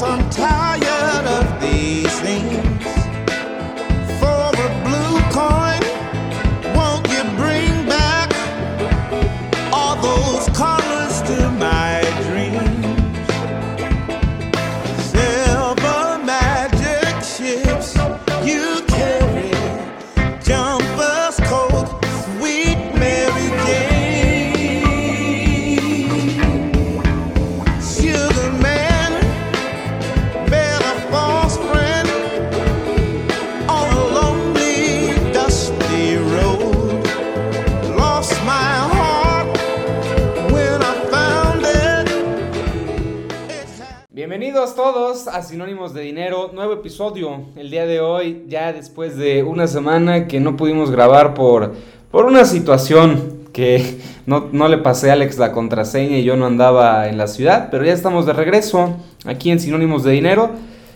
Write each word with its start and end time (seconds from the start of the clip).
I'm 0.00 0.30
tired 0.30 0.97
Bienvenidos 44.48 44.76
todos 44.76 45.28
a 45.28 45.42
Sinónimos 45.42 45.92
de 45.92 46.00
Dinero, 46.00 46.52
nuevo 46.54 46.72
episodio 46.72 47.42
el 47.54 47.70
día 47.70 47.84
de 47.84 48.00
hoy, 48.00 48.46
ya 48.48 48.72
después 48.72 49.18
de 49.18 49.42
una 49.42 49.66
semana 49.66 50.26
que 50.26 50.40
no 50.40 50.56
pudimos 50.56 50.90
grabar 50.90 51.34
por, 51.34 51.74
por 52.10 52.24
una 52.24 52.46
situación 52.46 53.40
que 53.52 53.98
no, 54.24 54.48
no 54.50 54.68
le 54.68 54.78
pasé 54.78 55.10
a 55.10 55.12
Alex 55.12 55.36
la 55.36 55.52
contraseña 55.52 56.16
y 56.16 56.24
yo 56.24 56.38
no 56.38 56.46
andaba 56.46 57.10
en 57.10 57.18
la 57.18 57.26
ciudad, 57.26 57.68
pero 57.70 57.84
ya 57.84 57.92
estamos 57.92 58.24
de 58.24 58.32
regreso 58.32 58.96
aquí 59.26 59.50
en 59.50 59.60
Sinónimos 59.60 60.02
de 60.02 60.12
Dinero 60.12 60.52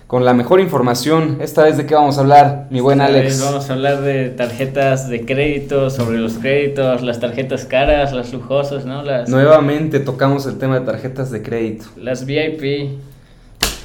con 0.07 0.25
la 0.25 0.33
mejor 0.33 0.59
información. 0.61 1.37
Esta 1.43 1.65
vez 1.65 1.77
de 1.77 1.85
qué 1.85 1.95
vamos 1.95 2.17
a 2.17 2.23
hablar, 2.23 2.69
mi 2.71 2.81
buen 2.81 3.03
Esta 3.03 3.13
Alex. 3.13 3.27
vez 3.27 3.45
Vamos 3.45 3.69
a 3.69 3.73
hablar 3.75 4.01
de 4.01 4.31
tarjetas 4.31 5.11
de 5.11 5.27
crédito, 5.27 5.91
sobre 5.91 6.17
los 6.17 6.39
créditos, 6.39 7.03
las 7.03 7.21
tarjetas 7.21 7.67
caras, 7.67 8.15
las 8.15 8.33
lujosas, 8.33 8.87
¿no? 8.87 9.03
Las, 9.03 9.29
Nuevamente 9.29 10.01
tocamos 10.01 10.47
el 10.47 10.57
tema 10.57 10.81
de 10.81 10.87
tarjetas 10.87 11.31
de 11.31 11.43
crédito. 11.43 11.85
las 11.97 12.25
VIP. 12.25 13.12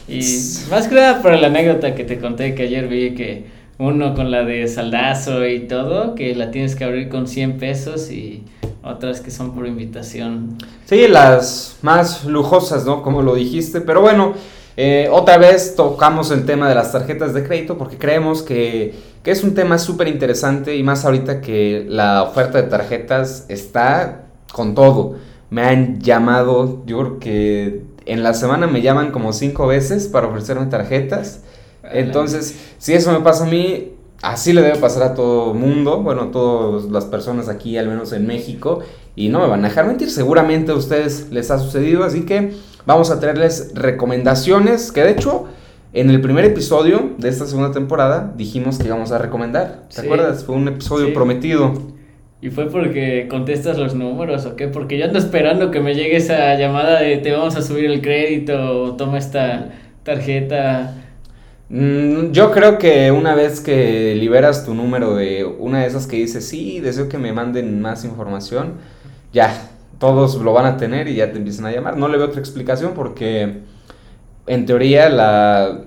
Y 0.08 0.22
más 0.70 0.88
que 0.88 0.96
nada 0.96 1.22
por 1.22 1.38
la 1.38 1.48
anécdota 1.48 1.94
que 1.94 2.04
te 2.04 2.20
conté 2.20 2.56
que 2.56 2.64
ayer 2.64 2.88
vi 2.88 3.14
que 3.14 3.46
uno 3.78 4.16
con 4.16 4.32
la 4.32 4.44
de 4.44 4.68
saldazo 4.68 5.46
y 5.46 5.68
todo, 5.68 6.16
que 6.16 6.34
la 6.36 6.50
tienes 6.50 6.76
que 6.76 6.84
abrir 6.84 7.10
con 7.10 7.28
100 7.28 7.58
pesos 7.58 8.10
y 8.10 8.44
otras 8.84 9.22
que 9.22 9.32
son 9.32 9.54
por 9.54 9.68
invitación. 9.68 10.58
Sí, 10.86 11.08
las 11.08 11.78
más 11.82 12.26
lujosas, 12.26 12.86
¿no? 12.86 13.04
Como 13.04 13.22
lo 13.22 13.36
dijiste, 13.36 13.82
pero 13.82 14.02
bueno, 14.02 14.34
eh, 14.78 15.10
otra 15.12 15.38
vez 15.38 15.76
tocamos 15.76 16.32
el 16.32 16.46
tema 16.46 16.70
de 16.70 16.76
las 16.76 16.92
tarjetas 16.92 17.34
de 17.34 17.44
crédito 17.44 17.78
porque 17.78 17.98
creemos 17.98 18.42
que, 18.42 18.96
que 19.24 19.32
es 19.32 19.44
un 19.44 19.54
tema 19.54 19.78
súper 19.78 20.08
interesante 20.08 20.76
y 20.76 20.84
más 20.84 21.04
ahorita 21.04 21.42
que 21.42 21.86
la 21.88 22.24
oferta 22.24 22.62
de 22.62 22.70
tarjetas 22.70 23.46
está 23.50 24.26
con 24.54 24.74
todo. 24.74 25.16
Me 25.50 25.64
han 25.64 26.02
llamado, 26.02 26.84
yo 26.86 27.20
que 27.20 27.82
en 28.08 28.24
la 28.24 28.34
semana 28.34 28.68
me 28.68 28.82
llaman 28.82 29.12
como 29.12 29.34
cinco 29.34 29.68
veces 29.68 30.08
para 30.08 30.28
ofrecerme 30.28 30.66
tarjetas. 30.68 31.42
Entonces, 31.92 32.56
si 32.78 32.94
eso 32.94 33.12
me 33.12 33.20
pasa 33.22 33.46
a 33.46 33.50
mí, 33.50 33.94
así 34.22 34.52
le 34.54 34.62
debe 34.62 34.78
pasar 34.78 35.04
a 35.04 35.14
todo 35.14 35.54
mundo, 35.54 36.02
bueno, 36.02 36.24
a 36.24 36.32
todas 36.32 36.86
las 36.86 37.06
personas 37.06 37.48
aquí, 37.50 37.78
al 37.78 37.88
menos 37.88 38.12
en 38.14 38.28
México, 38.28 38.80
y 39.16 39.30
no 39.30 39.40
me 39.40 39.48
van 39.48 39.64
a 39.64 39.70
dejar 39.70 39.88
mentir, 39.88 40.10
seguramente 40.12 40.72
a 40.72 40.76
ustedes 40.76 41.28
les 41.32 41.50
ha 41.52 41.60
sucedido, 41.60 42.04
así 42.04 42.22
que 42.26 42.54
vamos 42.86 43.10
a 43.12 43.20
traerles 43.20 43.72
recomendaciones, 43.74 44.92
que 44.92 45.04
de 45.04 45.12
hecho, 45.12 45.46
en 45.94 46.10
el 46.10 46.20
primer 46.22 46.46
episodio 46.46 47.12
de 47.18 47.30
esta 47.30 47.46
segunda 47.46 47.72
temporada 47.72 48.34
dijimos 48.36 48.78
que 48.78 48.88
íbamos 48.88 49.12
a 49.12 49.18
recomendar, 49.18 49.84
¿te 49.90 50.02
Sí. 50.02 50.06
acuerdas? 50.06 50.44
Fue 50.44 50.56
un 50.56 50.68
episodio 50.68 51.08
Sí. 51.08 51.12
prometido. 51.14 51.74
¿Y 52.40 52.52
fue 52.52 52.70
porque 52.70 53.28
contestas 53.28 53.80
los 53.80 53.96
números 53.96 54.46
o 54.46 54.56
qué? 54.56 54.68
Porque 54.68 54.98
yo 54.98 55.06
ando 55.06 55.18
esperando 55.18 55.72
que 55.72 55.80
me 55.80 55.96
llegue 55.96 56.18
esa 56.18 56.54
llamada 56.56 57.02
de 57.02 57.18
te 57.18 57.32
vamos 57.32 57.56
a 57.56 57.64
subir 57.64 57.86
el 57.86 58.02
crédito 58.02 58.84
o 58.84 58.96
toma 58.96 59.18
esta 59.18 59.70
tarjeta. 60.04 60.94
Mm, 61.70 62.32
yo 62.32 62.52
creo 62.52 62.78
que 62.78 63.12
una 63.12 63.34
vez 63.34 63.60
que 63.60 64.14
liberas 64.16 64.66
tu 64.66 64.76
número 64.76 65.16
de 65.16 65.46
una 65.46 65.82
de 65.82 65.88
esas 65.88 66.06
que 66.06 66.18
dice, 66.18 66.42
sí, 66.42 66.80
deseo 66.80 67.10
que 67.10 67.18
me 67.18 67.34
manden 67.34 67.82
más 67.82 68.06
información, 68.06 68.76
ya, 69.34 69.72
todos 70.00 70.36
lo 70.36 70.54
van 70.54 70.68
a 70.68 70.78
tener 70.78 71.08
y 71.08 71.16
ya 71.16 71.32
te 71.32 71.40
empiezan 71.40 71.66
a 71.66 71.72
llamar. 71.72 71.98
No 71.98 72.08
le 72.08 72.18
veo 72.18 72.28
otra 72.28 72.40
explicación 72.40 72.94
porque 72.94 73.62
en 74.46 74.66
teoría 74.68 75.10
la, 75.10 75.87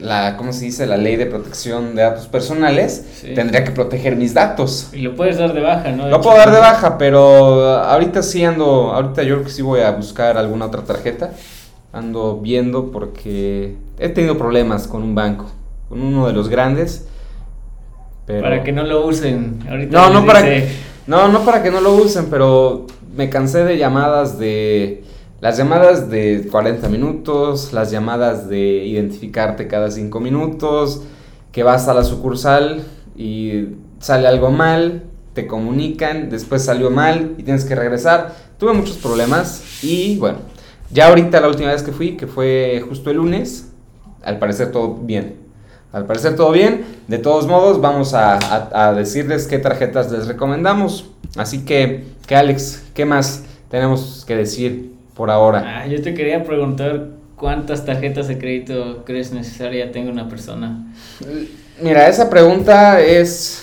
la 0.00 0.36
¿cómo 0.36 0.52
se 0.52 0.64
dice? 0.64 0.86
La 0.86 0.96
ley 0.96 1.16
de 1.16 1.26
protección 1.26 1.94
de 1.94 2.02
datos 2.02 2.26
personales 2.26 3.04
Sí. 3.20 3.34
tendría 3.34 3.64
que 3.64 3.70
proteger 3.70 4.16
mis 4.16 4.34
datos. 4.34 4.88
Y 4.92 4.98
lo 5.02 5.14
puedes 5.14 5.38
dar 5.38 5.52
de 5.52 5.60
baja, 5.60 5.92
¿no? 5.92 6.04
De 6.04 6.10
Lo 6.10 6.16
hecho, 6.16 6.22
puedo 6.24 6.38
dar 6.38 6.50
de 6.52 6.58
baja, 6.58 6.96
pero 6.98 7.76
ahorita 7.78 8.22
sí 8.22 8.44
ando, 8.44 8.92
ahorita 8.92 9.22
yo 9.22 9.34
creo 9.36 9.46
que 9.46 9.52
sí 9.52 9.62
voy 9.62 9.80
a 9.80 9.90
buscar 9.92 10.36
alguna 10.38 10.66
otra 10.66 10.82
tarjeta. 10.82 11.32
Ando 11.92 12.38
viendo 12.40 12.90
porque 12.92 13.76
he 13.98 14.08
tenido 14.08 14.38
problemas 14.38 14.86
con 14.86 15.02
un 15.02 15.14
banco, 15.14 15.50
con 15.88 16.00
uno 16.00 16.26
de 16.26 16.32
los 16.32 16.48
grandes. 16.48 17.06
Pero... 18.26 18.42
Para 18.42 18.62
que 18.62 18.72
no 18.72 18.84
lo 18.84 19.06
usen. 19.06 19.58
Ahorita 19.68 19.90
No, 20.08 20.10
no 20.20 20.26
para, 20.26 20.42
dice- 20.42 20.68
no, 21.06 21.28
no 21.28 21.40
para 21.44 21.62
que 21.62 21.70
no 21.70 21.80
lo 21.80 21.94
usen, 21.94 22.26
pero 22.30 22.86
me 23.16 23.28
cansé 23.28 23.64
de 23.64 23.76
llamadas 23.76 24.38
de... 24.38 25.02
Las 25.40 25.56
llamadas 25.56 26.10
de 26.10 26.46
40 26.50 26.88
minutos, 26.88 27.72
las 27.72 27.90
llamadas 27.90 28.48
de 28.48 28.84
identificarte 28.84 29.66
cada 29.68 29.90
5 29.90 30.20
minutos, 30.20 31.02
que 31.50 31.62
vas 31.62 31.88
a 31.88 31.94
la 31.94 32.04
sucursal 32.04 32.82
y 33.16 33.68
sale 34.00 34.28
algo 34.28 34.50
mal, 34.50 35.04
te 35.32 35.46
comunican, 35.46 36.28
después 36.28 36.62
salió 36.64 36.90
mal 36.90 37.34
y 37.38 37.42
tienes 37.42 37.64
que 37.64 37.74
regresar. 37.74 38.34
Tuve 38.58 38.74
muchos 38.74 38.98
problemas 38.98 39.82
y 39.82 40.18
bueno, 40.18 40.38
ya 40.92 41.08
ahorita 41.08 41.40
la 41.40 41.48
última 41.48 41.70
vez 41.72 41.82
que 41.82 41.92
fui, 41.92 42.16
que 42.18 42.26
fue 42.26 42.84
justo 42.86 43.10
el 43.10 43.16
lunes, 43.16 43.72
al 44.22 44.38
parecer 44.38 44.70
todo 44.72 44.94
bien. 44.94 45.36
Al 45.92 46.04
parecer 46.06 46.36
todo 46.36 46.52
bien. 46.52 46.84
De 47.08 47.18
todos 47.18 47.46
modos, 47.48 47.80
vamos 47.80 48.12
a, 48.14 48.38
a- 48.72 48.92
decirles 48.92 49.46
qué 49.48 49.58
tarjetas 49.58 50.12
les 50.12 50.28
recomendamos. 50.28 51.10
Así 51.36 51.64
que, 51.64 52.04
que 52.26 52.36
Alex, 52.36 52.82
¿qué 52.94 53.04
más 53.06 53.44
tenemos 53.70 54.24
que 54.26 54.36
decir 54.36 54.89
por 55.20 55.30
ahora? 55.30 55.82
Ah, 55.82 55.86
yo 55.86 56.00
te 56.00 56.14
quería 56.14 56.42
preguntar 56.44 57.08
cuántas 57.36 57.84
tarjetas 57.84 58.26
de 58.26 58.38
crédito 58.38 59.04
crees 59.04 59.32
necesaria 59.32 59.92
tenga 59.92 60.10
una 60.10 60.30
persona. 60.30 60.94
Mira, 61.82 62.08
esa 62.08 62.30
pregunta 62.30 63.02
es, 63.02 63.62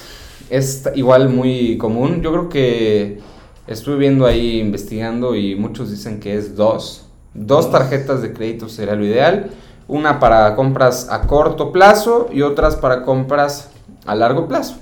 es 0.51 0.88
igual 0.94 1.29
muy 1.29 1.79
común. 1.79 2.22
Yo 2.22 2.31
creo 2.31 2.50
que 2.50 3.18
estuve 3.66 3.95
viendo 3.97 4.28
ahí 4.28 4.59
investigando 4.59 5.35
y 5.35 5.56
muchos 5.56 5.90
dicen 5.90 6.19
que 6.19 6.35
es 6.38 6.56
dos. 6.56 7.07
Dos 7.34 7.66
Dos. 7.66 7.72
tarjetas 7.72 8.22
de 8.22 8.34
crédito 8.34 8.69
sería 8.69 8.94
lo 8.94 9.03
ideal. 9.03 9.50
Una 9.88 10.19
para 10.19 10.56
compras 10.56 11.07
a 11.09 11.22
corto 11.22 11.72
plazo 11.72 12.29
y 12.31 12.44
otras 12.44 12.75
para 12.75 13.01
compras 13.01 13.72
a 14.06 14.13
largo 14.13 14.47
plazo. 14.47 14.75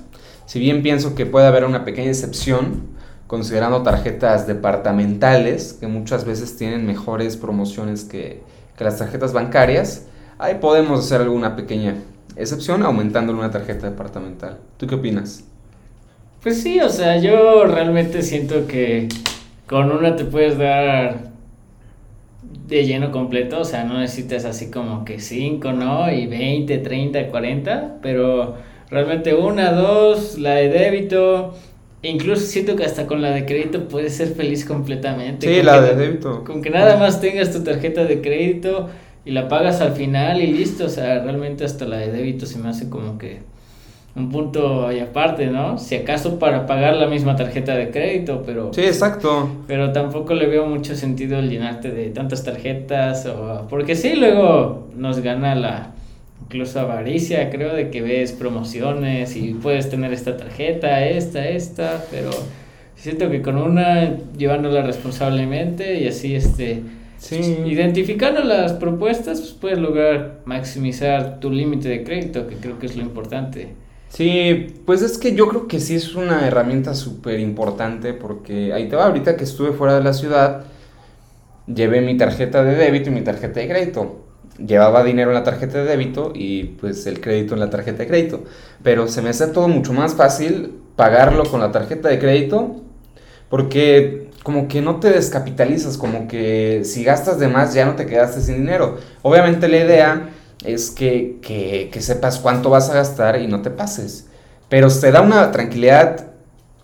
Si 0.44 0.60
bien 0.60 0.82
pienso 0.82 1.14
que 1.14 1.24
puede 1.24 1.46
haber 1.46 1.64
una 1.64 1.86
pequeña 1.86 2.10
excepción, 2.10 2.82
considerando 3.26 3.82
tarjetas 3.82 4.46
departamentales, 4.46 5.72
que 5.72 5.86
muchas 5.86 6.24
veces 6.24 6.56
tienen 6.56 6.86
mejores 6.86 7.36
promociones 7.36 8.04
que, 8.04 8.42
que 8.76 8.84
las 8.84 8.98
tarjetas 8.98 9.32
bancarias, 9.32 10.06
ahí 10.38 10.56
podemos 10.60 11.00
hacer 11.00 11.20
alguna 11.20 11.56
pequeña 11.56 11.96
excepción 12.36 12.82
aumentando 12.82 13.32
una 13.32 13.50
tarjeta 13.50 13.88
departamental. 13.90 14.58
¿Tú 14.76 14.86
qué 14.86 14.94
opinas? 14.94 15.44
Pues 16.42 16.62
sí, 16.62 16.80
o 16.80 16.88
sea, 16.88 17.18
yo 17.18 17.64
realmente 17.64 18.22
siento 18.22 18.66
que 18.66 19.08
con 19.66 19.90
una 19.90 20.14
te 20.14 20.24
puedes 20.24 20.56
dar 20.56 21.32
de 22.68 22.84
lleno 22.84 23.10
completo, 23.12 23.60
o 23.60 23.64
sea, 23.64 23.84
no 23.84 23.98
necesitas 23.98 24.44
así 24.44 24.70
como 24.70 25.04
que 25.04 25.20
5, 25.20 25.72
¿no? 25.72 26.10
Y 26.10 26.26
20, 26.26 26.78
30, 26.78 27.28
40, 27.28 27.98
pero 28.02 28.56
realmente 28.90 29.34
una, 29.34 29.72
dos, 29.72 30.38
la 30.38 30.54
de 30.54 30.68
débito, 30.68 31.54
incluso 32.08 32.44
siento 32.46 32.76
que 32.76 32.84
hasta 32.84 33.06
con 33.06 33.22
la 33.22 33.30
de 33.30 33.44
crédito 33.46 33.88
puedes 33.88 34.14
ser 34.16 34.28
feliz 34.28 34.64
completamente. 34.64 35.48
Sí, 35.48 35.56
con 35.56 35.66
la 35.66 35.74
que- 35.80 35.94
de 35.94 36.06
débito. 36.06 36.44
Con 36.44 36.62
que 36.62 36.70
nada 36.70 36.96
más 36.96 37.20
tengas 37.20 37.52
tu 37.52 37.62
tarjeta 37.62 38.04
de 38.04 38.20
crédito 38.20 38.88
y 39.24 39.30
la 39.32 39.48
pagas 39.48 39.80
al 39.80 39.92
final 39.92 40.40
y 40.40 40.46
listo, 40.48 40.84
o 40.86 40.88
sea, 40.88 41.22
realmente 41.22 41.64
hasta 41.64 41.84
la 41.84 41.96
de 41.98 42.12
débito 42.12 42.46
se 42.46 42.58
me 42.58 42.68
hace 42.68 42.88
como 42.88 43.18
que 43.18 43.40
un 44.14 44.30
punto 44.30 44.90
y 44.92 45.00
aparte, 45.00 45.46
¿no? 45.48 45.76
Si 45.76 45.94
acaso 45.94 46.38
para 46.38 46.64
pagar 46.64 46.96
la 46.96 47.06
misma 47.06 47.36
tarjeta 47.36 47.74
de 47.76 47.90
crédito, 47.90 48.42
pero 48.46 48.72
Sí, 48.72 48.80
exacto. 48.80 49.50
pero 49.66 49.92
tampoco 49.92 50.32
le 50.32 50.46
veo 50.46 50.66
mucho 50.66 50.94
sentido 50.94 51.40
llenarte 51.42 51.90
de 51.90 52.08
tantas 52.10 52.42
tarjetas 52.42 53.26
o 53.26 53.66
porque 53.68 53.94
sí 53.94 54.14
luego 54.14 54.88
nos 54.96 55.20
gana 55.20 55.54
la 55.54 55.90
incluso 56.46 56.80
avaricia, 56.80 57.50
creo 57.50 57.74
de 57.74 57.90
que 57.90 58.02
ves 58.02 58.32
promociones 58.32 59.36
y 59.36 59.54
puedes 59.54 59.90
tener 59.90 60.12
esta 60.12 60.36
tarjeta, 60.36 61.04
esta, 61.06 61.48
esta, 61.48 62.04
pero 62.10 62.30
Siento 62.96 63.30
que 63.30 63.42
con 63.42 63.58
una, 63.58 64.16
llevándola 64.36 64.82
responsablemente 64.82 66.00
y 66.00 66.08
así, 66.08 66.34
este, 66.34 66.82
Sí. 67.18 67.36
identificando 67.66 68.42
las 68.42 68.72
propuestas, 68.74 69.40
pues 69.40 69.52
puedes 69.52 69.78
lograr 69.78 70.40
maximizar 70.44 71.40
tu 71.40 71.50
límite 71.50 71.88
de 71.88 72.04
crédito, 72.04 72.46
que 72.46 72.56
creo 72.56 72.78
que 72.78 72.86
es 72.86 72.96
lo 72.96 73.02
importante. 73.02 73.74
Sí, 74.08 74.66
pues 74.84 75.02
es 75.02 75.18
que 75.18 75.34
yo 75.34 75.48
creo 75.48 75.66
que 75.66 75.80
sí 75.80 75.94
es 75.94 76.14
una 76.14 76.46
herramienta 76.46 76.94
súper 76.94 77.40
importante 77.40 78.14
porque 78.14 78.72
ahí 78.72 78.88
te 78.88 78.96
va, 78.96 79.06
ahorita 79.06 79.36
que 79.36 79.44
estuve 79.44 79.72
fuera 79.72 79.96
de 79.96 80.04
la 80.04 80.12
ciudad, 80.12 80.64
llevé 81.66 82.00
mi 82.00 82.16
tarjeta 82.16 82.62
de 82.64 82.76
débito 82.76 83.10
y 83.10 83.12
mi 83.12 83.22
tarjeta 83.22 83.60
de 83.60 83.68
crédito. 83.68 84.25
Llevaba 84.58 85.04
dinero 85.04 85.30
en 85.30 85.34
la 85.34 85.44
tarjeta 85.44 85.78
de 85.78 85.84
débito 85.84 86.32
y 86.34 86.64
pues 86.64 87.06
el 87.06 87.20
crédito 87.20 87.54
en 87.54 87.60
la 87.60 87.70
tarjeta 87.70 87.98
de 87.98 88.08
crédito. 88.08 88.44
Pero 88.82 89.08
se 89.08 89.22
me 89.22 89.30
hace 89.30 89.48
todo 89.48 89.68
mucho 89.68 89.92
más 89.92 90.14
fácil 90.14 90.74
pagarlo 90.96 91.44
con 91.44 91.60
la 91.60 91.72
tarjeta 91.72 92.08
de 92.08 92.18
crédito 92.18 92.76
porque 93.48 94.30
como 94.42 94.68
que 94.68 94.80
no 94.80 95.00
te 95.00 95.10
descapitalizas, 95.10 95.98
como 95.98 96.28
que 96.28 96.82
si 96.84 97.04
gastas 97.04 97.38
de 97.38 97.48
más 97.48 97.74
ya 97.74 97.84
no 97.84 97.96
te 97.96 98.06
quedaste 98.06 98.40
sin 98.40 98.58
dinero. 98.58 98.98
Obviamente 99.22 99.68
la 99.68 99.78
idea 99.78 100.30
es 100.64 100.90
que, 100.90 101.38
que, 101.42 101.90
que 101.92 102.00
sepas 102.00 102.38
cuánto 102.38 102.70
vas 102.70 102.88
a 102.90 102.94
gastar 102.94 103.40
y 103.40 103.46
no 103.48 103.62
te 103.62 103.70
pases. 103.70 104.28
Pero 104.68 104.88
te 104.88 105.10
da 105.10 105.20
una 105.20 105.50
tranquilidad 105.52 106.28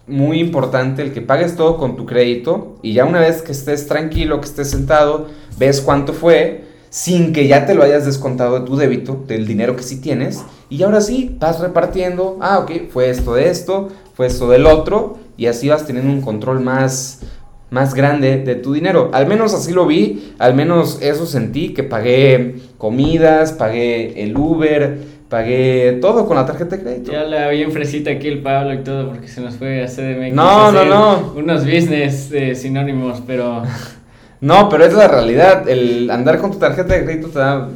muy 0.06 0.40
importante 0.40 1.02
el 1.02 1.12
que 1.12 1.22
pagues 1.22 1.56
todo 1.56 1.76
con 1.76 1.96
tu 1.96 2.06
crédito 2.06 2.78
y 2.82 2.92
ya 2.94 3.04
una 3.04 3.20
vez 3.20 3.42
que 3.42 3.52
estés 3.52 3.86
tranquilo, 3.86 4.40
que 4.40 4.46
estés 4.46 4.70
sentado, 4.70 5.28
ves 5.58 5.80
cuánto 5.80 6.12
fue 6.12 6.64
sin 6.92 7.32
que 7.32 7.48
ya 7.48 7.64
te 7.64 7.74
lo 7.74 7.82
hayas 7.82 8.04
descontado 8.04 8.60
de 8.60 8.66
tu 8.66 8.76
débito, 8.76 9.24
del 9.26 9.46
dinero 9.46 9.76
que 9.76 9.82
sí 9.82 9.98
tienes, 9.98 10.44
y 10.68 10.82
ahora 10.82 11.00
sí, 11.00 11.34
vas 11.40 11.58
repartiendo, 11.58 12.36
ah, 12.42 12.58
ok, 12.58 12.90
fue 12.90 13.08
esto 13.08 13.32
de 13.32 13.48
esto, 13.48 13.88
fue 14.12 14.26
esto 14.26 14.50
del 14.50 14.66
otro, 14.66 15.16
y 15.38 15.46
así 15.46 15.70
vas 15.70 15.86
teniendo 15.86 16.12
un 16.12 16.20
control 16.20 16.60
más, 16.60 17.22
más 17.70 17.94
grande 17.94 18.36
de 18.36 18.56
tu 18.56 18.74
dinero. 18.74 19.08
Al 19.14 19.26
menos 19.26 19.54
así 19.54 19.72
lo 19.72 19.86
vi, 19.86 20.34
al 20.38 20.54
menos 20.54 20.98
eso 21.00 21.24
sentí, 21.24 21.70
que 21.72 21.82
pagué 21.82 22.56
comidas, 22.76 23.52
pagué 23.52 24.22
el 24.22 24.36
Uber, 24.36 24.98
pagué 25.30 25.96
todo 26.02 26.26
con 26.26 26.36
la 26.36 26.44
tarjeta 26.44 26.76
de 26.76 26.82
crédito. 26.82 27.10
Ya 27.10 27.24
la 27.24 27.48
vi 27.48 27.62
en 27.62 27.72
fresita 27.72 28.10
aquí 28.10 28.28
el 28.28 28.42
Pablo 28.42 28.74
y 28.74 28.84
todo 28.84 29.08
porque 29.08 29.28
se 29.28 29.40
nos 29.40 29.56
fue 29.56 29.82
a 29.82 29.86
CDMX. 29.86 30.34
No, 30.34 30.70
no, 30.70 30.84
no. 30.84 31.32
Unos 31.36 31.64
business 31.64 32.30
eh, 32.32 32.54
sinónimos, 32.54 33.22
pero 33.26 33.62
No, 34.42 34.68
pero 34.68 34.84
es 34.84 34.92
la 34.92 35.08
realidad, 35.08 35.66
el 35.68 36.10
andar 36.10 36.38
con 36.38 36.50
tu 36.50 36.58
tarjeta 36.58 36.92
de 36.94 37.04
crédito 37.04 37.28
te 37.28 37.38
da 37.38 37.68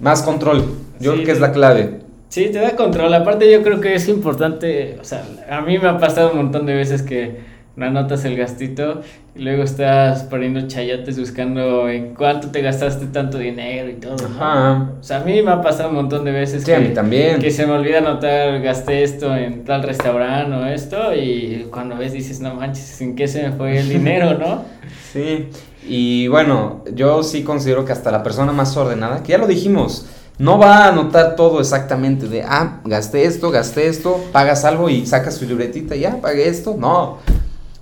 más 0.00 0.20
control, 0.22 0.64
yo 1.00 1.12
Sí, 1.12 1.16
creo 1.16 1.24
que 1.26 1.32
es 1.32 1.40
la 1.40 1.52
clave. 1.52 2.00
sí, 2.28 2.50
te 2.52 2.58
da 2.58 2.76
control. 2.76 3.14
Aparte 3.14 3.50
yo 3.50 3.62
creo 3.62 3.80
que 3.80 3.94
es 3.94 4.08
importante, 4.08 4.98
o 5.00 5.04
sea, 5.04 5.22
a 5.50 5.60
mí 5.62 5.78
me 5.78 5.88
ha 5.88 5.96
pasado 5.98 6.32
un 6.32 6.36
montón 6.38 6.66
de 6.66 6.74
veces 6.74 7.02
que 7.02 7.56
no 7.76 7.86
anotas 7.86 8.24
el 8.24 8.36
gastito 8.36 9.02
y 9.36 9.42
luego 9.42 9.62
estás 9.62 10.24
poniendo 10.24 10.66
chayotes 10.66 11.16
buscando 11.16 11.88
en 11.88 12.12
cuánto 12.16 12.48
te 12.50 12.60
gastaste 12.60 13.06
tanto 13.06 13.38
dinero 13.38 13.88
y 13.88 13.94
todo. 13.94 14.16
Ajá. 14.26 14.90
O 15.00 15.02
sea, 15.04 15.18
a 15.18 15.24
mí 15.24 15.40
me 15.42 15.52
ha 15.52 15.62
pasado 15.62 15.90
un 15.90 15.94
montón 15.94 16.24
de 16.24 16.32
veces 16.32 16.62
Sí, 16.62 16.66
que, 16.66 16.74
a 16.74 16.80
mí 16.80 16.88
también. 16.88 17.38
que 17.38 17.52
se 17.52 17.64
me 17.64 17.74
olvida 17.74 17.98
anotar, 17.98 18.60
gasté 18.60 19.04
esto 19.04 19.36
en 19.36 19.64
tal 19.64 19.84
restaurante 19.84 20.56
o 20.56 20.66
esto, 20.66 21.14
y 21.14 21.68
cuando 21.70 21.96
ves 21.96 22.12
dices, 22.12 22.40
no 22.40 22.54
manches, 22.56 23.00
¿en 23.00 23.14
qué 23.14 23.28
se 23.28 23.44
me 23.44 23.52
fue 23.52 23.78
el 23.78 23.88
dinero, 23.98 24.36
no? 24.36 24.64
Sí, 25.12 25.46
y 25.86 26.28
bueno, 26.28 26.84
yo 26.94 27.22
sí 27.22 27.44
considero 27.44 27.84
que 27.84 27.92
hasta 27.92 28.10
la 28.10 28.22
persona 28.22 28.52
más 28.52 28.76
ordenada, 28.76 29.22
que 29.22 29.32
ya 29.32 29.38
lo 29.38 29.46
dijimos, 29.46 30.06
no 30.38 30.58
va 30.58 30.84
a 30.84 30.88
anotar 30.88 31.34
todo 31.36 31.60
exactamente 31.60 32.28
de, 32.28 32.42
ah, 32.42 32.80
gasté 32.84 33.24
esto, 33.24 33.50
gasté 33.50 33.88
esto, 33.88 34.20
pagas 34.32 34.64
algo 34.64 34.88
y 34.88 35.04
sacas 35.06 35.34
su 35.36 35.44
libretita, 35.46 35.96
ya, 35.96 36.20
pagué 36.20 36.48
esto. 36.48 36.76
No. 36.78 37.18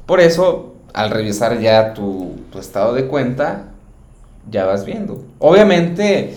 Por 0.06 0.20
eso, 0.20 0.74
al 0.94 1.10
revisar 1.10 1.58
ya 1.60 1.92
tu, 1.92 2.34
tu 2.50 2.58
estado 2.58 2.94
de 2.94 3.06
cuenta, 3.06 3.64
ya 4.50 4.64
vas 4.64 4.84
viendo. 4.86 5.22
Obviamente, 5.38 6.36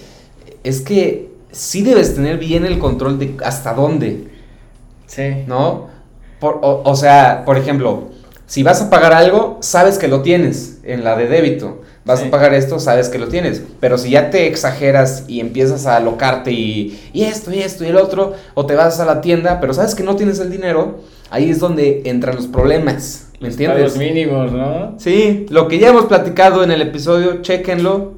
es 0.63 0.81
que 0.81 1.29
sí 1.51 1.83
debes 1.83 2.15
tener 2.15 2.37
bien 2.37 2.65
el 2.65 2.79
control 2.79 3.17
de 3.17 3.37
hasta 3.45 3.73
dónde. 3.73 4.27
Sí. 5.07 5.43
¿no? 5.47 5.87
Por- 6.39 6.59
o, 6.61 6.81
o 6.83 6.95
sea, 6.95 7.43
por 7.45 7.57
ejemplo, 7.57 8.09
si 8.49 8.63
vas 8.63 8.81
a 8.81 8.89
pagar 8.89 9.13
algo, 9.13 9.57
sabes 9.61 9.97
que 9.97 10.07
lo 10.09 10.21
tienes 10.21 10.79
en 10.83 11.03
la 11.03 11.15
de 11.15 11.27
débito. 11.27 11.81
Vas 12.03 12.21
Sí. 12.21 12.27
a 12.27 12.31
pagar 12.31 12.53
esto, 12.55 12.79
sabes 12.79 13.07
que 13.09 13.19
lo 13.19 13.27
tienes. 13.27 13.61
Pero 13.79 13.97
si 13.99 14.09
ya 14.09 14.31
te 14.31 14.47
exageras 14.47 15.25
y 15.27 15.39
empiezas 15.39 15.85
a 15.85 15.97
alocarte 15.97 16.51
y, 16.51 16.99
y 17.13 17.23
esto 17.25 17.53
y 17.53 17.59
esto 17.59 17.83
y 17.83 17.87
el 17.87 17.97
otro, 17.97 18.33
o 18.55 18.65
te 18.65 18.73
vas 18.75 18.99
a 18.99 19.05
la 19.05 19.21
tienda, 19.21 19.59
pero 19.61 19.73
sabes 19.75 19.93
que 19.93 20.01
no 20.03 20.15
tienes 20.15 20.39
el 20.39 20.49
dinero, 20.49 20.97
ahí 21.29 21.49
es 21.51 21.59
donde 21.59 22.01
entran 22.05 22.35
los 22.35 22.47
problemas. 22.47 23.27
¿Me 23.39 23.47
Los 23.47 23.53
entiendes? 23.53 23.83
pagos 23.93 23.97
mínimos, 23.97 24.51
¿no? 24.51 24.95
Sí, 24.97 25.45
lo 25.49 25.67
que 25.67 25.77
ya 25.79 25.89
hemos 25.89 26.05
platicado 26.05 26.63
en 26.63 26.71
el 26.71 26.81
episodio, 26.81 27.41
chéquenlo. 27.43 28.13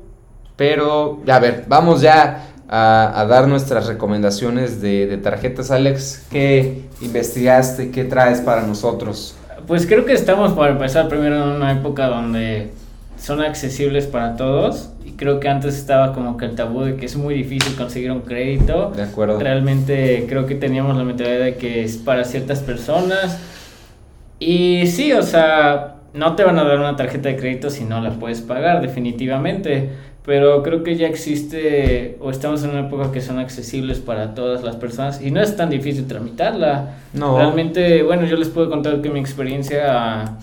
Pero, 0.55 1.21
a 1.27 1.39
ver, 1.39 1.65
vamos 1.67 2.01
ya 2.01 2.47
a, 2.69 3.19
a 3.19 3.25
dar 3.25 3.47
nuestras 3.47 3.87
recomendaciones 3.87 4.81
de, 4.81 5.07
de 5.07 5.17
tarjetas, 5.17 5.69
Alex. 5.71 6.23
¿Qué 6.31 6.83
investigaste? 7.01 7.91
¿Qué 7.91 8.03
traes 8.05 8.39
para 8.41 8.61
nosotros? 8.61 9.35
Pues 9.71 9.87
creo 9.87 10.03
que 10.03 10.11
estamos 10.11 10.51
para 10.51 10.73
empezar 10.73 11.07
primero 11.07 11.43
en 11.43 11.49
una 11.51 11.71
época 11.71 12.07
donde 12.07 12.71
son 13.17 13.39
accesibles 13.39 14.05
para 14.05 14.35
todos 14.35 14.91
y 15.05 15.11
creo 15.11 15.39
que 15.39 15.47
antes 15.47 15.77
estaba 15.77 16.11
como 16.11 16.35
que 16.35 16.43
el 16.43 16.55
tabú 16.55 16.81
de 16.81 16.97
que 16.97 17.05
es 17.05 17.15
muy 17.15 17.35
difícil 17.35 17.77
conseguir 17.77 18.11
un 18.11 18.19
crédito. 18.19 18.91
De 18.93 19.03
acuerdo. 19.03 19.39
Realmente 19.39 20.25
creo 20.27 20.45
que 20.45 20.55
teníamos 20.55 20.97
la 20.97 21.05
mentalidad 21.05 21.39
de 21.39 21.55
que 21.55 21.85
es 21.85 21.95
para 21.95 22.25
ciertas 22.25 22.59
personas 22.59 23.39
y 24.39 24.87
sí, 24.87 25.13
o 25.13 25.23
sea, 25.23 25.95
no 26.13 26.35
te 26.35 26.43
van 26.43 26.59
a 26.59 26.65
dar 26.65 26.77
una 26.77 26.97
tarjeta 26.97 27.29
de 27.29 27.37
crédito 27.37 27.69
si 27.69 27.85
no 27.85 28.01
la 28.01 28.09
puedes 28.09 28.41
pagar 28.41 28.81
definitivamente, 28.81 29.91
pero 30.23 30.61
creo 30.61 30.83
que 30.83 30.95
ya 30.95 31.07
existe 31.07 32.17
o 32.19 32.29
estamos 32.29 32.63
en 32.63 32.71
una 32.71 32.81
época 32.81 33.11
que 33.11 33.21
son 33.21 33.39
accesibles 33.39 33.99
para 33.99 34.35
todas 34.35 34.63
las 34.63 34.75
personas 34.75 35.21
y 35.21 35.31
no 35.31 35.41
es 35.41 35.55
tan 35.55 35.69
difícil 35.69 36.05
tramitarla. 36.07 36.97
No. 37.13 37.37
Realmente, 37.37 38.03
bueno, 38.03 38.25
yo 38.25 38.37
les 38.37 38.49
puedo 38.49 38.69
contar 38.69 39.01
que 39.01 39.09
mi 39.09 39.19
experiencia 39.19 40.21
a, 40.21 40.37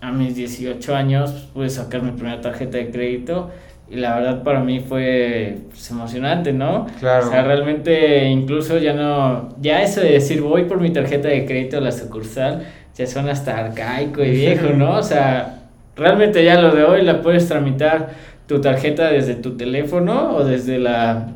a 0.00 0.12
mis 0.12 0.36
18 0.36 0.94
años 0.94 1.48
pude 1.54 1.70
sacar 1.70 2.02
mi 2.02 2.10
primera 2.10 2.40
tarjeta 2.40 2.76
de 2.76 2.90
crédito 2.90 3.50
y 3.92 3.96
la 3.96 4.14
verdad 4.14 4.42
para 4.42 4.60
mí 4.60 4.80
fue 4.80 5.58
pues, 5.68 5.90
emocionante, 5.90 6.52
¿no? 6.52 6.86
Claro. 6.98 7.26
O 7.26 7.30
sea, 7.30 7.42
realmente 7.42 8.24
incluso 8.24 8.78
ya 8.78 8.94
no, 8.94 9.50
ya 9.60 9.82
eso 9.82 10.00
de 10.00 10.12
decir 10.12 10.40
voy 10.40 10.64
por 10.64 10.80
mi 10.80 10.90
tarjeta 10.90 11.28
de 11.28 11.44
crédito 11.44 11.76
a 11.76 11.80
la 11.80 11.92
sucursal, 11.92 12.66
ya 12.94 13.06
suena 13.06 13.32
hasta 13.32 13.58
arcaico 13.58 14.22
y 14.24 14.30
viejo, 14.30 14.68
¿no? 14.74 14.96
O 14.96 15.02
sea, 15.02 15.62
realmente 15.94 16.42
ya 16.42 16.60
lo 16.60 16.74
de 16.74 16.84
hoy 16.84 17.02
la 17.02 17.20
puedes 17.20 17.46
tramitar 17.48 18.10
tu 18.52 18.60
tarjeta 18.60 19.10
desde 19.10 19.34
tu 19.34 19.56
teléfono 19.56 20.36
o 20.36 20.44
desde 20.44 20.78
la, 20.78 21.28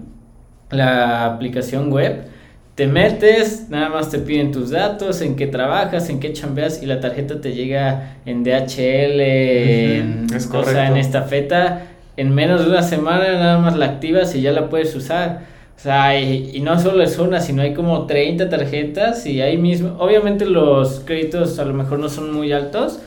la 0.70 1.24
aplicación 1.24 1.90
web. 1.90 2.24
Te 2.74 2.86
metes, 2.86 3.70
nada 3.70 3.88
más 3.88 4.10
te 4.10 4.18
piden 4.18 4.52
tus 4.52 4.68
datos, 4.68 5.22
en 5.22 5.34
qué 5.34 5.46
trabajas, 5.46 6.10
en 6.10 6.20
qué 6.20 6.34
chambeas 6.34 6.82
y 6.82 6.86
la 6.86 7.00
tarjeta 7.00 7.40
te 7.40 7.54
llega 7.54 8.18
en 8.26 8.44
DHL, 8.44 9.20
en, 9.20 10.26
es 10.34 10.50
o 10.52 10.62
sea, 10.62 10.88
en 10.88 10.98
estafeta. 10.98 11.86
En 12.18 12.34
menos 12.34 12.64
de 12.64 12.70
una 12.70 12.82
semana 12.82 13.32
nada 13.32 13.58
más 13.58 13.76
la 13.76 13.86
activas 13.86 14.34
y 14.34 14.42
ya 14.42 14.52
la 14.52 14.68
puedes 14.68 14.94
usar. 14.94 15.44
O 15.74 15.80
sea, 15.80 16.20
y, 16.20 16.50
y 16.52 16.60
no 16.60 16.78
solo 16.78 17.02
es 17.02 17.18
una, 17.18 17.40
sino 17.40 17.62
hay 17.62 17.72
como 17.72 18.04
30 18.04 18.50
tarjetas 18.50 19.24
y 19.24 19.40
ahí 19.40 19.56
mismo, 19.56 19.96
obviamente 19.98 20.44
los 20.44 21.00
créditos 21.00 21.58
a 21.58 21.64
lo 21.64 21.72
mejor 21.72 21.98
no 21.98 22.10
son 22.10 22.34
muy 22.34 22.52
altos, 22.52 23.00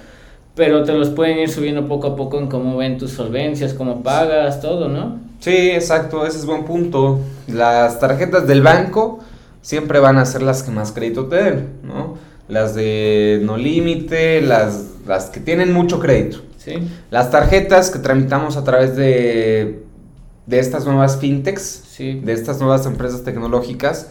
pero 0.59 0.83
te 0.83 0.91
los 0.91 1.07
pueden 1.11 1.37
ir 1.39 1.49
subiendo 1.49 1.87
poco 1.87 2.07
a 2.07 2.15
poco 2.17 2.37
en 2.37 2.47
cómo 2.49 2.75
ven 2.75 2.97
tus 2.97 3.11
solvencias, 3.11 3.73
cómo 3.73 4.03
pagas, 4.03 4.59
todo, 4.59 4.89
¿no? 4.89 5.17
Sí, 5.39 5.71
exacto, 5.71 6.25
ese 6.25 6.37
es 6.37 6.45
buen 6.45 6.65
punto. 6.65 7.21
Las 7.47 8.01
tarjetas 8.01 8.45
del 8.45 8.61
banco 8.61 9.19
siempre 9.61 10.01
van 10.01 10.17
a 10.17 10.25
ser 10.25 10.41
las 10.41 10.61
que 10.61 10.71
más 10.71 10.91
crédito 10.91 11.27
te 11.27 11.37
den, 11.37 11.69
¿no? 11.81 12.17
Las 12.49 12.75
de 12.75 13.39
no 13.41 13.55
límite, 13.55 14.41
las, 14.41 14.87
las 15.07 15.29
que 15.29 15.39
tienen 15.39 15.71
mucho 15.71 15.97
crédito. 16.01 16.39
Sí. 16.57 16.73
Las 17.09 17.31
tarjetas 17.31 17.89
que 17.89 17.99
tramitamos 17.99 18.57
a 18.57 18.65
través 18.65 18.97
de, 18.97 19.85
de 20.45 20.59
estas 20.59 20.85
nuevas 20.85 21.19
fintechs, 21.19 21.83
Sí. 21.87 22.19
de 22.21 22.33
estas 22.33 22.59
nuevas 22.59 22.85
empresas 22.85 23.23
tecnológicas, 23.23 24.09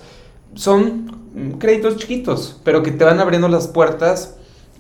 son 0.55 1.13
mm, 1.35 1.59
créditos 1.59 1.99
chiquitos, 1.99 2.59
pero 2.65 2.83
que 2.83 2.91
te 2.91 3.05
van 3.05 3.21
abriendo 3.21 3.49
las 3.49 3.69
puertas 3.69 4.37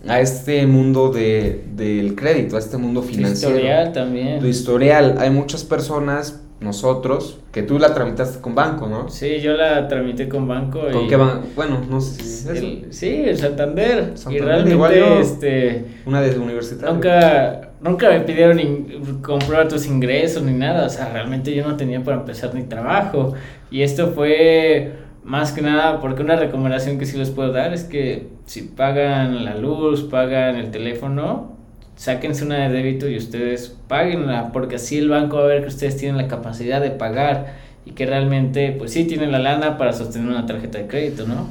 a 0.07 0.21
este 0.21 0.67
mundo 0.67 1.11
de, 1.11 1.65
del 1.75 2.15
crédito, 2.15 2.57
a 2.57 2.59
este 2.61 2.77
mundo 2.77 3.01
Tu 3.01 3.09
financiero. 3.09 3.55
historial 3.57 3.93
también. 3.93 4.39
Tu 4.39 4.47
historial. 4.47 5.17
Hay 5.19 5.31
muchas 5.31 5.65
personas, 5.65 6.41
nosotros, 6.61 7.39
que 7.53 7.63
tú 7.63 7.79
la 7.79 7.95
tramitaste 7.95 8.41
con 8.41 8.55
banco, 8.55 8.89
¿no? 8.89 9.09
Sí, 9.09 9.39
yo 9.41 9.53
la 9.55 9.87
tramité 9.89 10.29
con 10.29 10.47
banco. 10.49 10.81
¿Con 10.93 11.05
y- 11.05 11.09
qué 11.09 11.17
banco? 11.17 11.47
Bueno, 11.57 11.81
no 11.89 12.01
sé 12.01 12.15
si 12.23 12.23
es 12.23 12.47
el- 12.47 12.87
sí, 12.93 13.23
el 13.27 13.39
Santander. 13.39 14.13
y 14.15 14.17
Santander, 14.17 14.45
realmente, 14.45 14.75
igual 14.75 14.95
yo. 14.97 15.19
este, 15.21 15.85
Una 16.07 16.21
de 16.21 16.39
universitario. 16.39 16.95
nunca, 16.95 17.71
nunca 17.81 18.09
me 18.11 18.21
pidieron 18.21 18.59
in- 18.61 19.21
comprobar 19.23 19.69
tus 19.69 19.87
ingresos 19.87 20.43
ni 20.43 20.53
nada. 20.53 20.87
O 20.87 20.91
sea, 20.91 21.11
realmente 21.13 21.55
yo 21.55 21.67
no 21.67 21.77
tenía 21.77 22.03
para 22.03 22.19
empezar 22.19 22.55
ni 22.55 22.63
trabajo. 22.65 23.35
Y 23.71 23.83
esto 23.83 24.13
fue 24.13 24.93
más 25.25 25.53
que 25.53 25.61
nada, 25.63 26.01
porque 26.01 26.23
una 26.23 26.37
recomendación 26.37 26.99
que 26.99 27.07
sí 27.07 27.17
les 27.19 27.31
puedo 27.31 27.53
dar 27.53 27.73
es 27.75 27.85
que 27.85 28.29
si 28.49 28.63
pagan 28.63 29.45
la 29.45 29.55
luz, 29.57 30.05
pagan 30.05 30.57
el 30.57 30.71
teléfono, 30.71 31.53
sáquense 31.97 32.47
una 32.47 32.67
de 32.67 32.71
débito 32.71 33.07
y 33.07 33.19
ustedes 33.19 33.77
paguenla, 33.89 34.53
porque 34.53 34.77
así 34.77 34.97
el 34.97 35.11
banco 35.11 35.37
va 35.37 35.45
a 35.45 35.47
ver 35.49 35.63
que 35.63 35.69
ustedes 35.69 35.99
tienen 35.99 36.17
la 36.17 36.29
capacidad 36.29 36.81
de 36.81 36.91
pagar 36.91 37.57
y 37.85 37.91
que 37.91 38.07
realmente, 38.07 38.73
pues 38.73 38.93
sí, 38.93 39.05
tienen 39.05 39.33
la 39.33 39.39
lana 39.39 39.77
para 39.77 39.93
sostener 39.93 40.31
una 40.31 40.47
tarjeta 40.47 40.79
de 40.79 40.87
crédito, 40.87 41.27
¿no? 41.27 41.51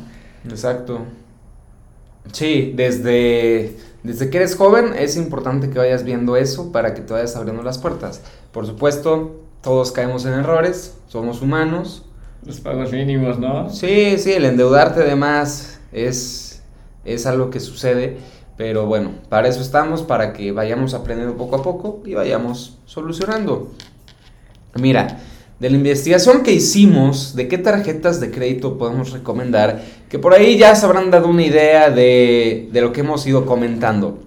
Exacto. 0.49 1.01
Sí, 2.31 2.73
desde, 2.75 3.77
desde 4.01 4.31
que 4.31 4.37
eres 4.37 4.55
joven 4.55 4.93
es 4.97 5.17
importante 5.17 5.69
que 5.69 5.77
vayas 5.77 6.03
viendo 6.03 6.35
eso 6.35 6.71
para 6.71 6.95
que 6.95 7.01
te 7.01 7.13
vayas 7.13 7.35
abriendo 7.35 7.61
las 7.61 7.77
puertas. 7.77 8.23
Por 8.51 8.65
supuesto, 8.65 9.41
todos 9.61 9.91
caemos 9.91 10.25
en 10.25 10.33
errores, 10.33 10.97
somos 11.09 11.43
humanos. 11.43 12.05
Los 12.43 12.59
pagos 12.59 12.91
mínimos, 12.91 13.37
¿no? 13.37 13.69
Sí, 13.69 14.17
sí, 14.17 14.33
el 14.33 14.45
endeudarte 14.45 15.01
de 15.03 15.15
más 15.15 15.79
es, 15.91 16.46
es 17.07 17.25
algo 17.25 17.49
que 17.49 17.59
sucede, 17.59 18.17
pero 18.57 18.85
bueno, 18.85 19.11
para 19.29 19.47
eso 19.47 19.61
estamos, 19.61 20.01
para 20.01 20.33
que 20.33 20.51
vayamos 20.51 20.93
aprendiendo 20.93 21.37
poco 21.37 21.55
a 21.55 21.63
poco 21.63 22.01
y 22.05 22.13
vayamos 22.13 22.77
solucionando. 22.85 23.71
Mira, 24.75 25.19
de 25.59 25.69
la 25.69 25.77
investigación 25.77 26.43
que 26.43 26.51
hicimos 26.51 27.35
de 27.35 27.47
qué 27.47 27.57
tarjetas 27.57 28.19
de 28.19 28.29
crédito 28.29 28.77
podemos 28.77 29.11
recomendar, 29.11 29.81
que 30.09 30.19
por 30.19 30.33
ahí 30.33 30.57
ya 30.57 30.75
se 30.75 30.85
habrán 30.85 31.09
dado 31.09 31.27
una 31.27 31.43
idea 31.43 31.89
de, 31.89 32.69
de, 32.71 32.81
lo 32.81 32.91
que 32.91 33.01
hemos 33.01 33.25
ido 33.25 33.45
comentando. 33.45 34.19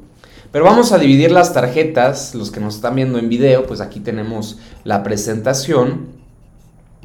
Pero 0.51 0.65
vamos 0.65 0.91
a 0.91 0.99
dividir 0.99 1.31
las 1.31 1.53
tarjetas, 1.53 2.35
los 2.35 2.51
que 2.51 2.59
nos 2.59 2.77
están 2.77 2.97
viendo 2.97 3.19
en 3.19 3.29
video, 3.29 3.65
pues 3.67 3.81
aquí 3.81 4.01
tenemos 4.01 4.59
la 4.83 5.05
presentación. 5.05 6.09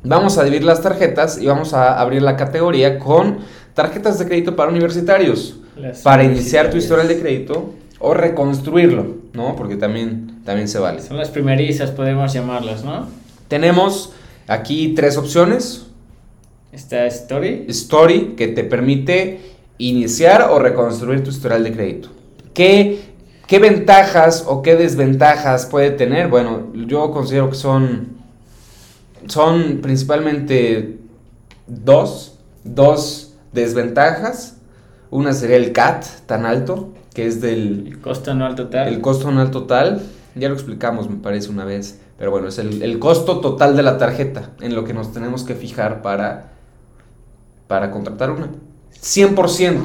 Vamos 0.04 0.38
a 0.40 0.44
dividir 0.44 0.64
las 0.64 0.82
tarjetas 0.82 1.40
y 1.40 1.46
vamos 1.46 1.74
a 1.74 2.00
abrir 2.00 2.24
la 2.24 2.36
categoría 2.36 2.98
con 2.98 3.40
tarjetas 3.76 4.18
de 4.18 4.26
crédito 4.26 4.56
para 4.56 4.72
universitarios, 4.72 5.58
Las 5.78 6.02
para 6.02 6.24
iniciar 6.24 6.70
tu 6.70 6.78
historial 6.78 7.08
de 7.08 7.20
crédito 7.20 7.74
o 8.00 8.14
reconstruirlo, 8.14 9.18
¿no? 9.34 9.56
Porque 9.56 9.76
también, 9.76 10.42
también 10.46 10.68
se 10.68 10.80
vale. 10.80 11.02
Son 11.02 11.18
las 11.18 11.30
primerizas, 11.30 11.92
podemos 11.92 12.34
llamarlas, 12.34 12.84
¿no? 12.84 13.08
Tenemos 13.48 14.14
aquí 14.48 14.94
tres 14.96 15.18
opciones. 15.18 15.88
Está 16.72 17.06
Story, 17.08 17.66
Story, 17.70 18.36
que 18.36 18.50
te 18.50 18.64
permite 18.64 19.56
iniciar 19.78 20.50
o 20.52 20.60
reconstruir 20.60 21.24
tu 21.24 21.30
historial 21.30 21.64
de 21.64 21.72
crédito. 21.72 22.10
¿Qué, 22.54 23.02
qué 23.48 23.60
ventajas 23.60 24.46
o 24.48 24.62
qué 24.62 24.76
desventajas 24.76 25.66
puede 25.66 25.92
tener? 25.92 26.28
Bueno, 26.28 26.74
yo 26.74 27.12
considero 27.12 27.50
que 27.50 27.56
son, 27.56 28.18
son 29.28 29.80
principalmente 29.82 30.98
dos, 31.68 32.38
dos 32.64 33.34
desventajas. 33.52 34.55
Una 35.16 35.32
sería 35.32 35.56
el 35.56 35.72
CAT 35.72 36.06
tan 36.26 36.46
alto, 36.46 36.90
que 37.14 37.26
es 37.26 37.40
del 37.40 37.88
el 37.88 38.02
costo 38.02 38.32
anual 38.32 38.56
total. 38.56 38.90
el 38.90 39.00
costo 39.00 39.30
anual 39.30 39.50
total. 39.50 40.02
Ya 40.36 40.50
lo 40.50 40.56
explicamos, 40.56 41.10
me 41.10 41.16
parece, 41.16 41.50
una 41.50 41.64
vez. 41.64 42.02
Pero 42.18 42.32
bueno, 42.32 42.50
es 42.50 42.60
el, 42.60 42.82
el 42.82 43.00
costo 43.00 43.40
total 43.40 43.78
de 43.78 43.84
la 43.84 43.98
tarjeta 43.98 44.50
en 44.60 44.76
lo 44.76 44.84
que 44.84 44.94
nos 44.94 45.14
tenemos 45.14 45.46
que 45.46 45.56
fijar 45.56 46.02
para, 46.02 46.52
para 47.68 47.92
contratar 47.92 48.30
una. 48.30 48.50
100%. 49.02 49.84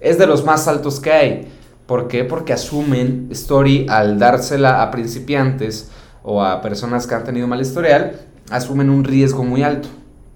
Es 0.00 0.16
de 0.16 0.26
los 0.26 0.46
más 0.46 0.66
altos 0.66 0.98
que 0.98 1.12
hay. 1.12 1.48
¿Por 1.84 2.08
qué? 2.08 2.24
Porque 2.24 2.54
asumen 2.54 3.28
Story 3.32 3.86
al 3.86 4.18
dársela 4.18 4.82
a 4.82 4.90
principiantes 4.90 5.90
o 6.22 6.42
a 6.42 6.62
personas 6.62 7.06
que 7.06 7.14
han 7.14 7.24
tenido 7.24 7.46
mal 7.46 7.60
historial, 7.60 8.18
asumen 8.48 8.88
un 8.88 9.04
riesgo 9.04 9.44
muy 9.44 9.62
alto. 9.62 9.88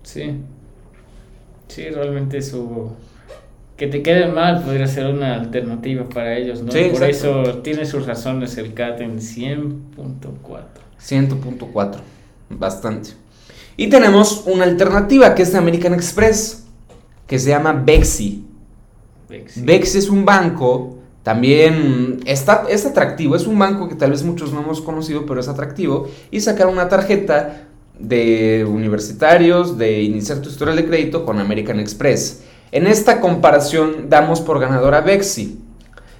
Sí. 0.02 0.38
Sí, 1.68 1.88
realmente 1.88 2.42
su... 2.42 2.92
Que 3.76 3.88
te 3.88 4.02
queden 4.02 4.34
mal 4.34 4.62
podría 4.62 4.86
ser 4.86 5.06
una 5.06 5.34
alternativa 5.34 6.08
para 6.08 6.36
ellos, 6.36 6.62
¿no? 6.62 6.70
Sí, 6.70 6.90
Por 6.92 7.02
exacto. 7.02 7.42
eso 7.42 7.58
tiene 7.58 7.84
sus 7.86 8.06
razones 8.06 8.56
el 8.56 8.72
CAT 8.72 9.00
en 9.00 9.18
100.4. 9.18 10.84
100.4. 11.00 11.96
Bastante. 12.50 13.10
Y 13.76 13.88
tenemos 13.88 14.44
una 14.46 14.64
alternativa 14.64 15.34
que 15.34 15.42
es 15.42 15.52
de 15.52 15.58
American 15.58 15.94
Express, 15.94 16.64
que 17.26 17.38
se 17.38 17.50
llama 17.50 17.72
Bexi. 17.72 18.44
Bexi. 19.28 19.62
Bex 19.62 19.94
es 19.96 20.08
un 20.08 20.24
banco, 20.24 20.98
también 21.24 22.20
está, 22.26 22.66
es 22.68 22.86
atractivo, 22.86 23.34
es 23.34 23.46
un 23.46 23.58
banco 23.58 23.88
que 23.88 23.96
tal 23.96 24.12
vez 24.12 24.22
muchos 24.22 24.52
no 24.52 24.60
hemos 24.60 24.80
conocido, 24.80 25.26
pero 25.26 25.40
es 25.40 25.48
atractivo. 25.48 26.08
Y 26.30 26.40
sacaron 26.40 26.74
una 26.74 26.88
tarjeta 26.88 27.66
de 27.98 28.64
universitarios, 28.68 29.76
de 29.78 30.02
iniciar 30.02 30.38
tu 30.38 30.50
historial 30.50 30.76
de 30.76 30.84
crédito 30.84 31.24
con 31.24 31.40
American 31.40 31.80
Express. 31.80 32.43
En 32.74 32.88
esta 32.88 33.20
comparación 33.20 34.10
damos 34.10 34.40
por 34.40 34.58
ganadora 34.58 35.00
Bexi. 35.00 35.60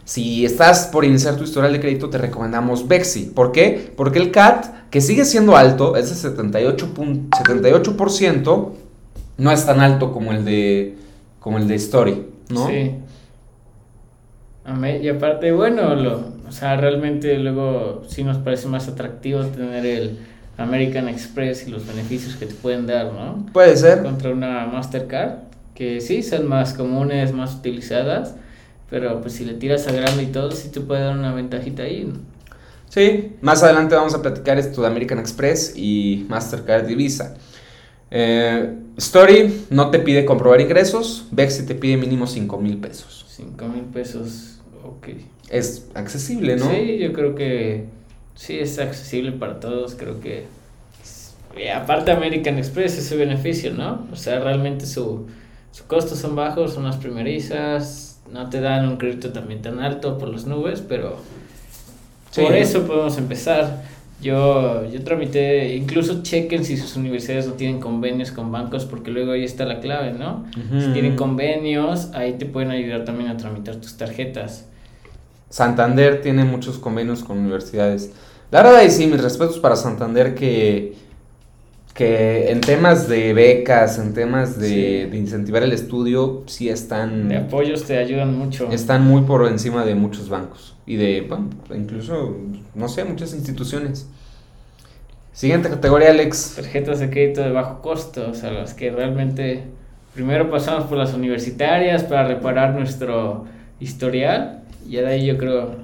Si 0.05 0.45
estás 0.45 0.87
por 0.87 1.05
iniciar 1.05 1.35
tu 1.35 1.43
historial 1.43 1.73
de 1.73 1.81
crédito, 1.81 2.09
te 2.11 2.17
recomendamos 2.19 2.87
Bexi. 2.87 3.25
¿Por 3.35 3.51
qué? 3.51 3.93
Porque 3.97 4.21
el 4.21 4.31
CAT, 4.31 4.67
que 4.89 5.01
sigue 5.01 5.25
siendo 5.25 5.57
alto, 5.57 5.97
es 5.97 6.11
de 6.11 6.15
78, 6.15 6.95
pun- 6.95 7.29
78%, 7.31 8.73
no 9.39 9.51
es 9.51 9.67
tan 9.67 9.81
alto 9.81 10.13
como 10.13 10.31
el 10.31 10.45
de, 10.45 10.95
como 11.41 11.59
el 11.59 11.67
de 11.67 11.75
Story, 11.75 12.25
¿no? 12.51 12.69
Sí. 12.69 12.93
Y 15.03 15.09
aparte, 15.09 15.51
bueno, 15.53 15.95
lo, 15.97 16.19
o 16.49 16.53
sea, 16.53 16.77
realmente 16.77 17.37
luego 17.39 18.03
sí 18.07 18.23
nos 18.25 18.39
parece 18.39 18.69
más 18.69 18.87
atractivo 18.89 19.43
tener 19.47 19.85
el 19.85 20.19
American 20.57 21.09
Express 21.09 21.67
y 21.67 21.71
los 21.71 21.85
beneficios 21.87 22.37
que 22.37 22.47
te 22.47 22.55
pueden 22.55 22.87
dar, 22.87 23.13
¿no? 23.13 23.45
Puede 23.53 23.77
ser. 23.77 24.03
Contra 24.03 24.31
una 24.31 24.67
Mastercard, 24.67 25.33
que 25.75 26.01
sí 26.01 26.23
son 26.23 26.47
más 26.47 26.75
comunes, 26.75 27.33
más 27.33 27.55
utilizadas, 27.55 28.35
pero 28.91 29.21
pues 29.21 29.35
si 29.35 29.45
le 29.45 29.55
tiras 29.55 29.87
a 29.89 29.93
grande 29.93 30.23
y 30.23 30.27
todo, 30.27 30.51
sí 30.53 30.69
te 30.69 30.81
puede 30.81 31.03
dar 31.03 31.17
una 31.17 31.33
ventajita 31.35 31.83
ahí. 31.83 32.05
¿no? 32.05 32.21
Sí, 32.89 33.33
más 33.41 33.63
adelante 33.63 33.95
vamos 33.95 34.15
a 34.15 34.23
platicar 34.23 34.59
esto 34.59 34.83
de 34.83 34.87
American 34.87 35.19
Express 35.19 35.75
y 35.77 36.27
Mastercard 36.29 36.89
y 36.89 36.95
Visa. 36.95 37.37
Eh, 38.11 38.75
Story 38.97 39.65
no 39.71 39.91
te 39.91 39.99
pide 39.99 40.25
comprobar 40.25 40.61
ingresos, 40.61 41.27
Bexi 41.33 41.67
te 41.67 41.75
pide 41.75 41.97
mínimo 41.97 42.27
5 42.27 42.59
mil 42.59 42.79
pesos. 42.79 43.27
5 43.29 43.67
mil 43.67 43.83
pesos, 43.85 44.61
ok. 44.85 45.09
Es 45.51 45.89
accesible, 45.95 46.57
¿no? 46.57 46.71
Sí, 46.71 46.99
yo 46.99 47.13
creo 47.13 47.35
que 47.35 47.87
sí 48.37 48.59
es 48.59 48.79
accesible 48.79 49.33
para 49.33 49.59
todos, 49.59 49.97
creo 49.97 50.21
que 50.21 50.45
y 51.57 51.69
aparte 51.69 52.11
American 52.11 52.59
Express 52.59 52.99
ese 52.99 53.17
beneficio, 53.17 53.73
¿no? 53.73 54.07
O 54.13 54.17
sea, 54.17 54.41
realmente 54.41 54.87
su, 54.87 55.27
su 55.75 55.85
costos 55.89 56.21
son 56.21 56.37
bajos, 56.37 56.73
son 56.73 56.85
las 56.85 56.97
primerizas, 56.99 58.21
no 58.33 58.49
te 58.49 58.61
dan 58.61 58.89
un 58.89 58.97
crédito 58.97 59.31
también 59.33 59.61
tan 59.61 59.81
alto 59.81 60.19
por 60.19 60.29
las 60.29 60.47
nubes, 60.47 60.81
pero 60.81 61.17
Sí. 62.31 62.43
por 62.43 62.55
eso 62.55 62.87
podemos 62.87 63.19
empezar. 63.19 63.83
Yo, 64.23 64.89
yo 64.89 65.03
tramité, 65.03 65.75
incluso 65.75 66.23
chequen 66.23 66.65
si 66.65 66.77
sus 66.77 66.95
universidades 66.95 67.49
no 67.49 67.55
tienen 67.55 67.81
convenios 67.81 68.31
con 68.31 68.53
bancos, 68.53 68.85
porque 68.85 69.11
luego 69.11 69.33
ahí 69.33 69.43
está 69.43 69.65
la 69.65 69.81
clave, 69.81 70.13
¿no? 70.13 70.45
Si 70.81 70.93
tienen 70.93 71.17
convenios, 71.17 72.11
ahí 72.15 72.35
te 72.35 72.47
pueden 72.47 72.71
ayudar 72.71 73.05
también 73.05 73.29
a 73.31 73.37
tramitar 73.37 73.75
tus 73.77 73.97
tarjetas. 73.97 74.67
Santander 75.51 76.23
tiene 76.23 76.45
muchos 76.45 76.79
convenios 76.79 77.25
con 77.25 77.39
universidades. 77.39 78.13
La 78.53 78.63
verdad, 78.63 78.83
y 78.85 78.91
sí, 78.91 79.09
mis 79.09 79.21
respetos 79.21 79.59
para 79.59 79.75
Santander 79.75 80.37
que, 80.37 80.95
que 81.95 82.51
en 82.51 82.61
temas 82.61 83.09
de 83.09 83.33
becas, 83.33 83.99
en 83.99 84.15
temas 84.15 84.59
de, 84.59 84.69
Sí. 84.69 85.11
de 85.11 85.17
incentivar 85.17 85.63
el 85.63 85.73
estudio, 85.73 86.43
sí 86.47 86.69
están... 86.69 87.29
De 87.29 87.37
apoyos 87.37 87.85
te 87.85 87.97
ayudan 87.99 88.37
mucho. 88.37 88.69
están 88.73 89.05
muy 89.07 89.23
por 89.23 89.47
encima 89.47 89.85
de 89.85 89.95
muchos 89.95 90.29
bancos 90.29 90.75
y 90.87 90.97
de, 90.97 91.21
bueno, 91.23 91.51
incluso, 91.75 92.37
no 92.75 92.89
sé, 92.89 93.05
muchas 93.05 93.33
instituciones. 93.33 94.09
Siguiente 95.33 95.69
categoría, 95.69 96.11
Alex. 96.11 96.55
tarjetas 96.57 96.99
de 96.99 97.11
crédito 97.11 97.43
de 97.43 97.51
bajo 97.53 97.81
costo, 97.81 98.29
o 98.31 98.35
sea, 98.35 98.51
las 98.51 98.75
que 98.75 98.91
realmente 98.91 99.63
primero 100.15 100.51
pasamos 100.51 100.85
por 100.85 100.99
las 100.99 101.15
universitarias 101.15 102.03
para 102.05 102.27
reparar 102.27 102.75
nuestro 102.75 103.47
historial 103.81 104.63
y 104.89 104.97
de 104.97 105.07
ahí 105.07 105.27
yo 105.27 105.39
creo 105.39 105.77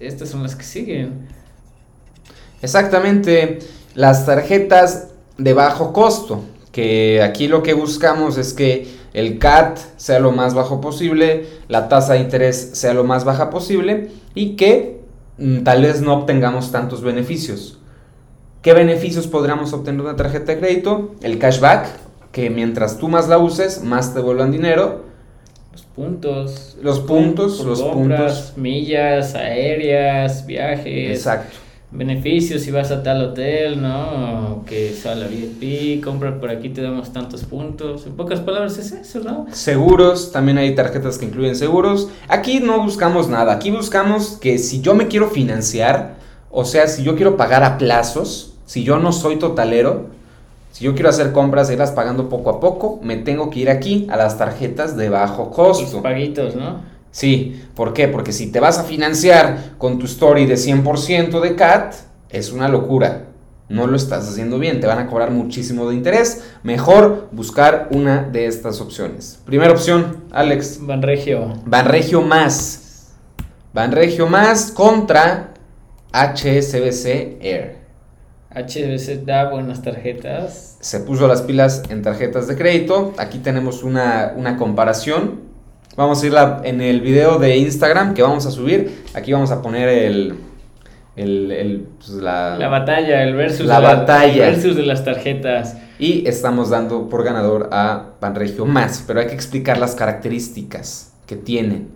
estas 0.00 0.28
son 0.28 0.42
las 0.42 0.54
que 0.56 0.64
siguen. 0.64 1.26
Exactamente, 2.62 3.58
las 3.94 4.26
tarjetas 4.26 5.05
de 5.38 5.54
bajo 5.54 5.92
costo, 5.92 6.42
que 6.72 7.22
aquí 7.22 7.48
lo 7.48 7.62
que 7.62 7.74
buscamos 7.74 8.38
es 8.38 8.52
que 8.52 8.86
el 9.12 9.38
CAT 9.38 9.78
sea 9.96 10.20
lo 10.20 10.32
más 10.32 10.54
bajo 10.54 10.80
posible, 10.80 11.46
la 11.68 11.88
tasa 11.88 12.14
de 12.14 12.20
interés 12.20 12.70
sea 12.74 12.92
lo 12.92 13.04
más 13.04 13.24
baja 13.24 13.48
posible 13.48 14.10
y 14.34 14.56
que 14.56 15.00
mm, 15.38 15.62
tal 15.62 15.82
vez 15.82 16.02
no 16.02 16.12
obtengamos 16.12 16.70
tantos 16.70 17.02
beneficios. 17.02 17.78
¿Qué 18.60 18.74
beneficios 18.74 19.26
podríamos 19.26 19.72
obtener 19.72 20.02
de 20.02 20.08
una 20.08 20.16
tarjeta 20.16 20.52
de 20.52 20.58
crédito? 20.58 21.14
El 21.22 21.38
cashback, 21.38 21.86
que 22.32 22.50
mientras 22.50 22.98
tú 22.98 23.08
más 23.08 23.28
la 23.28 23.38
uses, 23.38 23.82
más 23.82 24.12
te 24.12 24.20
vuelvan 24.20 24.50
dinero. 24.50 25.04
Los 25.72 25.82
puntos. 25.82 26.76
Los 26.82 27.00
puntos, 27.00 27.64
los 27.64 27.82
compras, 27.82 28.52
Millas, 28.56 29.34
aéreas, 29.34 30.44
viajes. 30.44 31.10
Exacto. 31.10 31.65
Beneficios 31.90 32.62
si 32.62 32.70
vas 32.70 32.90
a 32.90 33.02
tal 33.02 33.22
hotel, 33.22 33.80
¿no? 33.80 34.58
O 34.60 34.64
que 34.64 34.92
sea 34.92 35.14
la 35.14 35.26
VIP, 35.28 36.02
compra 36.04 36.38
por 36.40 36.50
aquí, 36.50 36.68
te 36.68 36.82
damos 36.82 37.12
tantos 37.12 37.44
puntos. 37.44 38.06
En 38.06 38.14
pocas 38.14 38.40
palabras 38.40 38.76
es 38.78 38.92
eso, 38.92 39.20
¿no? 39.20 39.46
Seguros, 39.52 40.32
también 40.32 40.58
hay 40.58 40.74
tarjetas 40.74 41.18
que 41.18 41.26
incluyen 41.26 41.54
seguros. 41.56 42.08
Aquí 42.28 42.60
no 42.60 42.82
buscamos 42.82 43.28
nada, 43.28 43.52
aquí 43.52 43.70
buscamos 43.70 44.38
que 44.40 44.58
si 44.58 44.80
yo 44.80 44.94
me 44.94 45.08
quiero 45.08 45.30
financiar, 45.30 46.16
o 46.50 46.64
sea, 46.64 46.88
si 46.88 47.02
yo 47.02 47.16
quiero 47.16 47.36
pagar 47.36 47.62
a 47.64 47.78
plazos, 47.78 48.54
si 48.66 48.82
yo 48.82 48.98
no 48.98 49.12
soy 49.12 49.36
totalero, 49.36 50.06
si 50.72 50.84
yo 50.84 50.94
quiero 50.94 51.08
hacer 51.08 51.32
compras 51.32 51.70
e 51.70 51.74
irlas 51.74 51.92
pagando 51.92 52.28
poco 52.28 52.50
a 52.50 52.60
poco, 52.60 52.98
me 53.02 53.16
tengo 53.16 53.48
que 53.48 53.60
ir 53.60 53.70
aquí 53.70 54.06
a 54.10 54.16
las 54.16 54.36
tarjetas 54.36 54.96
de 54.96 55.08
bajo 55.08 55.44
Los 55.46 55.54
costo. 55.56 56.02
paguitos, 56.02 56.54
¿no? 56.54 56.95
Sí, 57.16 57.64
¿por 57.74 57.94
qué? 57.94 58.08
Porque 58.08 58.30
si 58.30 58.52
te 58.52 58.60
vas 58.60 58.78
a 58.78 58.84
financiar 58.84 59.72
con 59.78 59.98
tu 59.98 60.04
story 60.04 60.44
de 60.44 60.56
100% 60.56 61.40
de 61.40 61.54
CAT, 61.54 61.94
es 62.28 62.52
una 62.52 62.68
locura. 62.68 63.28
No 63.70 63.86
lo 63.86 63.96
estás 63.96 64.28
haciendo 64.28 64.58
bien, 64.58 64.80
te 64.80 64.86
van 64.86 64.98
a 64.98 65.06
cobrar 65.06 65.30
muchísimo 65.30 65.88
de 65.88 65.94
interés. 65.94 66.44
Mejor 66.62 67.30
buscar 67.32 67.88
una 67.90 68.24
de 68.24 68.44
estas 68.44 68.82
opciones. 68.82 69.40
Primera 69.46 69.72
opción, 69.72 70.24
Alex. 70.30 70.80
Banregio. 70.82 71.54
Banregio 71.64 72.20
más. 72.20 73.14
Banregio 73.72 74.26
más 74.26 74.70
contra 74.70 75.54
HSBC 76.12 77.40
Air. 77.40 77.78
HBC 78.50 79.24
da 79.24 79.48
buenas 79.48 79.80
tarjetas. 79.80 80.76
Se 80.80 81.00
puso 81.00 81.26
las 81.26 81.40
pilas 81.40 81.82
en 81.88 82.02
tarjetas 82.02 82.46
de 82.46 82.56
crédito. 82.56 83.14
Aquí 83.16 83.38
tenemos 83.38 83.82
una, 83.82 84.34
una 84.36 84.58
comparación. 84.58 85.55
Vamos 85.96 86.22
a 86.22 86.26
ir 86.26 86.32
la- 86.32 86.60
en 86.64 86.80
el 86.80 87.00
video 87.00 87.38
de 87.38 87.56
Instagram 87.56 88.12
que 88.14 88.22
vamos 88.22 88.44
a 88.46 88.50
subir. 88.50 89.02
Aquí 89.14 89.32
vamos 89.32 89.50
a 89.50 89.62
poner 89.62 89.88
el. 89.88 90.34
el, 91.16 91.50
el, 91.50 91.86
pues, 91.98 92.10
la, 92.10 92.56
La 92.58 92.68
batalla, 92.68 93.22
el 93.22 93.34
versus, 93.34 93.66
La 93.66 93.80
de 93.80 93.86
batalla. 93.86 94.48
el 94.48 94.54
versus 94.56 94.76
de 94.76 94.82
las 94.82 95.04
tarjetas. 95.04 95.76
y 95.98 96.28
estamos 96.28 96.68
dando 96.68 97.08
por 97.08 97.24
ganador 97.24 97.70
a 97.72 98.10
Banregio 98.20 98.66
más. 98.66 99.02
Pero 99.06 99.20
hay 99.20 99.26
que 99.28 99.34
explicar 99.34 99.78
las 99.78 99.94
características 99.94 101.14
que 101.26 101.36
tienen. 101.36 101.88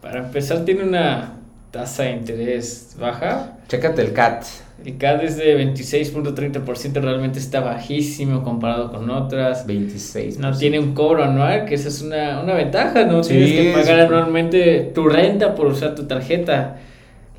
Para 0.00 0.20
empezar, 0.20 0.64
tiene 0.64 0.84
una 0.84 1.34
tasa 1.72 2.04
de 2.04 2.12
interés 2.12 2.94
baja. 3.00 3.54
Chécate 3.66 4.02
el 4.02 4.12
CAT. 4.12 4.44
El 4.84 4.98
CAD 4.98 5.22
es 5.24 5.36
de 5.36 5.56
26.30%, 5.74 7.00
realmente 7.00 7.38
está 7.38 7.60
bajísimo 7.60 8.42
comparado 8.42 8.90
con 8.90 9.08
otras. 9.10 9.66
26. 9.66 10.38
No 10.38 10.56
tiene 10.56 10.78
un 10.80 10.92
cobro 10.94 11.24
anual, 11.24 11.64
que 11.66 11.74
esa 11.76 11.88
es 11.88 12.02
una, 12.02 12.40
una 12.40 12.54
ventaja, 12.54 13.04
no 13.04 13.22
Sí, 13.24 13.30
tienes 13.34 13.52
que 13.52 13.72
pagar 13.72 14.00
anualmente 14.00 14.90
tu 14.94 15.08
renta 15.08 15.54
por 15.54 15.66
usar 15.68 15.94
tu 15.94 16.04
tarjeta. 16.04 16.78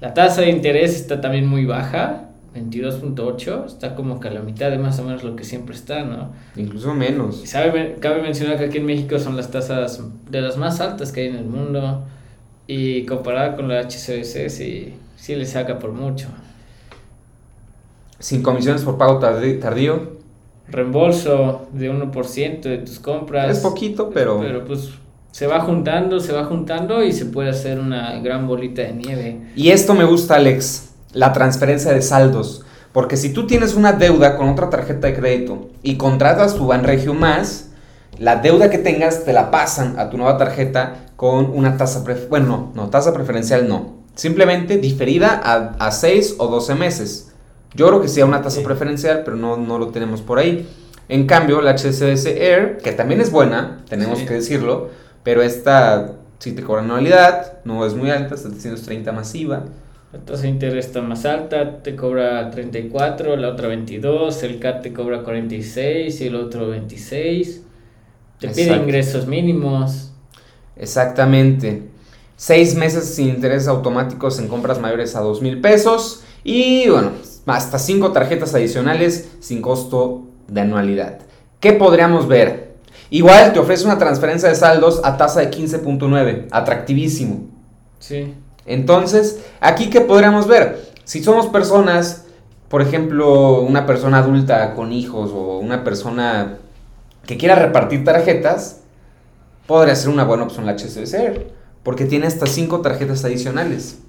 La 0.02 0.14
tasa 0.14 0.42
de 0.42 0.50
interés 0.50 0.96
está 0.96 1.22
también 1.22 1.46
muy 1.46 1.66
baja, 1.66 2.30
22.8, 2.56 3.66
está 3.66 3.96
como 3.96 4.20
que 4.20 4.30
a 4.30 4.32
la 4.32 4.42
mitad 4.42 4.70
de 4.72 4.78
más 4.78 5.00
o 5.00 5.04
menos 5.04 5.24
lo 5.24 5.36
que 5.36 5.44
siempre 5.44 5.76
está, 5.76 6.04
¿no? 6.04 6.32
Incluso 6.56 6.94
Y 6.94 6.98
menos. 6.98 7.42
sabe, 7.46 7.98
cabe 8.00 8.22
mencionar 8.22 8.58
que 8.58 8.66
aquí 8.66 8.78
en 8.78 8.86
México 8.86 9.20
son 9.20 9.36
las 9.36 9.52
tasas 9.52 10.02
de 10.30 10.42
las 10.42 10.58
más 10.58 10.80
altas 10.82 11.12
que 11.12 11.22
hay 11.22 11.28
en 11.28 11.36
el 11.36 11.46
mundo 11.46 12.04
y 12.68 13.06
comparada 13.06 13.56
con 13.56 13.68
la 13.68 13.82
HCBC 13.82 14.50
sí, 14.50 14.94
sí 15.16 15.36
le 15.36 15.46
saca 15.46 15.80
por 15.80 15.92
mucho. 15.92 16.28
Sin 18.20 18.42
comisiones 18.42 18.84
por 18.84 18.98
pago 18.98 19.20
tardío. 19.20 20.24
Reembolso 20.70 21.68
de 21.74 21.92
1% 21.92 22.62
de 22.62 22.78
tus 22.78 23.00
compras. 23.00 23.58
Es 23.58 23.60
poquito, 23.60 24.12
pero. 24.12 24.40
Pero 24.40 24.64
pues 24.64 24.92
se 25.32 25.48
va 25.48 25.60
juntando, 25.62 26.20
se 26.20 26.32
va 26.32 26.46
juntando 26.46 27.04
y 27.04 27.12
se 27.12 27.26
puede 27.26 27.50
hacer 27.50 27.80
una 27.80 28.20
gran 28.20 28.48
bolita 28.48 28.82
de 28.84 28.94
nieve. 28.94 29.42
Y 29.56 29.72
esto 29.72 29.94
me 29.94 30.06
gusta, 30.06 30.36
Alex, 30.36 30.94
la 31.12 31.34
transferencia 31.34 31.92
de 31.92 32.02
saldos. 32.02 32.64
Porque 32.94 33.18
si 33.18 33.34
tú 33.34 33.48
tienes 33.48 33.74
una 33.74 33.94
deuda 33.94 34.38
con 34.38 34.48
otra 34.50 34.70
tarjeta 34.70 35.08
de 35.08 35.16
crédito 35.16 35.70
y 35.82 35.98
contratas 35.98 36.56
tu 36.56 36.68
Banregio 36.68 37.16
más, 37.16 37.72
la 38.20 38.36
deuda 38.36 38.70
que 38.70 38.78
tengas 38.78 39.26
te 39.26 39.34
la 39.34 39.50
pasan 39.50 40.00
a 40.00 40.10
tu 40.10 40.18
nueva 40.18 40.38
tarjeta 40.38 41.03
con 41.16 41.50
una 41.52 41.78
tasa. 41.78 42.04
Bueno, 42.30 42.48
no, 42.48 42.72
no, 42.84 42.90
tasa 42.90 43.14
preferencial 43.14 43.68
no. 43.68 44.02
Simplemente 44.16 44.78
diferida 44.78 45.42
a, 45.44 45.76
a 45.86 45.92
6 45.92 46.36
o 46.38 46.48
12 46.48 46.76
meses. 46.76 47.32
Yo 47.76 47.88
creo 47.88 48.02
que 48.02 48.08
sí 48.08 48.22
a 48.22 48.26
una 48.26 48.42
tasa 48.42 48.60
Sí. 48.60 48.64
preferencial, 48.66 49.24
pero 49.26 49.36
no, 49.38 49.58
no 49.58 49.80
lo 49.80 49.88
tenemos 49.90 50.22
por 50.22 50.38
ahí. 50.38 50.68
En 51.10 51.26
cambio, 51.26 51.62
la 51.62 51.72
HSBC 51.76 52.28
Air, 52.38 52.78
que 52.78 52.92
también 52.92 53.20
es 53.22 53.32
buena, 53.32 53.80
tenemos 53.90 54.20
Sí. 54.20 54.26
que 54.26 54.36
decirlo, 54.36 54.90
pero 55.24 55.42
esta 55.42 56.14
sí 56.40 56.52
te 56.52 56.62
cobra 56.64 56.82
anualidad, 56.84 57.60
no 57.66 57.86
es 57.86 57.96
muy 57.96 58.10
alta, 58.12 58.38
730 58.38 59.12
masiva. 59.12 59.64
La 60.14 60.20
tasa 60.20 60.44
de 60.44 60.50
interés 60.50 60.86
está 60.86 61.02
más 61.02 61.26
alta, 61.26 61.82
te 61.82 61.96
cobra 61.96 62.52
34, 62.52 63.36
la 63.36 63.50
otra 63.50 63.68
22, 63.68 64.44
el 64.44 64.60
CAT 64.60 64.84
te 64.84 64.94
cobra 64.94 65.24
46 65.24 66.22
y 66.22 66.28
el 66.28 66.36
otro 66.36 66.70
26. 66.70 67.64
Te 68.40 68.50
pide 68.50 68.76
ingresos 68.76 69.26
mínimos. 69.26 70.12
Exactamente. 70.76 71.90
Seis 72.36 72.76
meses 72.76 73.16
sin 73.16 73.30
intereses 73.30 73.68
automáticos 73.68 74.40
en 74.40 74.48
compras 74.48 74.80
mayores 74.80 75.16
a 75.16 75.22
dos 75.22 75.42
mil 75.42 75.62
pesos. 75.62 76.24
Y 76.44 76.90
bueno, 76.90 77.12
hasta 77.46 77.80
cinco 77.80 78.12
tarjetas 78.12 78.54
adicionales 78.56 79.30
sin 79.40 79.62
costo 79.62 80.24
de 80.48 80.62
anualidad. 80.62 81.20
¿Qué 81.60 81.74
podríamos 81.74 82.28
ver? 82.28 82.74
Igual 83.10 83.54
te 83.54 83.60
ofrece 83.60 83.86
una 83.86 83.98
transferencia 83.98 84.50
de 84.50 84.56
saldos 84.56 85.02
a 85.04 85.18
tasa 85.18 85.42
de 85.42 85.52
15.9. 85.52 86.48
Atractivísimo. 86.52 87.42
Sí. 88.00 88.34
Entonces, 88.66 89.44
aquí 89.62 89.90
qué 89.90 90.02
podríamos 90.02 90.48
ver? 90.48 90.92
Si 91.04 91.24
somos 91.24 91.48
personas, 91.48 92.26
por 92.70 92.82
ejemplo, 92.82 93.62
una 93.62 93.86
persona 93.86 94.20
adulta 94.20 94.74
con 94.74 94.92
hijos 94.92 95.32
o 95.32 95.60
una 95.60 95.84
persona 95.84 96.58
que 97.26 97.38
quiera 97.38 97.56
repartir 97.56 98.04
tarjetas, 98.04 98.82
podría 99.68 99.96
ser 99.96 100.10
una 100.10 100.24
buena 100.24 100.44
opción 100.44 100.66
la 100.66 100.74
HSBC, 100.78 101.42
porque 101.84 102.06
tiene 102.06 102.28
hasta 102.28 102.46
cinco 102.46 102.82
tarjetas 102.82 103.24
adicionales. 103.26 104.00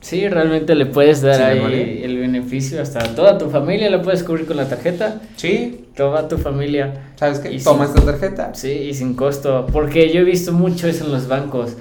Sí, 0.00 0.28
realmente 0.28 0.74
le 0.74 0.84
puedes 0.84 1.22
dar 1.22 1.36
Sin 1.36 1.44
ahí 1.44 1.56
anualidad. 1.58 2.04
el 2.04 2.18
beneficio 2.18 2.82
hasta 2.82 2.98
a 2.98 3.14
toda 3.14 3.38
tu 3.38 3.48
familia, 3.48 3.88
la 3.88 4.02
puedes 4.02 4.22
cubrir 4.22 4.46
con 4.46 4.58
la 4.58 4.68
tarjeta. 4.68 5.22
Sí, 5.36 5.80
Toda 5.96 6.28
tu 6.28 6.36
familia. 6.36 7.12
¿sabes 7.16 7.38
qué? 7.38 7.52
Y 7.52 7.58
Toma 7.60 7.86
sí. 7.86 7.92
esta 7.94 8.10
tarjeta. 8.12 8.54
Sí, 8.54 8.68
y 8.70 8.92
sin 8.94 9.14
costo. 9.14 9.66
Porque 9.72 10.12
yo 10.12 10.20
he 10.20 10.24
visto 10.24 10.52
mucho 10.52 10.88
eso 10.88 11.04
en 11.06 11.12
los 11.12 11.28
bancos. 11.28 11.76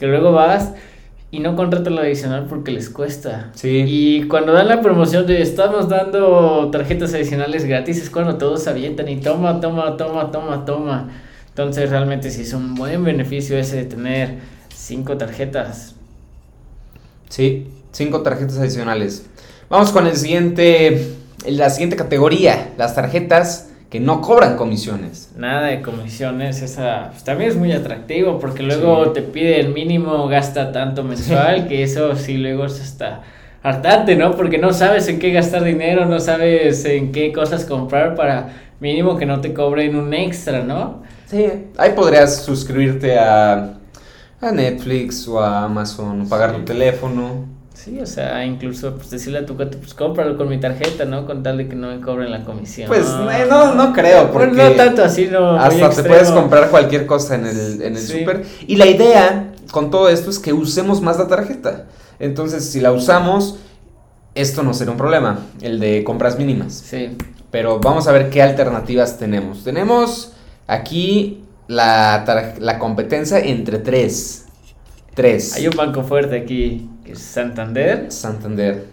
Que 0.00 0.06
luego 0.06 0.32
vas 0.32 0.72
y 1.30 1.38
no 1.40 1.54
contratan 1.54 1.94
lo 1.94 2.00
adicional 2.00 2.46
porque 2.48 2.72
les 2.72 2.88
cuesta. 2.90 3.50
Sí. 3.54 3.84
Y 3.86 4.22
cuando 4.26 4.52
dan 4.54 4.68
la 4.68 4.80
promoción 4.80 5.26
de 5.26 5.42
estamos 5.42 5.88
dando 5.88 6.70
tarjetas 6.72 7.12
adicionales 7.14 7.64
gratis 7.66 8.02
es 8.02 8.10
cuando 8.10 8.36
todos 8.38 8.62
se 8.64 8.70
avientan 8.70 9.08
y 9.08 9.18
toma, 9.20 9.60
toma, 9.60 9.96
toma, 9.96 10.32
toma, 10.32 10.64
toma. 10.64 11.08
Entonces 11.58 11.90
realmente 11.90 12.30
sí 12.30 12.42
es 12.42 12.52
un 12.52 12.76
buen 12.76 13.02
beneficio 13.02 13.58
ese 13.58 13.78
de 13.78 13.84
tener 13.86 14.34
cinco 14.72 15.16
tarjetas. 15.16 15.96
Sí, 17.30 17.66
cinco 17.90 18.22
tarjetas 18.22 18.58
adicionales. 18.58 19.26
Vamos 19.68 19.90
con 19.90 20.06
el 20.06 20.14
siguiente, 20.14 21.14
la 21.48 21.68
siguiente 21.70 21.96
categoría, 21.96 22.74
las 22.78 22.94
tarjetas 22.94 23.70
que 23.90 23.98
no 23.98 24.20
cobran 24.20 24.56
comisiones. 24.56 25.32
Nada 25.36 25.66
de 25.66 25.82
comisiones, 25.82 26.62
esa 26.62 27.08
pues, 27.10 27.24
también 27.24 27.50
es 27.50 27.56
muy 27.56 27.72
atractivo 27.72 28.38
porque 28.38 28.62
luego 28.62 29.06
Sí. 29.06 29.10
te 29.14 29.22
pide 29.22 29.58
el 29.58 29.70
mínimo, 29.74 30.28
gasta 30.28 30.70
tanto 30.70 31.02
mensual, 31.02 31.66
que 31.66 31.82
eso 31.82 32.14
sí 32.14 32.36
luego 32.36 32.66
es 32.66 32.80
hasta 32.80 33.22
hartante, 33.64 34.14
¿no? 34.14 34.36
Porque 34.36 34.58
no 34.58 34.72
sabes 34.72 35.08
en 35.08 35.18
qué 35.18 35.32
gastar 35.32 35.64
dinero, 35.64 36.06
no 36.06 36.20
sabes 36.20 36.84
en 36.84 37.10
qué 37.10 37.32
cosas 37.32 37.64
comprar 37.64 38.14
para 38.14 38.50
mínimo 38.78 39.16
que 39.16 39.26
no 39.26 39.40
te 39.40 39.52
cobren 39.52 39.96
un 39.96 40.14
extra, 40.14 40.62
¿no? 40.62 41.08
Sí, 41.30 41.46
ahí 41.76 41.92
podrías 41.94 42.42
suscribirte 42.44 43.18
a, 43.18 43.74
a 44.40 44.50
Netflix 44.52 45.26
o 45.28 45.40
a 45.40 45.64
Amazon, 45.64 46.22
o 46.22 46.28
pagar 46.28 46.50
Sí. 46.52 46.56
tu 46.58 46.64
teléfono. 46.64 47.46
Sí, 47.74 48.00
o 48.00 48.06
sea, 48.06 48.44
incluso 48.44 48.94
pues 48.96 49.08
decirle 49.10 49.38
a 49.38 49.46
tu 49.46 49.56
cuate, 49.56 49.76
pues 49.76 49.94
cómpralo 49.94 50.36
con 50.36 50.48
mi 50.48 50.58
tarjeta, 50.58 51.04
¿no? 51.04 51.26
Con 51.26 51.42
tal 51.44 51.58
de 51.58 51.68
que 51.68 51.76
no 51.76 51.88
me 51.88 52.00
cobren 52.00 52.30
la 52.32 52.44
comisión. 52.44 52.88
Pues 52.88 53.06
eh, 53.06 53.46
no, 53.48 53.74
no 53.74 53.92
creo, 53.92 54.32
porque 54.32 54.50
no 54.56 54.70
tanto 54.72 55.04
así, 55.04 55.28
no. 55.30 55.54
hasta 55.56 55.90
te 55.90 56.02
puedes 56.08 56.30
comprar 56.30 56.70
cualquier 56.70 57.06
cosa 57.06 57.36
en 57.36 57.46
el, 57.46 57.82
en 57.82 57.94
el 57.96 57.98
Sí. 58.02 58.18
súper. 58.18 58.44
Y 58.66 58.76
la 58.76 58.86
idea 58.86 59.52
con 59.70 59.90
todo 59.90 60.08
esto 60.08 60.28
es 60.30 60.38
que 60.40 60.52
usemos 60.52 61.00
más 61.02 61.18
la 61.18 61.28
tarjeta. 61.28 61.84
Entonces, 62.18 62.68
si 62.68 62.80
la 62.80 62.90
usamos, 62.90 63.58
esto 64.34 64.62
no 64.64 64.74
será 64.74 64.90
un 64.90 64.96
problema, 64.96 65.38
el 65.60 65.78
de 65.78 66.02
compras 66.04 66.36
mínimas. 66.38 66.72
Sí, 66.74 67.16
Pero 67.52 67.78
vamos 67.78 68.08
a 68.08 68.12
ver 68.12 68.28
qué 68.30 68.42
alternativas 68.42 69.18
tenemos. 69.18 69.62
Tenemos 69.62 70.32
aquí 70.68 71.42
la, 71.66 72.54
la 72.60 72.78
competencia 72.78 73.40
entre 73.40 73.78
tres. 73.80 74.44
Tres. 75.14 75.56
hay 75.56 75.66
un 75.66 75.76
banco 75.76 76.04
fuerte 76.04 76.36
aquí, 76.36 76.88
que 77.04 77.12
es 77.12 77.18
Santander. 77.18 78.12
Santander. 78.12 78.86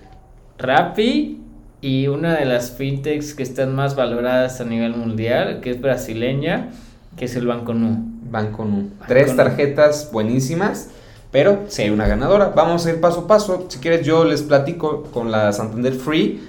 Rappi 0.57 1.41
y 1.81 2.07
una 2.07 2.33
de 2.35 2.45
las 2.45 2.71
fintechs 2.71 3.35
que 3.35 3.43
están 3.43 3.75
más 3.75 3.95
valoradas 3.95 4.59
a 4.59 4.63
nivel 4.65 4.95
mundial, 4.95 5.59
que 5.61 5.69
es 5.69 5.79
brasileña, 5.79 6.71
que 7.15 7.25
es 7.25 7.35
el 7.35 7.45
Banco 7.45 7.75
Nu. 7.75 8.03
Banco 8.31 8.65
Nu. 8.65 8.89
Banco 8.89 9.05
Tres 9.07 9.31
Nu. 9.31 9.38
tarjetas 9.38 10.09
buenísimas. 10.11 10.89
Pero 11.31 11.65
si 11.67 11.83
hay 11.83 11.89
una 11.91 12.07
ganadora, 12.07 12.53
vamos 12.55 12.85
a 12.85 12.89
ir 12.89 13.01
paso 13.01 13.21
a 13.21 13.27
paso. 13.27 13.65
Si 13.69 13.79
quieres, 13.79 14.05
yo 14.05 14.25
les 14.25 14.41
platico 14.41 15.03
con 15.03 15.31
la 15.31 15.51
Santander 15.51 15.93
Free. 15.93 16.41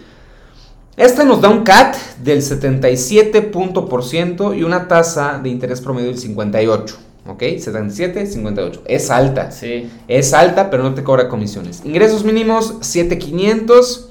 Esta 0.97 1.25
nos 1.25 1.43
da 1.43 1.51
un 1.51 1.63
CAT 1.63 1.95
del 2.23 2.41
77% 2.41 4.57
y 4.57 4.63
una 4.63 4.89
tasa 4.89 5.39
de 5.43 5.51
interés 5.51 5.83
promedio 5.83 6.09
del 6.09 6.19
58. 6.19 6.97
¿Ok? 7.27 7.41
77, 7.41 8.27
58. 8.27 8.83
Es 8.87 9.11
alta. 9.11 9.51
Sí. 9.51 9.91
Es 10.09 10.33
alta, 10.33 10.71
pero 10.71 10.83
no 10.83 10.95
te 10.95 11.05
cobra 11.05 11.29
comisiones. 11.29 11.83
Ingresos 11.85 12.25
mínimos 12.25 12.77
7500. 12.81 14.09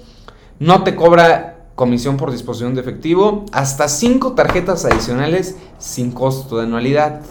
No 0.59 0.83
te 0.83 0.95
cobra 0.95 1.65
comisión 1.73 2.17
por 2.17 2.31
disposición 2.31 2.75
de 2.75 2.81
efectivo. 2.81 3.45
Hasta 3.51 3.87
5 3.87 4.33
tarjetas 4.33 4.85
adicionales 4.85 5.55
sin 5.79 6.11
costo 6.11 6.57
de 6.57 6.65
anualidad. 6.65 7.21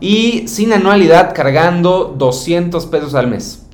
Y 0.00 0.48
sin 0.48 0.72
anualidad 0.72 1.34
cargando 1.34 2.14
200 2.16 2.86
pesos 2.86 3.14
al 3.14 3.28
mes. 3.28 3.65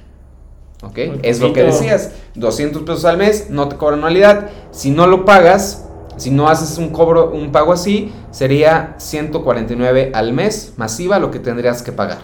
¿Ok? 0.82 0.98
Muy 1.06 1.20
Es 1.22 1.40
lo 1.40 1.52
que 1.52 1.62
decías. 1.62 2.10
200 2.34 2.82
pesos 2.82 3.04
al 3.04 3.16
mes, 3.16 3.48
no 3.50 3.68
te 3.68 3.76
cobra 3.76 3.96
anualidad. 3.96 4.50
Si 4.72 4.90
no 4.90 5.06
lo 5.06 5.24
pagas, 5.24 5.86
si 6.16 6.30
no 6.30 6.48
haces 6.48 6.76
un 6.78 6.88
cobro, 6.90 7.30
un 7.30 7.52
pago 7.52 7.72
así, 7.72 8.12
sería 8.30 8.94
149 8.98 10.10
al 10.14 10.32
mes, 10.32 10.74
masiva 10.76 11.18
lo 11.18 11.30
que 11.30 11.38
tendrías 11.38 11.82
que 11.82 11.92
pagar. 11.92 12.18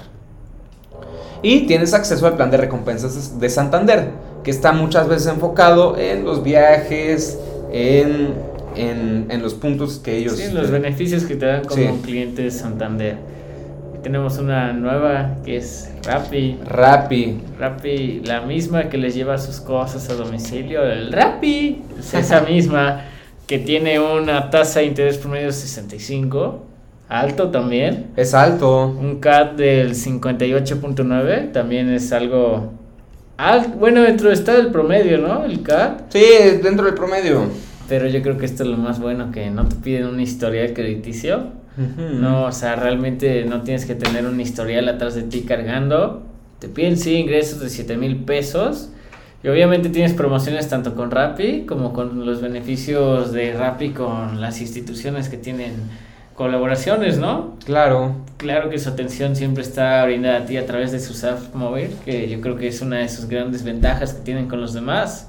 Y 1.43 1.67
tienes 1.67 1.95
acceso 1.95 2.27
al 2.27 2.35
plan 2.37 2.51
de 2.51 2.57
recompensas 2.57 3.39
de 3.39 3.49
Santander, 3.49 4.11
que 4.43 4.51
está 4.51 4.73
muchas 4.73 5.07
veces 5.09 5.29
enfocado 5.29 5.97
en 5.97 6.25
los 6.25 6.43
viajes, 6.43 7.39
en, 7.71 8.35
en, 8.75 9.27
en 9.31 9.43
los 9.43 9.55
puntos 9.55 10.01
que 10.03 10.17
ellos... 10.17 10.35
Sí, 10.37 10.51
los 10.53 10.71
beneficios 10.71 11.25
que 11.25 11.37
te 11.37 11.47
dan 11.47 11.65
como 11.65 11.81
Sí. 11.81 12.01
cliente 12.03 12.43
de 12.43 12.51
Santander. 12.51 13.19
Tenemos 14.03 14.39
una 14.39 14.73
nueva 14.73 15.37
que 15.45 15.57
es 15.57 15.91
Rappi. 16.05 16.59
Rappi. 16.65 17.39
Rappi, 17.59 18.23
la 18.25 18.41
misma 18.43 18.89
que 18.89 18.97
les 18.99 19.15
lleva 19.15 19.39
sus 19.39 19.61
cosas 19.61 20.09
a 20.11 20.15
domicilio. 20.15 20.83
El 20.85 21.13
Rappi 21.13 21.83
es 21.99 22.15
esa 22.15 22.41
misma 22.49 23.03
que 23.47 23.59
tiene 23.59 23.99
una 23.99 24.51
tasa 24.51 24.81
de 24.81 24.87
interés 24.87 25.19
promedio 25.19 25.47
de 25.47 25.53
65. 25.53 26.65
Alto 27.09 27.49
también. 27.51 28.09
Es 28.17 28.35
alto. 28.35 28.87
Un 28.89 29.19
CAT 29.21 29.57
del 29.57 29.95
58.9 29.95 31.53
también 31.53 31.89
es 31.91 32.13
algo... 32.13 32.73
al- 33.39 33.69
bueno, 33.79 34.03
dentro 34.03 34.31
está 34.31 34.57
el 34.57 34.69
promedio, 34.71 35.19
¿no? 35.19 35.45
El 35.45 35.63
CAT. 35.63 36.13
Sí, 36.13 36.25
dentro 36.63 36.85
del 36.87 36.95
promedio. 36.95 37.45
Pero 37.89 38.07
yo 38.09 38.21
creo 38.23 38.37
que 38.37 38.45
esto 38.45 38.63
es 38.65 38.69
lo 38.69 38.77
más 38.77 39.01
bueno, 39.01 39.31
que 39.33 39.51
no 39.51 39.67
te 39.67 39.77
piden 39.77 40.07
un 40.07 40.21
historial 40.21 40.75
crediticio. 40.75 41.45
No, 41.79 42.45
o 42.45 42.53
sea, 42.53 42.77
realmente 42.77 43.45
no 43.45 43.63
tienes 43.63 43.87
que 43.87 43.95
tener 43.95 44.27
un 44.27 44.41
historial 44.41 44.89
atrás 44.89 45.15
de 45.15 45.23
ti 45.23 45.43
cargando. 45.43 46.23
Te 46.59 46.69
piden 46.69 46.97
sí 46.97 47.15
ingresos 47.15 47.61
de 47.61 47.71
7 47.71 47.97
mil 47.97 48.17
pesos. 48.25 48.91
Y 49.43 49.49
obviamente 49.49 49.89
tienes 49.89 50.15
promociones 50.15 50.69
tanto 50.69 50.97
con 50.97 51.13
Rappi 51.13 51.65
como 51.67 51.93
con 51.93 52.27
los 52.27 52.41
beneficios 52.41 53.33
de 53.33 53.53
Rappi 53.53 53.91
con 53.91 54.41
las 54.41 54.61
instituciones 54.61 55.29
que 55.29 55.37
tienen 55.37 55.75
colaboraciones, 56.35 57.19
¿no? 57.19 57.57
Claro. 57.65 58.17
Claro 58.37 58.69
que 58.69 58.79
su 58.79 58.89
atención 58.89 59.37
siempre 59.37 59.63
está 59.63 60.05
brindada 60.05 60.39
a 60.39 60.45
ti 60.45 60.57
a 60.57 60.67
través 60.67 60.91
de 60.91 60.99
sus 60.99 61.23
apps 61.23 61.55
móvil, 61.55 61.91
que 62.05 62.29
yo 62.29 62.41
creo 62.41 62.57
que 62.57 62.67
es 62.67 62.81
una 62.81 62.99
de 62.99 63.09
sus 63.09 63.27
grandes 63.27 63.63
ventajas 63.63 64.13
que 64.13 64.23
tienen 64.23 64.49
con 64.49 64.61
los 64.61 64.73
demás. 64.73 65.29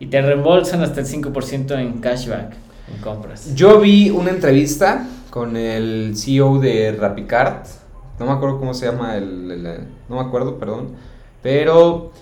Y 0.00 0.06
te 0.06 0.20
reembolsan 0.22 0.82
hasta 0.82 1.00
el 1.00 1.06
5% 1.06 1.78
en 1.78 2.00
cashback 2.00 2.52
en 2.94 3.00
compras. 3.02 3.54
Yo 3.54 3.80
vi 3.80 4.10
una 4.10 4.30
entrevista 4.30 5.06
con 5.34 5.56
el 5.56 6.12
CEO 6.16 6.60
de 6.60 6.92
Rapicard. 6.92 7.66
No 8.20 8.26
me 8.26 8.30
acuerdo 8.30 8.60
cómo 8.60 8.72
se 8.72 8.86
llama 8.86 9.16
el, 9.16 9.88
no 10.08 10.14
me 10.14 10.20
acuerdo, 10.20 10.60
perdón. 10.60 10.92
Pero 11.42 12.12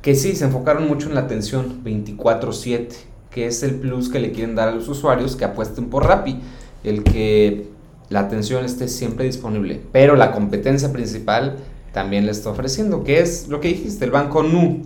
que 0.00 0.14
sí, 0.14 0.34
se 0.34 0.46
enfocaron 0.46 0.88
mucho 0.88 1.10
en 1.10 1.14
la 1.14 1.20
atención 1.20 1.84
24/7, 1.84 2.94
que 3.28 3.46
es 3.46 3.62
el 3.62 3.74
plus 3.74 4.08
que 4.08 4.20
le 4.20 4.32
quieren 4.32 4.54
dar 4.54 4.68
a 4.68 4.72
los 4.72 4.88
usuarios 4.88 5.36
que 5.36 5.44
apuesten 5.44 5.90
por 5.90 6.06
Rappi, 6.06 6.40
el 6.82 7.04
que 7.04 7.68
la 8.08 8.20
atención 8.20 8.64
esté 8.64 8.88
siempre 8.88 9.26
disponible, 9.26 9.82
pero 9.92 10.16
la 10.16 10.32
competencia 10.32 10.94
principal 10.94 11.56
también 11.92 12.24
le 12.24 12.32
está 12.32 12.48
ofreciendo, 12.48 13.04
que 13.04 13.20
es 13.20 13.48
lo 13.48 13.60
que 13.60 13.68
dijiste, 13.68 14.06
el 14.06 14.12
banco 14.12 14.42
Nu. 14.42 14.80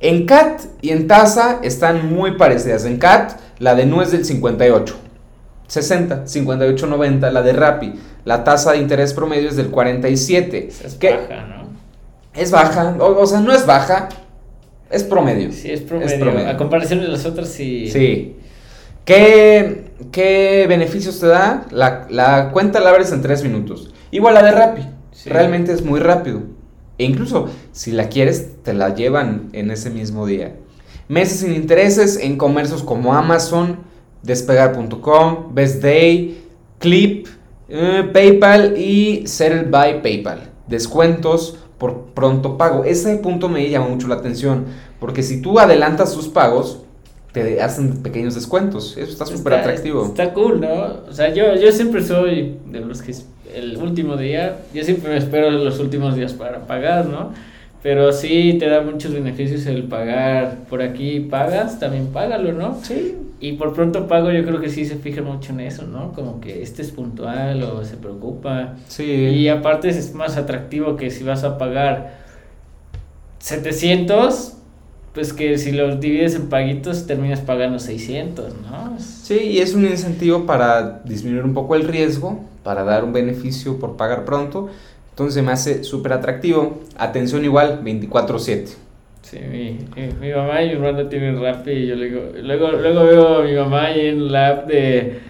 En 0.00 0.26
CAT 0.26 0.62
y 0.80 0.90
en 0.90 1.06
tasa 1.06 1.60
están 1.62 2.12
muy 2.12 2.32
parecidas. 2.36 2.84
En 2.84 2.98
CAT, 2.98 3.38
la 3.60 3.76
de 3.76 3.86
Nu 3.86 4.02
es 4.02 4.10
del 4.10 4.24
58. 4.24 5.01
60, 5.66 6.26
58, 6.26 6.86
90, 6.86 7.30
la 7.30 7.42
de 7.42 7.52
Rappi. 7.52 7.94
La 8.24 8.44
tasa 8.44 8.72
de 8.72 8.78
interés 8.78 9.14
promedio 9.14 9.48
es 9.48 9.56
del 9.56 9.68
47. 9.68 10.68
Esa 10.68 10.86
es 10.86 10.94
que 10.94 11.10
baja, 11.10 11.46
¿no? 11.46 11.62
es 12.34 12.50
baja, 12.50 12.96
o, 12.98 13.20
o 13.20 13.26
sea, 13.26 13.40
no 13.40 13.52
es 13.52 13.66
baja, 13.66 14.08
es 14.90 15.04
promedio. 15.04 15.52
Sí, 15.52 15.70
es 15.70 15.80
promedio. 15.80 16.20
promedio. 16.20 16.48
A 16.48 16.56
comparación 16.56 17.00
de 17.00 17.08
las 17.08 17.24
otras, 17.26 17.48
sí. 17.48 17.88
Sí. 17.90 18.36
¿Qué, 19.04 19.90
qué 20.12 20.66
beneficios 20.68 21.18
te 21.18 21.26
da? 21.26 21.66
La, 21.70 22.06
la 22.10 22.50
cuenta 22.52 22.78
la 22.80 22.90
abres 22.90 23.10
en 23.12 23.22
3 23.22 23.42
minutos. 23.42 23.92
Igual 24.10 24.34
la 24.34 24.42
de 24.42 24.52
Rappi. 24.52 24.82
Sí. 25.10 25.28
Realmente 25.30 25.72
es 25.72 25.82
muy 25.82 25.98
rápido. 26.00 26.42
E 26.98 27.04
incluso, 27.04 27.48
si 27.72 27.90
la 27.90 28.08
quieres, 28.08 28.62
te 28.62 28.74
la 28.74 28.94
llevan 28.94 29.48
en 29.52 29.70
ese 29.70 29.90
mismo 29.90 30.26
día. 30.26 30.54
Meses 31.08 31.40
sin 31.40 31.52
intereses 31.52 32.18
en 32.18 32.36
comercios 32.36 32.82
como 32.82 33.14
Amazon, 33.14 33.80
Despegar.com, 34.22 35.54
Best 35.54 35.82
Day, 35.82 36.42
Clip, 36.78 37.26
eh, 37.68 38.08
PayPal 38.12 38.76
y 38.76 39.26
Settle 39.26 39.64
by 39.64 40.02
PayPal. 40.02 40.40
Descuentos 40.66 41.58
por 41.78 42.06
pronto 42.14 42.56
pago. 42.56 42.84
Ese 42.84 43.16
punto 43.16 43.48
me 43.48 43.68
llama 43.68 43.88
mucho 43.88 44.08
la 44.08 44.16
atención. 44.16 44.66
Porque 45.00 45.22
si 45.22 45.42
tú 45.42 45.58
adelantas 45.58 46.12
tus 46.14 46.28
pagos, 46.28 46.80
te 47.32 47.60
hacen 47.60 48.02
pequeños 48.02 48.34
descuentos. 48.34 48.96
Eso 48.96 49.10
está 49.10 49.26
súper 49.26 49.54
atractivo. 49.54 50.04
Está 50.04 50.32
cool, 50.34 50.60
¿no? 50.60 51.00
O 51.08 51.12
sea, 51.12 51.32
yo, 51.32 51.54
yo 51.56 51.72
siempre 51.72 52.02
soy 52.02 52.56
de 52.66 52.80
los 52.80 53.02
que 53.02 53.12
es- 53.12 53.26
el 53.54 53.76
último 53.78 54.16
día, 54.16 54.58
yo 54.72 54.82
siempre 54.84 55.10
me 55.10 55.18
espero 55.18 55.50
los 55.50 55.78
últimos 55.80 56.14
días 56.16 56.32
para 56.32 56.66
pagar, 56.66 57.06
¿no? 57.06 57.32
Pero 57.82 58.12
sí 58.12 58.56
te 58.60 58.68
da 58.68 58.80
muchos 58.80 59.12
beneficios 59.12 59.66
el 59.66 59.82
pagar 59.84 60.58
por 60.70 60.80
aquí, 60.82 61.20
pagas, 61.20 61.78
también 61.80 62.06
págalo, 62.08 62.52
¿no? 62.52 62.78
Sí. 62.82 63.16
Y 63.42 63.54
por 63.54 63.72
pronto 63.72 64.06
pago 64.06 64.30
yo 64.30 64.44
creo 64.44 64.60
que 64.60 64.68
sí 64.68 64.84
se 64.84 64.94
fija 64.94 65.20
mucho 65.20 65.50
en 65.50 65.58
eso, 65.58 65.84
¿no? 65.84 66.12
Como 66.12 66.40
que 66.40 66.62
este 66.62 66.80
es 66.80 66.92
puntual 66.92 67.60
o 67.64 67.84
se 67.84 67.96
preocupa. 67.96 68.76
Sí. 68.86 69.02
Y 69.02 69.48
aparte 69.48 69.88
es 69.88 70.14
más 70.14 70.36
atractivo 70.36 70.94
que 70.94 71.10
si 71.10 71.24
vas 71.24 71.42
a 71.42 71.58
pagar 71.58 72.20
700, 73.40 74.52
pues 75.12 75.32
que 75.32 75.58
si 75.58 75.72
los 75.72 75.98
divides 75.98 76.36
en 76.36 76.48
paguitos 76.50 77.08
terminas 77.08 77.40
pagando 77.40 77.80
600, 77.80 78.54
¿no? 78.62 78.96
Sí, 79.00 79.34
y 79.34 79.58
es 79.58 79.74
un 79.74 79.86
incentivo 79.86 80.46
para 80.46 81.02
disminuir 81.04 81.42
un 81.42 81.52
poco 81.52 81.74
el 81.74 81.88
riesgo, 81.88 82.38
para 82.62 82.84
dar 82.84 83.02
un 83.02 83.12
beneficio 83.12 83.80
por 83.80 83.96
pagar 83.96 84.24
pronto. 84.24 84.68
Entonces 85.10 85.42
me 85.42 85.50
hace 85.50 85.82
súper 85.82 86.12
atractivo. 86.12 86.78
Atención 86.96 87.44
igual, 87.44 87.82
24/7. 87.82 88.76
Sí, 89.22 89.38
mi, 89.38 89.78
mi, 90.20 90.32
mamá 90.34 90.62
y 90.62 90.68
mi 90.68 90.72
hermano 90.74 91.06
tienen 91.06 91.40
Rappi 91.40 91.70
y 91.70 91.86
yo 91.86 91.94
le 91.94 92.10
digo, 92.10 92.22
luego, 92.42 92.72
luego 92.72 93.04
veo 93.04 93.38
a 93.38 93.42
mi 93.42 93.54
mamá 93.54 93.84
ahí 93.86 94.08
en 94.08 94.30
la 94.32 94.48
app 94.48 94.66
de, 94.66 95.20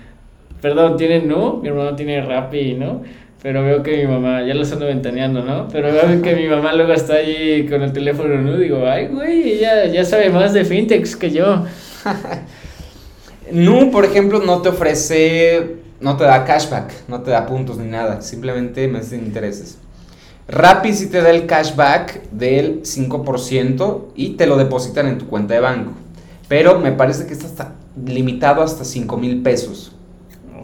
perdón, 0.60 0.96
tienen 0.96 1.28
Nu, 1.28 1.60
mi 1.62 1.68
hermano 1.68 1.94
tiene 1.94 2.22
Rappi, 2.22 2.74
¿no? 2.74 3.02
Pero 3.42 3.62
veo 3.62 3.82
que 3.82 3.98
mi 3.98 4.06
mamá, 4.06 4.42
ya 4.42 4.54
los 4.54 4.72
ando 4.72 4.86
ventaneando, 4.86 5.42
¿no? 5.44 5.68
Pero 5.68 5.92
veo 5.92 6.22
que 6.22 6.34
mi 6.34 6.46
mamá 6.46 6.72
luego 6.72 6.92
está 6.92 7.14
allí 7.14 7.66
con 7.68 7.82
el 7.82 7.92
teléfono 7.92 8.40
Nu, 8.40 8.56
digo, 8.56 8.86
ay, 8.86 9.08
güey, 9.08 9.52
ella 9.52 9.86
ya 9.86 10.04
sabe 10.04 10.30
más 10.30 10.52
de 10.52 10.64
fintechs 10.64 11.14
que 11.16 11.30
yo. 11.30 11.64
Nu, 13.50 13.90
por 13.90 14.04
ejemplo, 14.04 14.40
no 14.40 14.62
te 14.62 14.70
ofrece, 14.70 15.76
no 16.00 16.16
te 16.16 16.24
da 16.24 16.44
cashback, 16.44 17.08
no 17.08 17.20
te 17.22 17.32
da 17.32 17.44
puntos 17.44 17.76
ni 17.76 17.90
nada, 17.90 18.22
simplemente 18.22 18.88
meses 18.88 19.10
sin 19.10 19.26
intereses. 19.26 19.78
Rappi 20.52 20.92
sí 20.92 21.06
te 21.06 21.22
da 21.22 21.30
el 21.30 21.46
cashback 21.46 22.28
del 22.30 22.82
5% 22.82 24.02
y 24.14 24.30
te 24.34 24.46
lo 24.46 24.58
depositan 24.58 25.06
en 25.06 25.16
tu 25.16 25.26
cuenta 25.26 25.54
de 25.54 25.60
banco. 25.60 25.92
Pero 26.46 26.78
me 26.78 26.92
parece 26.92 27.26
que 27.26 27.32
está 27.32 27.46
hasta 27.46 27.72
limitado 28.04 28.62
hasta 28.62 28.84
5 28.84 29.16
mil 29.16 29.42
pesos. 29.42 29.92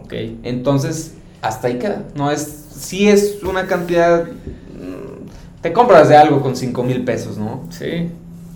Ok. 0.03 0.13
Entonces, 0.43 1.15
hasta 1.41 1.67
ahí 1.69 1.79
queda. 1.79 2.03
No 2.15 2.29
es, 2.29 2.41
sí 2.71 3.09
es 3.09 3.41
una 3.41 3.65
cantidad. 3.65 4.25
mm, 4.25 5.61
Te 5.61 5.73
compras 5.73 6.07
de 6.07 6.17
algo 6.17 6.41
con 6.41 6.55
5 6.55 6.83
mil 6.83 7.03
pesos, 7.03 7.39
¿no? 7.39 7.63
Sí. 7.71 8.11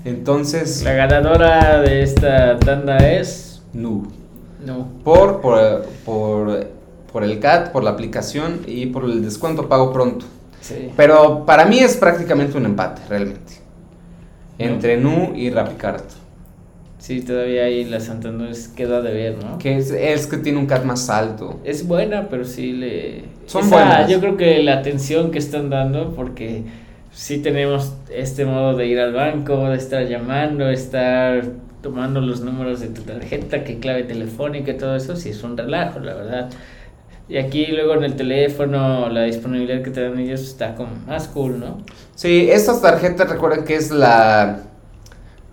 Entonces, 0.05 0.83
La 0.83 0.93
ganadora 0.93 1.81
de 1.81 2.03
esta 2.03 2.59
tanda 2.59 2.97
es... 2.97 3.61
no. 3.73 4.03
No. 4.63 4.87
Por, 5.03 5.41
por, 5.41 5.85
por, 6.05 6.67
por 7.11 7.23
el 7.23 7.39
CAT, 7.39 7.71
por 7.71 7.83
la 7.83 7.89
aplicación 7.89 8.61
y 8.65 8.85
por 8.85 9.03
el 9.03 9.21
descuento 9.23 9.67
pago 9.67 9.91
pronto. 9.91 10.25
Sí. 10.63 10.89
Pero 10.95 11.45
para 11.45 11.65
mí 11.65 11.79
es 11.79 11.97
prácticamente 11.97 12.57
un 12.57 12.65
empate, 12.65 13.01
realmente. 13.09 13.53
¿No? 14.57 14.65
Entre 14.65 14.97
Nu 14.97 15.33
y 15.35 15.49
Rapicard. 15.49 16.01
Sí, 16.99 17.19
todavía 17.21 17.63
ahí 17.65 17.83
la 17.83 17.99
Santander 17.99 18.55
queda 18.77 19.01
de 19.01 19.13
ver, 19.13 19.37
¿no? 19.43 19.57
Que 19.57 19.75
es, 19.75 19.91
es 19.91 20.25
que 20.25 20.37
tiene 20.37 20.57
un 20.57 20.67
CAT 20.67 20.85
más 20.85 21.09
alto. 21.09 21.59
Es 21.65 21.85
buena, 21.85 22.29
pero 22.29 22.45
sí 22.45 22.71
le... 22.71 23.23
Son 23.45 23.65
esa- 23.65 23.75
buenas. 23.75 24.09
Yo 24.09 24.21
creo 24.21 24.37
que 24.37 24.63
la 24.63 24.75
atención 24.79 25.29
que 25.31 25.37
están 25.39 25.69
dando, 25.69 26.13
porque 26.15 26.63
sí 27.11 27.39
tenemos 27.39 27.91
este 28.09 28.45
modo 28.45 28.77
de 28.77 28.87
ir 28.87 29.01
al 29.01 29.11
banco, 29.11 29.67
de 29.69 29.75
estar 29.75 30.07
llamando, 30.07 30.69
estar 30.69 31.43
tomando 31.81 32.21
los 32.21 32.39
números 32.39 32.79
de 32.79 32.87
tu 32.87 33.01
tarjeta, 33.01 33.65
que 33.65 33.79
clave 33.79 34.03
telefónica 34.03 34.71
y 34.71 34.77
todo 34.77 34.95
eso, 34.95 35.17
sí 35.17 35.27
es 35.31 35.43
un 35.43 35.57
relajo, 35.57 35.99
la 35.99 36.13
verdad. 36.13 36.49
Y 37.29 37.37
aquí 37.37 37.67
luego 37.67 37.93
en 37.93 38.03
el 38.03 38.15
teléfono, 38.15 39.09
la 39.09 39.23
disponibilidad 39.23 39.81
que 39.81 39.91
te 39.91 40.01
dan 40.01 40.19
ellos 40.19 40.41
está 40.41 40.75
como 40.75 40.91
más 41.07 41.27
cool, 41.29 41.59
¿no? 41.59 41.77
Sí, 42.15 42.49
estas 42.51 42.81
tarjetas 42.81 43.29
recuerden 43.29 43.63
que 43.63 43.75
es 43.75 43.91
la, 43.91 44.63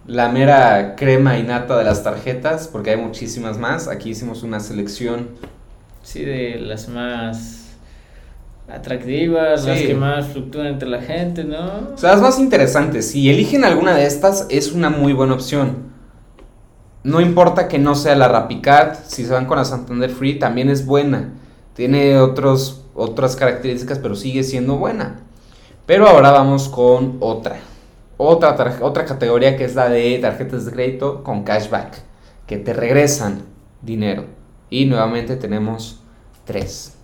la 0.07 0.29
mera 0.31 0.97
crema 0.97 1.39
y 1.39 1.45
nata 1.45 1.79
de 1.79 1.85
las 1.85 2.03
tarjetas, 2.03 2.69
porque 2.69 2.91
hay 2.91 2.97
muchísimas 2.97 3.57
más. 3.57 3.87
Aquí 3.87 4.11
hicimos 4.11 4.43
una 4.43 4.59
selección. 4.59 5.29
Sí, 6.03 6.25
de 6.25 6.59
las 6.59 6.89
más 6.89 7.77
atractivas, 8.69 9.65
las 9.65 9.81
que 9.81 9.95
más 9.95 10.27
fluctúan 10.29 10.67
entre 10.67 10.89
la 10.89 11.01
gente, 11.01 11.45
¿no? 11.45 11.91
O 11.95 11.99
sea, 11.99 12.13
las 12.13 12.21
más 12.21 12.39
interesantes. 12.39 13.11
Si 13.11 13.31
eligen 13.31 13.65
alguna 13.65 13.95
de 13.95 14.07
estas, 14.07 14.47
es 14.51 14.73
una 14.73 14.91
muy 14.91 15.13
buena 15.13 15.35
opción. 15.35 15.91
No 17.03 17.21
importa 17.21 17.69
que 17.69 17.79
no 17.79 17.95
sea 17.95 18.15
la 18.17 18.29
Rapicat, 18.29 19.05
si 19.07 19.25
se 19.25 19.33
van 19.33 19.47
con 19.47 19.57
la 19.57 19.65
Santander 19.65 20.11
Free, 20.11 20.39
también 20.39 20.69
es 20.69 20.85
buena. 20.85 21.31
Tiene 21.75 22.19
otros, 22.19 22.83
otras 22.95 23.37
características, 23.37 23.99
pero 23.99 24.15
sigue 24.15 24.43
siendo 24.43 24.77
buena. 24.77 25.21
Pero 25.87 26.09
ahora 26.09 26.31
vamos 26.31 26.69
con 26.69 27.17
otra. 27.21 27.59
Otra, 28.17 28.79
otra 28.83 29.05
categoría 29.05 29.57
que 29.57 29.65
es 29.65 29.75
la 29.75 29.89
de 29.89 30.19
tarjetas 30.19 30.67
de 30.67 30.73
crédito 30.73 31.25
con 31.25 31.43
cashback, 31.43 32.03
que 32.47 32.59
te 32.59 32.73
regresan 32.75 33.43
dinero. 33.81 34.25
Y 34.69 34.85
nuevamente 34.85 35.37
tenemos 35.37 36.01
tres. 36.45 36.95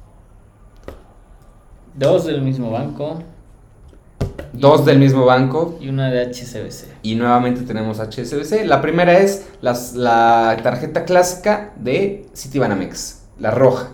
Dos 1.94 2.26
del 2.26 2.42
mismo 2.42 2.70
banco 2.70 3.22
Dos 4.52 4.86
del 4.86 4.98
mismo 4.98 5.26
banco, 5.26 5.76
y 5.80 5.88
una 5.88 6.10
de 6.10 6.22
HSBC. 6.32 6.86
Y 7.02 7.14
nuevamente 7.14 7.62
tenemos 7.62 7.98
HSBC. 8.00 8.64
La 8.64 8.80
primera 8.80 9.18
es 9.18 9.46
las- 9.60 9.94
la 9.94 10.56
tarjeta 10.62 11.04
clásica 11.04 11.72
de 11.76 12.26
Citibanamex, 12.34 13.22
la 13.38 13.50
roja. 13.50 13.90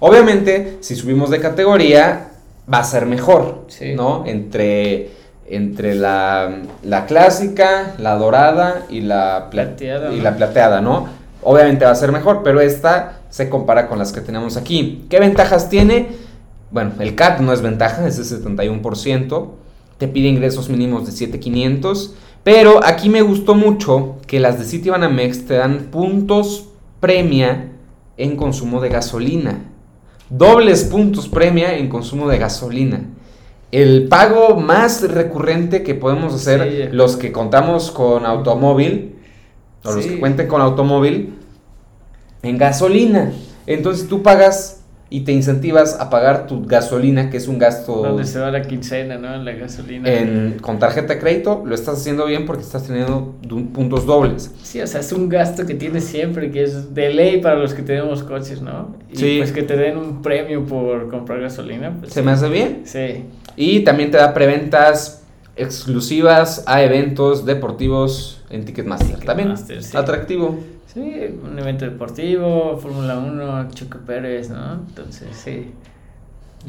Obviamente, 0.00 0.78
si 0.80 0.94
subimos 0.96 1.30
de 1.30 1.40
categoría, 1.40 2.28
va 2.72 2.78
a 2.78 2.84
ser 2.84 3.06
mejor, 3.06 3.64
Sí. 3.68 3.94
¿no? 3.94 4.24
Entre, 4.26 5.10
entre 5.48 5.94
la, 5.94 6.58
la 6.82 7.06
clásica, 7.06 7.94
la 7.98 8.16
dorada 8.16 8.86
y 8.88 9.00
la, 9.00 9.48
pla- 9.50 9.64
Plateada, 9.76 10.12
y 10.12 10.16
¿no? 10.18 10.22
la 10.22 10.36
plateada, 10.36 10.80
¿no? 10.80 11.08
Obviamente 11.42 11.84
va 11.84 11.92
a 11.92 11.94
ser 11.96 12.10
mejor, 12.12 12.42
pero 12.42 12.60
esta 12.60 13.20
se 13.30 13.48
compara 13.48 13.86
con 13.88 13.98
las 13.98 14.12
que 14.12 14.20
tenemos 14.20 14.56
aquí. 14.56 15.04
¿Qué 15.08 15.20
ventajas 15.20 15.68
tiene? 15.68 16.08
Bueno, 16.72 16.92
el 16.98 17.14
CAT 17.14 17.40
no 17.40 17.52
es 17.52 17.62
ventaja, 17.62 18.06
es 18.06 18.16
de 18.16 18.24
71%. 18.44 19.48
Te 19.98 20.08
pide 20.08 20.28
ingresos 20.28 20.68
mínimos 20.68 21.06
de 21.06 21.12
7500. 21.12 22.14
Pero 22.42 22.80
aquí 22.84 23.08
me 23.08 23.22
gustó 23.22 23.54
mucho 23.54 24.16
que 24.26 24.40
las 24.40 24.58
de 24.58 24.64
Citibanamex 24.64 25.46
te 25.46 25.54
dan 25.54 25.78
puntos 25.90 26.68
premia 27.00 27.68
en 28.16 28.36
consumo 28.36 28.80
de 28.80 28.88
gasolina. 28.88 29.60
Dobles 30.30 30.84
puntos 30.84 31.28
premia 31.28 31.76
en 31.76 31.88
consumo 31.88 32.28
de 32.28 32.38
gasolina. 32.38 33.04
El 33.72 34.08
pago 34.08 34.56
más 34.56 35.02
recurrente 35.08 35.82
que 35.82 35.94
podemos 35.94 36.34
hacer 36.34 36.88
Sí. 36.90 36.96
los 36.96 37.16
que 37.16 37.32
contamos 37.32 37.90
con 37.90 38.26
automóvil, 38.26 39.16
o 39.84 39.92
los 39.92 40.06
que 40.06 40.18
cuenten 40.18 40.48
con 40.48 40.60
automóvil, 40.60 41.34
en 42.42 42.58
gasolina. 42.58 43.32
Entonces 43.66 44.08
tú 44.08 44.22
pagas 44.22 44.82
y 45.08 45.20
te 45.20 45.30
incentivas 45.30 46.00
a 46.00 46.10
pagar 46.10 46.48
tu 46.48 46.64
gasolina, 46.66 47.30
que 47.30 47.36
es 47.36 47.46
un 47.46 47.58
gasto 47.60 48.02
Donde 48.02 48.24
se 48.24 48.40
va 48.40 48.50
la 48.50 48.62
quincena, 48.62 49.16
¿no? 49.18 49.32
En 49.36 49.44
la 49.44 49.52
gasolina. 49.52 50.10
en- 50.12 50.56
con 50.60 50.80
tarjeta 50.80 51.14
de 51.14 51.20
crédito, 51.20 51.62
lo 51.64 51.74
estás 51.76 51.98
haciendo 52.00 52.26
bien 52.26 52.44
porque 52.44 52.62
estás 52.62 52.84
teniendo 52.88 53.36
puntos 53.72 54.04
dobles. 54.04 54.50
Sí, 54.64 54.80
o 54.80 54.86
sea, 54.88 55.00
es 55.00 55.12
un 55.12 55.28
gasto 55.28 55.64
que 55.64 55.74
tienes 55.74 56.02
siempre, 56.04 56.50
que 56.50 56.64
es 56.64 56.92
de 56.92 57.10
ley 57.14 57.40
para 57.40 57.54
los 57.56 57.72
que 57.72 57.82
tenemos 57.82 58.24
coches, 58.24 58.60
¿no? 58.62 58.96
Y 59.12 59.16
Sí. 59.16 59.34
pues 59.38 59.52
que 59.52 59.62
te 59.62 59.76
den 59.76 59.96
un 59.96 60.22
premio 60.22 60.64
por 60.66 61.08
comprar 61.08 61.40
gasolina, 61.40 61.96
pues 62.00 62.12
Se 62.12 62.22
me 62.22 62.32
hace 62.32 62.48
bien. 62.48 62.82
Sí. 62.84 63.22
Y 63.56 63.80
también 63.84 64.10
te 64.10 64.18
da 64.18 64.34
preventas 64.34 65.22
exclusivas 65.54 66.64
a 66.66 66.82
eventos 66.82 67.46
deportivos 67.46 68.42
en 68.50 68.64
Ticketmaster. 68.64 69.20
También 69.20 69.48
Ticketmaster, 69.54 69.82
sí. 69.82 69.96
atractivo. 69.96 70.58
Sí, 70.96 71.14
un 71.44 71.58
evento 71.58 71.84
deportivo, 71.84 72.78
Fórmula 72.78 73.18
1, 73.18 73.68
Choco 73.74 73.98
Pérez, 73.98 74.48
¿no? 74.48 74.76
Entonces, 74.88 75.28
sí. 75.36 75.72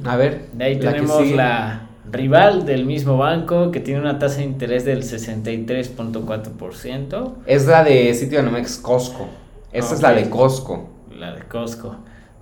A 0.04 0.18
ver, 0.18 0.48
De 0.52 0.66
ahí 0.66 0.76
la 0.76 0.92
tenemos 0.92 1.32
la 1.32 1.88
rival 2.12 2.66
del 2.66 2.86
mismo 2.86 3.18
banco 3.18 3.72
que 3.72 3.80
tiene 3.80 4.02
una 4.02 4.20
tasa 4.20 4.40
de 4.40 4.44
interés 4.44 4.84
del 4.84 5.04
63.4%, 5.04 7.36
Es 7.46 7.68
la 7.68 7.86
de 7.86 8.14
Citibanamex 8.14 8.80
Costco. 8.80 9.30
Esta 9.72 9.96
es 9.96 10.02
la 10.02 10.12
de 10.12 10.30
Costco. 10.30 10.90
la 11.18 11.34
de 11.34 11.44
Costco. 11.44 11.96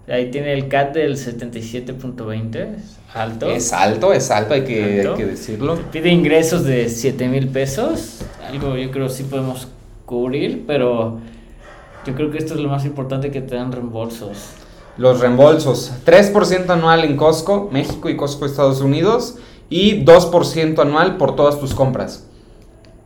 Ahí 0.08 0.32
tiene 0.32 0.54
el 0.54 0.68
CAT 0.68 0.96
del 0.96 1.18
77.20, 1.18 2.78
es 2.78 2.98
alto. 3.14 3.52
Es 3.52 3.72
alto, 3.74 4.12
es 4.12 4.32
alto, 4.32 4.56
hay 4.56 4.64
que, 4.64 5.02
Alto. 5.02 5.12
hay 5.12 5.18
que 5.20 5.26
decirlo. 5.28 5.78
Pide 5.92 6.10
ingresos 6.10 6.64
de 6.64 6.90
7 6.90 7.28
mil 7.28 7.48
pesos, 7.50 8.22
algo 8.50 8.76
yo 8.76 8.90
creo 8.90 9.08
sí 9.08 9.22
podemos 9.24 9.68
cubrir, 10.08 10.64
pero 10.66 11.20
yo 12.06 12.16
creo 12.16 12.32
que 12.32 12.38
esto 12.38 12.54
es 12.54 12.60
lo 12.60 12.70
más 12.70 12.86
importante 12.86 13.32
que 13.32 13.42
te 13.42 13.56
dan 13.56 13.72
reembolsos. 13.72 14.52
Los 14.98 15.20
reembolsos. 15.20 15.92
3% 16.06 16.70
anual 16.70 17.04
en 17.04 17.18
Costco, 17.18 17.70
México 17.72 18.10
y 18.10 18.16
Costco 18.16 18.46
Estados 18.46 18.82
Unidos. 18.82 19.38
Y 19.70 20.06
2% 20.06 20.80
anual 20.80 21.18
por 21.18 21.36
todas 21.36 21.60
tus 21.60 21.74
compras. 21.74 22.28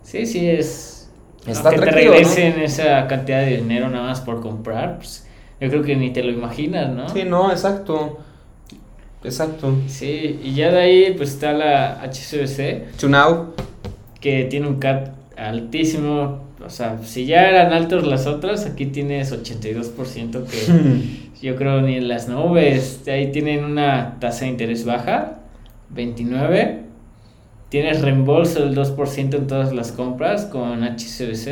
Sí, 0.04 0.26
sí, 0.26 0.48
es... 0.48 1.10
Está 1.48 1.70
aunque 1.70 1.86
te 1.86 1.92
regresen 1.92 2.60
esa 2.60 3.08
cantidad 3.08 3.40
de 3.40 3.58
dinero 3.58 3.90
nada 3.90 4.08
más 4.08 4.22
por 4.22 4.42
comprar, 4.42 4.98
pues 4.98 5.26
yo 5.60 5.70
creo 5.70 5.84
que 5.84 5.96
ni 5.96 6.12
te 6.12 6.22
lo 6.22 6.32
imaginas, 6.32 6.94
¿no? 6.94 7.10
Sí, 7.10 7.24
no, 7.24 7.50
exacto. 7.52 8.20
Exacto. 9.24 9.74
Sí, 9.88 10.40
y 10.44 10.54
ya 10.54 10.72
de 10.72 10.80
ahí 10.80 11.14
pues 11.16 11.30
está 11.30 11.54
la 11.54 12.10
To 13.00 13.10
now. 13.10 13.54
que 14.20 14.46
tiene 14.46 14.68
un 14.68 14.80
CAT 14.80 15.10
altísimo. 15.38 16.49
O 16.66 16.70
sea, 16.70 17.00
si 17.04 17.26
ya 17.26 17.50
eran 17.50 17.72
altos 17.74 18.06
las 18.06 18.28
otras, 18.28 18.66
aquí 18.66 18.86
tienes 18.88 19.32
82% 19.32 20.44
que 20.46 21.42
yo 21.42 21.56
creo 21.56 21.82
ni 21.82 21.96
en 21.96 22.08
las 22.08 22.28
nubes. 22.28 23.02
Ahí 23.08 23.32
tienen 23.32 23.64
una 23.64 24.18
tasa 24.20 24.46
de 24.46 24.52
interés 24.52 24.84
baja, 24.86 25.40
29. 25.92 26.80
Tienes 27.70 28.02
reembolso 28.02 28.60
del 28.62 28.76
2% 28.76 29.36
en 29.36 29.48
todas 29.48 29.74
las 29.74 29.92
compras 29.92 30.46
con 30.46 30.84
HSBC. 30.84 31.48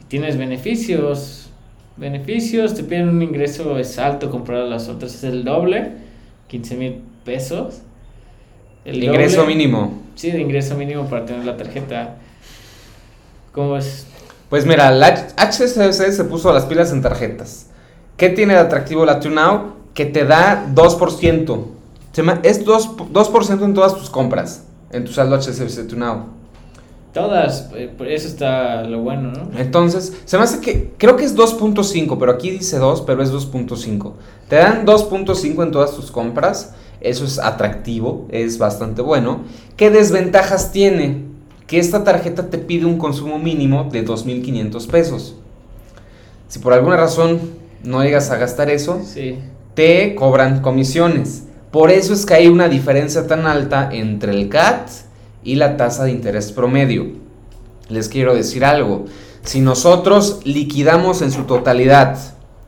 Y 0.00 0.04
tienes 0.08 0.36
beneficios. 0.36 1.50
Beneficios, 1.96 2.74
te 2.74 2.82
piden 2.84 3.08
un 3.08 3.22
ingreso, 3.22 3.78
es 3.78 3.98
alto 3.98 4.28
comparado 4.30 4.66
a 4.66 4.68
las 4.68 4.88
otras, 4.88 5.14
es 5.14 5.24
el 5.24 5.44
doble, 5.44 5.92
15 6.48 6.76
mil 6.76 6.96
pesos. 7.24 7.82
El 8.84 9.02
Ingreso 9.02 9.42
doble- 9.42 9.54
mínimo. 9.54 10.02
Sí, 10.16 10.30
de 10.32 10.40
ingreso 10.40 10.76
mínimo 10.76 11.04
para 11.08 11.24
tener 11.24 11.44
la 11.44 11.56
tarjeta. 11.56 12.16
¿Cómo 13.54 13.76
es? 13.76 14.06
Pues 14.50 14.66
mira, 14.66 14.90
la 14.90 15.28
HSBC 15.36 16.12
se 16.12 16.24
puso 16.24 16.52
las 16.52 16.64
pilas 16.66 16.92
en 16.92 17.02
tarjetas. 17.02 17.66
¿Qué 18.16 18.28
tiene 18.30 18.54
de 18.54 18.60
atractivo 18.60 19.04
la 19.04 19.20
TuneNow? 19.20 19.74
Que 19.94 20.06
te 20.06 20.24
da 20.24 20.66
2%. 20.74 21.68
Se 22.12 22.22
llama- 22.22 22.40
es 22.42 22.64
2%, 22.64 23.06
2% 23.12 23.64
en 23.64 23.74
todas 23.74 23.96
tus 23.96 24.10
compras. 24.10 24.64
En 24.90 25.04
tu 25.04 25.12
saldo 25.12 25.34
HSBC 25.36 25.88
TuneNow. 25.88 26.26
Todas, 27.12 27.70
eh, 27.76 27.92
por 27.96 28.08
eso 28.08 28.26
está 28.26 28.82
lo 28.82 29.00
bueno, 29.00 29.30
¿no? 29.30 29.56
Entonces, 29.58 30.12
se 30.24 30.36
me 30.36 30.42
hace 30.42 30.60
que, 30.60 30.92
creo 30.98 31.14
que 31.16 31.24
es 31.24 31.36
2.5, 31.36 32.18
pero 32.18 32.32
aquí 32.32 32.50
dice 32.50 32.78
2, 32.78 33.02
pero 33.02 33.22
es 33.22 33.30
2.5. 33.30 34.14
Te 34.48 34.56
dan 34.56 34.84
2.5 34.84 35.62
en 35.62 35.70
todas 35.70 35.94
tus 35.94 36.10
compras, 36.10 36.74
eso 37.00 37.24
es 37.24 37.38
atractivo, 37.38 38.26
es 38.30 38.58
bastante 38.58 39.00
bueno. 39.00 39.42
¿Qué 39.76 39.90
desventajas 39.90 40.72
tiene? 40.72 41.22
Que 41.66 41.78
esta 41.78 42.04
tarjeta 42.04 42.50
te 42.50 42.58
pide 42.58 42.84
un 42.84 42.98
consumo 42.98 43.38
mínimo 43.38 43.84
de 43.90 44.04
2.500 44.04 44.86
pesos. 44.86 45.36
Si 46.48 46.58
por 46.58 46.72
alguna 46.72 46.96
razón 46.96 47.40
no 47.82 48.02
llegas 48.02 48.30
a 48.30 48.36
gastar 48.36 48.70
eso, 48.70 49.00
Sí. 49.04 49.38
te 49.74 50.14
cobran 50.14 50.60
comisiones. 50.60 51.44
Por 51.70 51.90
eso 51.90 52.12
es 52.12 52.24
que 52.26 52.34
hay 52.34 52.46
una 52.46 52.68
diferencia 52.68 53.26
tan 53.26 53.46
alta 53.46 53.88
entre 53.92 54.32
el 54.32 54.48
CAT 54.48 54.88
y 55.42 55.56
la 55.56 55.76
tasa 55.76 56.04
de 56.04 56.12
interés 56.12 56.52
promedio. 56.52 57.06
Les 57.88 58.08
quiero 58.08 58.34
decir 58.34 58.64
algo. 58.64 59.06
Si 59.42 59.60
nosotros 59.60 60.40
liquidamos 60.44 61.20
en 61.22 61.32
su 61.32 61.42
totalidad 61.42 62.16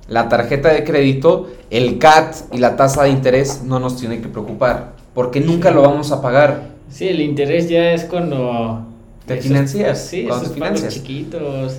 la 0.08 0.28
tarjeta 0.28 0.70
de 0.72 0.84
crédito, 0.84 1.48
el 1.70 1.98
CAT 1.98 2.34
y 2.52 2.58
la 2.58 2.76
tasa 2.76 3.04
de 3.04 3.10
interés 3.10 3.62
no 3.64 3.78
nos 3.78 3.96
tiene 3.96 4.20
que 4.20 4.28
preocupar, 4.28 4.92
porque 5.14 5.40
nunca 5.40 5.70
lo 5.70 5.82
vamos 5.82 6.12
a 6.12 6.20
pagar. 6.20 6.75
Sí, 6.88 7.08
el 7.08 7.20
interés 7.20 7.68
ya 7.68 7.92
es 7.92 8.04
cuando... 8.04 8.82
Te 9.26 9.34
esos- 9.34 9.46
financias, 9.48 10.06
Sí, 10.06 10.24
cuando 10.24 10.44
esos 10.44 10.54
te 10.54 10.60
pagos 10.60 10.78
financias. 10.78 10.94
chiquitos. 11.02 11.78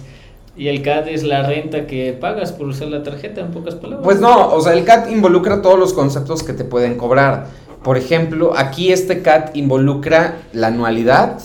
Y 0.58 0.68
el 0.70 0.82
CAD 0.82 1.08
es 1.10 1.24
la 1.24 1.44
renta 1.44 1.86
que 1.88 2.14
pagas 2.14 2.52
por 2.52 2.68
usar 2.68 2.88
la 2.88 3.04
tarjeta, 3.04 3.42
en 3.42 3.52
pocas 3.52 3.76
palabras. 3.76 4.04
Pues 4.04 4.20
no, 4.20 4.54
o 4.54 4.60
sea, 4.62 4.74
el 4.74 4.84
CAT 4.84 5.10
involucra 5.12 5.62
todos 5.62 5.78
los 5.80 5.94
conceptos 5.94 6.42
que 6.44 6.54
te 6.54 6.64
pueden 6.66 6.98
cobrar. 6.98 7.46
Por 7.84 7.96
ejemplo, 7.98 8.54
aquí 8.58 8.92
este 8.92 9.22
CAT 9.22 9.56
involucra 9.56 10.40
la 10.54 10.68
anualidad, 10.68 11.40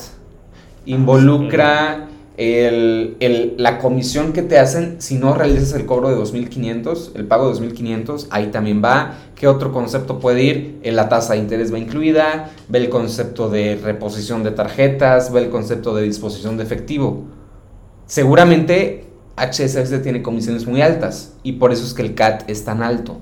involucra 0.87 2.09
el, 2.37 3.17
el- 3.21 3.55
la 3.59 3.79
comisión 3.79 4.33
que 4.33 4.43
te 4.43 4.59
hacen 4.59 4.97
si 5.01 5.17
no 5.17 5.35
realizas 5.35 5.73
el 5.75 5.87
cobro 5.87 6.09
de 6.09 6.17
2.500, 6.17 7.13
el 7.15 7.27
pago 7.27 7.47
de 7.47 7.55
2.500, 7.55 8.29
ahí 8.31 8.47
también 8.49 8.83
va. 8.85 9.19
¿Qué 9.35 9.49
otro 9.49 9.73
concepto 9.73 10.19
puede 10.19 10.43
ir? 10.43 10.79
En 10.83 10.97
la 10.97 11.09
tasa 11.09 11.35
de 11.35 11.41
interés 11.41 11.73
va 11.73 11.79
incluida, 11.79 12.51
ve 12.69 12.79
el 12.79 12.89
concepto 12.89 13.49
de 13.51 13.77
reposición 13.83 14.43
de 14.45 14.53
tarjetas, 14.53 15.33
ve 15.33 15.41
el 15.45 15.51
concepto 15.51 15.95
de 15.95 16.03
disposición 16.03 16.57
de 16.57 16.63
efectivo. 16.65 17.25
Seguramente 18.07 19.07
HSBC 19.37 20.03
tiene 20.03 20.23
comisiones 20.23 20.67
muy 20.67 20.83
altas 20.83 21.35
y 21.43 21.53
por 21.53 21.73
eso 21.73 21.85
es 21.85 21.95
que 21.95 22.03
el 22.03 22.15
CAT 22.15 22.49
es 22.49 22.65
tan 22.65 22.83
alto. 22.83 23.19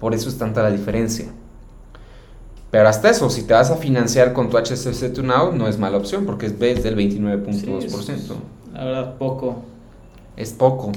Por 0.00 0.14
eso 0.14 0.28
es 0.28 0.38
tanta 0.38 0.62
la 0.62 0.70
diferencia. 0.70 1.26
Pero 2.76 2.90
hasta 2.90 3.08
eso, 3.08 3.30
si 3.30 3.44
te 3.44 3.54
vas 3.54 3.70
a 3.70 3.76
financiar 3.76 4.34
con 4.34 4.50
tu 4.50 4.58
HSBC 4.58 5.14
To 5.14 5.22
Now, 5.22 5.50
no 5.50 5.66
es 5.66 5.78
mala 5.78 5.96
opción 5.96 6.26
porque 6.26 6.44
es 6.44 6.58
del 6.58 6.94
29.2%. 6.94 8.02
Sí, 8.02 8.12
La 8.74 8.84
verdad, 8.84 9.14
poco. 9.16 9.62
es 10.36 10.50
poco. 10.52 10.92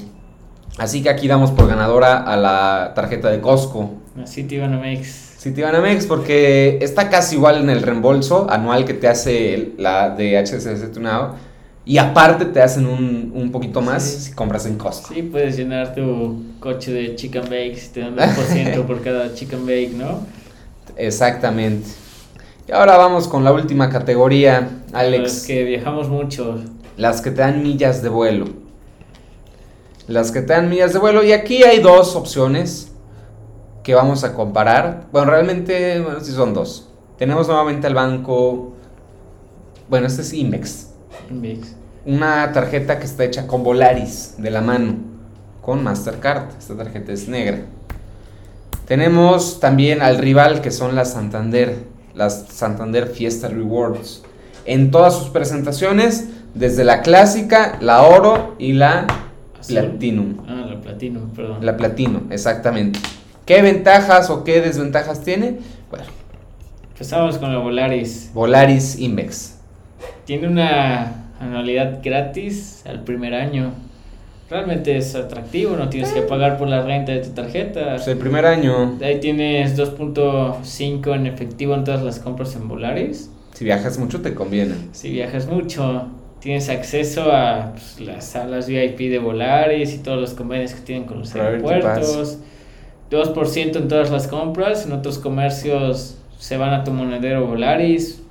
Así 0.77 1.01
que 1.01 1.07
aquí 1.09 1.29
damos 1.29 1.51
por 1.51 1.69
ganadora 1.69 2.17
a 2.17 2.35
la 2.35 2.91
tarjeta 2.95 3.29
de 3.29 3.39
Costco. 3.39 3.91
A 4.17 4.19
make. 4.67 5.03
Citibanamex 5.05 6.05
porque 6.05 6.79
está 6.81 7.09
casi 7.09 7.35
igual 7.37 7.61
en 7.61 7.69
el 7.69 7.81
reembolso 7.81 8.47
anual 8.49 8.83
que 8.83 8.93
te 8.93 9.07
hace 9.07 9.71
la 9.77 10.09
de 10.09 10.37
HSBC 10.37 10.91
To 10.91 10.99
Now. 10.99 11.27
Y 11.85 11.97
aparte 11.97 12.43
te 12.43 12.61
hacen 12.61 12.87
un, 12.87 13.31
un 13.33 13.51
poquito 13.53 13.79
más 13.81 14.03
Sí. 14.03 14.19
si 14.25 14.31
compras 14.33 14.65
en 14.65 14.75
Costco. 14.77 15.13
Sí, 15.13 15.21
puedes 15.23 15.55
llenar 15.55 15.95
tu 15.95 16.43
coche 16.59 16.91
de 16.91 17.15
chicken 17.15 17.43
bakes 17.43 17.85
y 17.85 17.93
te 17.93 17.99
dan 18.01 18.17
2% 18.17 18.83
por 18.85 19.01
cada 19.01 19.33
chicken 19.33 19.65
bake, 19.65 19.93
¿no? 19.97 20.37
Exactamente. 20.99 21.89
Y 22.67 22.71
ahora 22.71 22.97
vamos 22.97 23.27
con 23.27 23.43
la 23.43 23.53
última 23.53 23.89
categoría, 23.89 24.81
Alex. 24.93 25.45
que 25.47 25.63
viajamos 25.63 26.09
mucho. 26.09 26.59
Las 26.97 27.21
que 27.21 27.31
te 27.31 27.41
dan 27.41 27.63
millas 27.63 28.03
de 28.03 28.09
vuelo. 28.09 28.45
Las 30.07 30.31
que 30.31 30.41
te 30.41 30.53
dan 30.53 30.69
millas 30.69 30.91
de 30.93 30.99
vuelo. 30.99 31.23
Y 31.23 31.31
aquí 31.31 31.63
hay 31.63 31.79
dos 31.79 32.15
opciones 32.15 32.91
que 33.81 33.95
vamos 33.95 34.23
a 34.23 34.33
comparar. 34.33 35.07
Bueno, 35.11 35.31
realmente, 35.31 36.01
bueno, 36.01 36.19
sí 36.19 36.33
son 36.33 36.53
dos. 36.53 36.89
Tenemos 37.17 37.47
nuevamente 37.47 37.87
al 37.87 37.95
banco. 37.95 38.73
Bueno, 39.89 40.07
este 40.07 40.21
es 40.21 40.33
Imex. 40.33 40.89
Bakes. 41.29 41.75
Una 42.05 42.51
tarjeta 42.51 42.99
que 42.99 43.05
está 43.05 43.23
hecha 43.23 43.47
con 43.47 43.63
Volaris 43.63 44.35
de 44.37 44.51
la 44.51 44.61
mano. 44.61 44.95
Con 45.61 45.83
Mastercard. 45.83 46.57
Esta 46.59 46.75
tarjeta 46.75 47.13
es 47.13 47.27
negra. 47.29 47.65
Tenemos 48.89 49.59
también 49.59 50.01
al 50.01 50.17
rival 50.17 50.61
que 50.61 50.71
son 50.71 50.95
las 50.95 51.13
Santander. 51.13 51.83
Las 52.15 52.47
Santander 52.47 53.05
Fiesta 53.05 53.47
Rewards. 53.47 54.23
En 54.65 54.89
todas 54.89 55.15
sus 55.15 55.29
presentaciones, 55.29 56.29
desde 56.55 56.83
la 56.83 57.03
clásica, 57.03 57.77
la 57.81 58.01
oro 58.01 58.55
y 58.57 58.73
la 58.73 59.05
Azul. 59.59 59.75
Platinum. 59.75 60.37
Ah, 60.47 60.65
la 60.67 60.81
platino, 60.81 61.19
perdón. 61.35 61.63
La 61.63 61.77
platino, 61.77 62.23
exactamente. 62.31 62.99
¿Qué 63.45 63.61
ventajas 63.61 64.31
o 64.31 64.43
qué 64.43 64.59
desventajas 64.59 65.21
tiene? 65.21 65.59
Bueno, 65.91 66.05
Empezamos 66.93 67.37
con 67.37 67.53
la 67.53 67.59
Volaris. 67.59 68.31
Volaris 68.33 68.97
Invex. 68.97 69.59
Tiene 70.25 70.47
una 70.47 71.27
anualidad 71.39 71.99
gratis 72.03 72.81
al 72.87 73.03
primer 73.03 73.35
año. 73.35 73.71
Realmente 74.49 74.97
es 74.97 75.13
atractivo, 75.13 75.75
no 75.75 75.89
tienes 75.89 76.11
que 76.11 76.21
pagar 76.23 76.57
por 76.57 76.67
la 76.67 76.81
renta 76.81 77.11
de 77.11 77.19
tu 77.19 77.29
tarjeta. 77.29 77.95
Pues 77.95 78.07
el 78.07 78.17
primer 78.17 78.45
año, 78.45 78.97
Ahí 79.01 79.19
tienes 79.19 79.77
2.5 79.77 81.15
en 81.15 81.27
efectivo 81.27 81.75
en 81.75 81.83
todas 81.83 82.01
las 82.01 82.19
compras 82.19 82.55
en 82.55 82.67
Volaris. 82.67 83.29
si 83.53 83.63
viajas 83.63 83.99
mucho, 83.99 84.21
te 84.21 84.33
conviene. 84.33 84.73
Si 84.91 85.11
viajas 85.11 85.45
mucho, 85.47 86.07
tienes 86.39 86.67
acceso 86.69 87.31
a 87.31 87.73
pues, 87.73 87.99
las 87.99 88.25
salas 88.25 88.67
VIP 88.67 89.11
de 89.11 89.19
Volaris 89.19 89.93
y 89.93 89.99
todos 89.99 90.19
los 90.19 90.33
convenios 90.33 90.73
que 90.73 90.81
tienen 90.81 91.05
con 91.05 91.19
los 91.19 91.29
Priority 91.29 91.67
aeropuertos. 91.67 92.39
2% 93.11 93.75
en 93.75 93.87
todas 93.87 94.09
las 94.09 94.27
compras, 94.27 94.85
en 94.85 94.93
otros 94.93 95.19
comercios 95.19 96.17
se 96.39 96.57
van 96.57 96.73
a 96.73 96.83
tu 96.83 96.91
monedero 96.91 97.45
Volaris. 97.45 98.21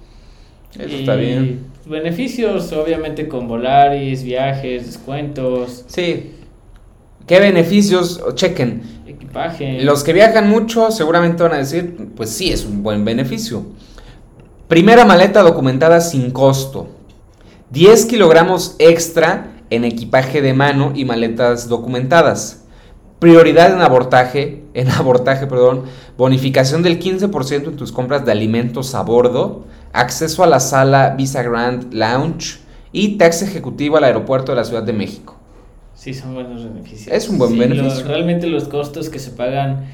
Eso 0.78 0.88
Y 0.88 1.00
está 1.00 1.14
bien. 1.14 1.67
Beneficios, 1.88 2.70
obviamente, 2.72 3.28
con 3.28 3.48
Volaris, 3.48 4.22
viajes, 4.22 4.86
descuentos, 4.86 5.84
Sí. 5.86 6.34
¿Qué 7.26 7.40
beneficios? 7.40 8.22
Chequen. 8.34 8.82
equipaje. 9.06 9.82
Los 9.82 10.04
que 10.04 10.12
viajan 10.12 10.48
mucho 10.48 10.90
seguramente 10.90 11.42
van 11.42 11.52
a 11.52 11.58
decir, 11.58 12.10
pues 12.14 12.30
sí, 12.30 12.50
es 12.50 12.64
un 12.64 12.82
buen 12.82 13.04
beneficio. 13.04 13.66
Primera 14.66 15.04
maleta 15.04 15.42
documentada 15.42 16.00
sin 16.00 16.30
costo. 16.30 16.88
10 17.70 18.06
kilogramos 18.06 18.76
extra 18.78 19.52
en 19.70 19.84
equipaje 19.84 20.42
de 20.42 20.54
mano 20.54 20.92
y 20.94 21.04
maletas 21.04 21.68
documentadas. 21.68 22.64
Prioridad 23.18 23.72
en 23.72 23.80
abortaje, 23.80 24.62
en 24.74 24.90
abortaje, 24.90 25.46
perdón, 25.46 25.84
bonificación 26.16 26.82
del 26.82 26.98
15% 26.98 27.68
en 27.68 27.76
tus 27.76 27.92
compras 27.92 28.24
de 28.24 28.32
alimentos 28.32 28.94
a 28.94 29.02
bordo, 29.02 29.64
acceso 29.92 30.42
a 30.44 30.46
la 30.46 30.60
sala 30.60 31.14
Visa 31.16 31.42
Grand 31.42 31.92
Lounge 31.92 32.58
y 32.92 33.18
taxa 33.18 33.44
ejecutiva 33.46 33.98
al 33.98 34.04
aeropuerto 34.04 34.52
de 34.52 34.56
la 34.56 34.64
Ciudad 34.64 34.82
de 34.82 34.92
México. 34.92 35.36
Sí, 35.94 36.14
son 36.14 36.34
buenos 36.34 36.64
beneficios. 36.64 37.14
Es 37.14 37.28
un 37.28 37.38
buen 37.38 37.50
Sí, 37.50 37.58
beneficio. 37.58 38.04
lo- 38.04 38.08
realmente 38.08 38.46
los 38.46 38.68
costos 38.68 39.08
que 39.10 39.18
se 39.18 39.32
pagan 39.32 39.86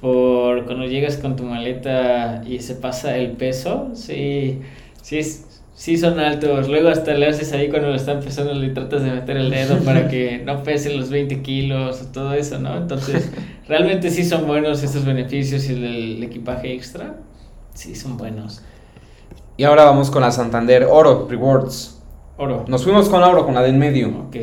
por 0.00 0.64
cuando 0.66 0.86
llegas 0.86 1.16
con 1.18 1.36
tu 1.36 1.44
maleta 1.44 2.42
y 2.46 2.58
se 2.60 2.74
pasa 2.74 3.16
el 3.16 3.32
peso, 3.32 3.90
sí, 3.94 4.60
sí, 5.00 5.18
es- 5.18 5.62
sí 5.74 5.96
son 5.96 6.18
altos. 6.18 6.68
Luego 6.68 6.88
hasta 6.88 7.14
le 7.14 7.26
haces 7.28 7.52
ahí 7.52 7.68
cuando 7.70 7.88
lo 7.88 7.94
están 7.94 8.20
pesando, 8.20 8.54
le 8.54 8.70
tratas 8.70 9.02
de 9.04 9.10
meter 9.12 9.36
el 9.36 9.50
dedo 9.50 9.84
para 9.84 10.08
que 10.08 10.42
no 10.44 10.62
pese 10.64 10.92
los 10.96 11.10
20 11.10 11.42
kilos 11.42 12.02
o 12.02 12.06
todo 12.06 12.34
eso, 12.34 12.58
¿no? 12.58 12.76
Entonces, 12.76 13.30
realmente 13.68 14.10
sí 14.10 14.24
son 14.24 14.46
buenos 14.48 14.82
estos 14.82 15.04
beneficios 15.04 15.68
y 15.68 15.72
el, 15.74 15.84
el 15.84 16.22
equipaje 16.24 16.72
extra, 16.74 17.20
sí 17.74 17.94
son 17.94 18.16
buenos. 18.16 18.62
Y 19.56 19.64
ahora 19.64 19.84
vamos 19.84 20.10
con 20.10 20.22
la 20.22 20.30
Santander 20.30 20.86
Oro 20.90 21.26
Rewards. 21.28 21.98
Oro. 22.38 22.64
Nos 22.66 22.84
fuimos 22.84 23.08
con 23.08 23.20
la 23.20 23.28
Oro, 23.28 23.44
con 23.44 23.54
la 23.54 23.62
del 23.62 23.74
medio. 23.76 24.08
Ok. 24.28 24.36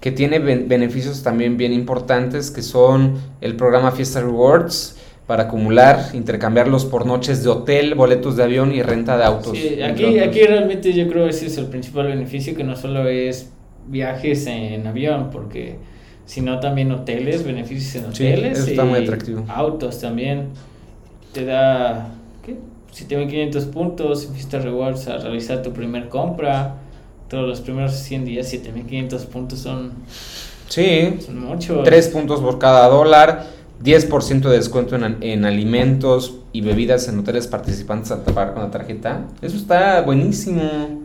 que 0.00 0.12
tiene 0.12 0.38
ben- 0.38 0.68
beneficios 0.68 1.22
también 1.22 1.56
bien 1.56 1.72
importantes, 1.72 2.50
que 2.50 2.60
son 2.60 3.14
el 3.40 3.56
programa 3.56 3.90
Fiesta 3.90 4.20
Rewards 4.20 4.96
para 5.26 5.44
acumular, 5.44 6.10
intercambiarlos 6.12 6.84
por 6.84 7.06
noches 7.06 7.42
de 7.42 7.48
hotel, 7.48 7.94
boletos 7.94 8.36
de 8.36 8.42
avión 8.42 8.70
y 8.74 8.82
renta 8.82 9.16
de 9.16 9.24
autos. 9.24 9.56
Sí, 9.56 9.80
aquí, 9.80 10.18
aquí 10.18 10.42
realmente 10.42 10.92
yo 10.92 11.08
creo 11.08 11.24
que 11.24 11.30
ese 11.30 11.46
es 11.46 11.56
el 11.56 11.68
principal 11.68 12.08
beneficio, 12.08 12.54
que 12.54 12.64
no 12.64 12.76
solo 12.76 13.08
es 13.08 13.50
viajes 13.86 14.46
en 14.46 14.86
avión, 14.86 15.30
porque 15.32 15.78
sino 16.26 16.60
también 16.60 16.92
hoteles, 16.92 17.42
beneficios 17.42 17.94
en 18.04 18.12
Sí, 18.14 18.24
hoteles. 18.26 18.58
eso 18.58 18.68
está 18.72 18.84
y 18.84 18.88
muy 18.88 18.98
atractivo. 19.04 19.46
Autos 19.48 20.00
también. 20.02 20.48
Te 21.32 21.46
da. 21.46 22.08
7500 22.94 23.64
puntos 23.66 24.28
Fiesta 24.32 24.58
Rewards 24.60 25.08
a 25.08 25.18
realizar 25.18 25.62
tu 25.62 25.72
primer 25.72 26.08
compra. 26.08 26.76
Todos 27.28 27.48
los 27.48 27.60
primeros 27.60 27.92
100 27.94 28.24
días, 28.24 28.48
7500 28.48 29.26
puntos 29.26 29.58
son, 29.58 29.92
Sí, 30.68 31.16
son 31.24 31.40
muchos. 31.40 31.84
3 31.84 32.08
puntos 32.08 32.40
por 32.40 32.58
cada 32.58 32.88
dólar, 32.88 33.46
10% 33.82 34.48
de 34.48 34.56
descuento 34.56 34.96
en, 34.96 35.16
en 35.20 35.44
alimentos 35.44 36.36
y 36.52 36.60
bebidas 36.60 37.08
en 37.08 37.18
hoteles 37.18 37.46
participantes 37.48 38.12
al 38.12 38.22
pagar 38.22 38.54
con 38.54 38.62
la 38.62 38.70
tarjeta. 38.70 39.26
Eso 39.42 39.56
está 39.56 40.00
buenísimo. 40.02 40.62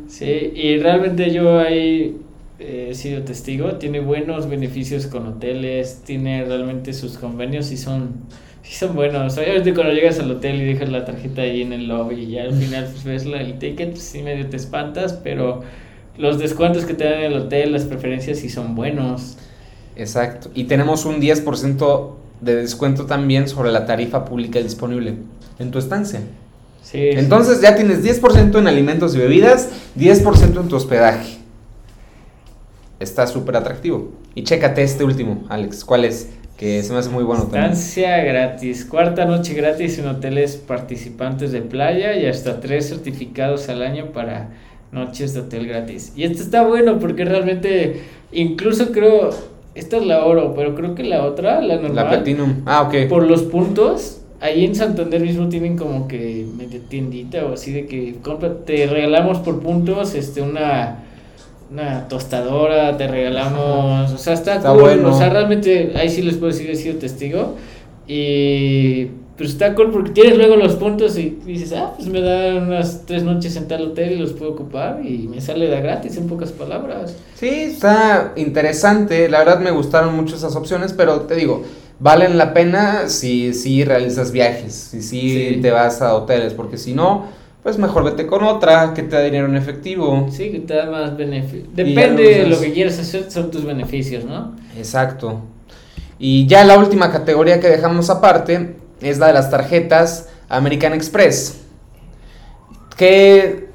Sí, 0.08 0.52
y 0.56 0.78
realmente 0.78 1.32
yo 1.32 1.60
ahí 1.60 2.18
eh, 2.60 2.90
he 2.92 2.94
sido 2.94 3.24
testigo, 3.24 3.76
tiene 3.76 4.02
buenos 4.02 4.50
beneficios 4.50 5.08
con 5.08 5.26
hoteles, 5.28 6.02
tiene 6.06 6.44
realmente 6.44 6.94
sus 6.94 7.18
convenios 7.18 7.72
y 7.72 7.78
son, 7.78 8.16
sí 8.64 8.74
son 8.76 8.96
buenos. 8.96 9.38
Obviamente 9.38 9.74
cuando 9.74 9.94
llegas 9.94 10.20
al 10.20 10.30
hotel 10.32 10.62
y 10.62 10.66
dejas 10.66 10.90
la 10.90 11.06
tarjeta 11.06 11.42
ahí 11.42 11.62
en 11.62 11.74
el 11.74 11.88
lobby 11.88 12.16
y 12.16 12.32
ya 12.32 12.44
al 12.44 12.54
final 12.54 12.86
pues, 12.92 13.04
ves 13.04 13.26
la- 13.26 13.42
el 13.42 13.58
ticket, 13.60 13.92
pues, 13.92 14.04
sí 14.04 14.22
medio 14.22 14.48
te 14.50 14.58
espantas, 14.58 15.14
pero 15.24 15.62
los 16.18 16.38
descuentos 16.40 16.86
que 16.86 16.94
te 16.94 17.06
dan 17.06 17.14
en 17.22 17.32
el 17.32 17.38
hotel, 17.38 17.72
las 17.72 17.84
preferencias 17.86 18.40
sí 18.40 18.50
son 18.50 18.76
buenos. 18.76 19.38
Exacto. 19.96 20.50
Y 20.54 20.66
tenemos 20.66 21.06
un 21.06 21.20
10% 21.20 22.18
de 22.42 22.56
descuento 22.56 23.06
también 23.06 23.48
sobre 23.50 23.72
la 23.72 23.86
tarifa 23.86 24.24
pública 24.26 24.60
disponible 24.60 25.16
en 25.60 25.72
tu 25.72 25.80
estancia. 25.80 26.20
Sí, 26.82 26.98
sí. 26.98 27.10
Entonces 27.20 27.62
ya 27.62 27.76
tienes 27.76 28.02
10% 28.04 28.58
en 28.60 28.68
alimentos 28.68 29.14
y 29.16 29.20
bebidas, 29.20 29.70
10% 29.96 30.62
en 30.62 30.68
tu 30.70 30.76
hospedaje. 30.76 31.38
Está 33.00 33.28
súper 33.28 33.56
atractivo. 33.56 34.12
Y 34.36 34.44
chécate 34.44 34.84
este 34.84 35.04
último, 35.04 35.44
Alex. 35.50 35.86
¿Cuál 35.86 36.06
es? 36.06 36.30
Que 36.60 36.84
se 36.84 36.92
me 36.92 37.00
hace 37.00 37.10
muy 37.10 37.24
bueno 37.24 37.44
también. 37.44 37.72
Estancia 37.72 38.18
gratis, 38.18 38.84
cuarta 38.84 39.24
noche 39.24 39.54
gratis 39.54 39.98
en 39.98 40.08
hoteles 40.08 40.58
participantes 40.58 41.54
de 41.54 41.62
playa 41.62 42.18
y 42.18 42.26
hasta 42.26 42.60
tres 42.60 42.90
certificados 42.90 43.70
al 43.70 43.82
año 43.82 44.08
para 44.08 44.50
noches 44.92 45.34
de 45.34 45.40
hotel 45.40 45.68
gratis. 45.68 46.12
Y 46.18 46.24
esto 46.24 46.44
está 46.44 46.68
bueno 46.68 47.00
porque 47.00 47.24
realmente, 47.24 48.02
incluso 48.34 48.92
creo, 48.92 49.30
esta 49.74 49.96
es 49.96 50.06
la 50.06 50.26
oro, 50.26 50.54
pero 50.54 50.76
creo 50.76 50.96
que 50.96 51.04
la 51.04 51.24
otra, 51.24 51.62
la 51.62 51.76
normal, 51.76 51.96
La 51.96 52.10
Platinum. 52.10 52.56
Ah, 52.66 52.82
ok. 52.82 53.08
por 53.08 53.24
los 53.24 53.44
puntos, 53.44 54.20
ahí 54.42 54.66
en 54.66 54.76
Santander 54.76 55.22
mismo 55.22 55.48
tienen 55.48 55.78
como 55.78 56.10
que 56.10 56.46
medio 56.58 56.82
tiendita 56.82 57.46
o 57.46 57.54
así 57.54 57.72
de 57.72 57.86
que 57.86 58.16
compra, 58.22 58.66
te 58.66 58.86
regalamos 58.86 59.38
por 59.38 59.62
puntos 59.62 60.14
este 60.14 60.42
una 60.42 61.06
una 61.72 62.08
tostadora, 62.08 62.98
te 62.98 63.08
regalamos, 63.08 64.12
o 64.12 64.18
sea, 64.18 64.34
está, 64.34 64.56
Está 64.56 64.70
cool, 64.72 64.82
bueno. 64.82 65.14
o 65.14 65.18
sea, 65.18 65.30
realmente 65.30 65.94
ahí 65.96 66.10
sí 66.10 66.22
les 66.24 66.36
puedo 66.36 66.52
decir, 66.52 66.70
he 66.70 66.76
sido 66.76 66.98
testigo 66.98 67.56
y 68.08 69.06
pues 69.38 69.52
está 69.52 69.74
cool 69.76 69.92
porque 69.92 70.10
tienes 70.12 70.36
luego 70.38 70.56
los 70.58 70.74
puntos 70.76 71.18
y 71.18 71.38
dices, 71.46 71.72
ah, 71.74 71.94
pues 71.96 72.10
me 72.10 72.20
dan 72.22 72.64
unas 72.68 73.04
tres 73.06 73.24
noches 73.24 73.56
en 73.56 73.68
tal 73.70 73.84
hotel 73.92 74.14
y 74.14 74.16
los 74.18 74.34
puedo 74.34 74.52
ocupar 74.52 75.00
y 75.06 75.28
me 75.30 75.40
sale 75.40 75.68
de 75.68 75.80
gratis 75.80 76.18
en 76.18 76.28
pocas 76.28 76.52
palabras. 76.52 77.16
Sí, 77.36 77.48
está 77.48 78.34
interesante. 78.36 79.30
La 79.30 79.40
verdad 79.40 79.60
me 79.60 79.72
gustaron 79.72 80.14
mucho 80.16 80.36
esas 80.36 80.56
opciones, 80.58 80.92
pero 80.92 81.22
te 81.22 81.36
digo, 81.36 81.64
valen 82.00 82.38
la 82.38 82.54
pena 82.54 83.08
si, 83.08 83.54
si 83.54 83.86
realizas 83.86 84.32
viajes, 84.34 84.74
si, 84.74 85.02
si 85.02 85.20
Sí. 85.54 85.60
te 85.62 85.72
vas 85.72 86.02
a 86.02 86.16
hoteles, 86.16 86.54
porque 86.54 86.78
si 86.78 86.94
no, 86.94 87.28
pues 87.70 87.78
mejor 87.78 88.04
vete 88.04 88.26
con 88.26 88.44
otra 88.44 88.96
que 88.96 89.04
te 89.04 89.16
da 89.16 89.22
dinero 89.22 89.46
en 89.46 89.56
efectivo. 89.56 90.28
Sí, 90.32 90.50
que 90.50 90.60
te 90.62 90.74
da 90.74 90.88
más 90.88 91.16
beneficios. 91.16 91.68
Depende 91.72 92.24
lo 92.24 92.44
de 92.44 92.48
lo 92.48 92.60
que 92.60 92.74
quieras 92.74 92.98
hacer, 92.98 93.30
son 93.30 93.52
tus 93.52 93.64
beneficios, 93.64 94.26
¿no? 94.26 94.56
Exacto. 94.76 95.42
Y 96.18 96.48
ya 96.48 96.64
la 96.64 96.80
última 96.80 97.12
categoría 97.12 97.60
que 97.60 97.68
dejamos 97.68 98.10
aparte 98.10 98.76
es 99.02 99.20
la 99.20 99.28
de 99.28 99.34
las 99.34 99.52
tarjetas 99.52 100.30
American 100.50 100.94
Express. 100.94 101.60
Que 102.98 103.38
eh, 103.40 103.68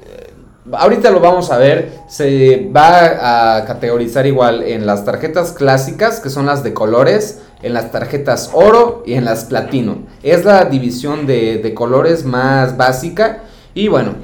ahorita 0.73 1.09
lo 1.09 1.21
vamos 1.21 1.49
a 1.49 1.57
ver, 1.57 1.93
se 2.09 2.69
va 2.75 3.59
a 3.59 3.63
categorizar 3.63 4.27
igual 4.27 4.61
en 4.61 4.85
las 4.85 5.05
tarjetas 5.05 5.53
clásicas, 5.53 6.19
que 6.19 6.29
son 6.29 6.47
las 6.47 6.65
de 6.65 6.73
colores, 6.73 7.43
en 7.61 7.73
las 7.73 7.93
tarjetas 7.93 8.51
oro 8.51 9.03
y 9.05 9.13
en 9.13 9.23
las 9.23 9.45
platino. 9.45 9.99
Es 10.21 10.43
la 10.43 10.65
división 10.65 11.25
de, 11.25 11.59
de 11.59 11.73
colores 11.73 12.25
más 12.25 12.75
básica. 12.75 13.43
Y 13.75 13.89
bueno, 13.89 14.15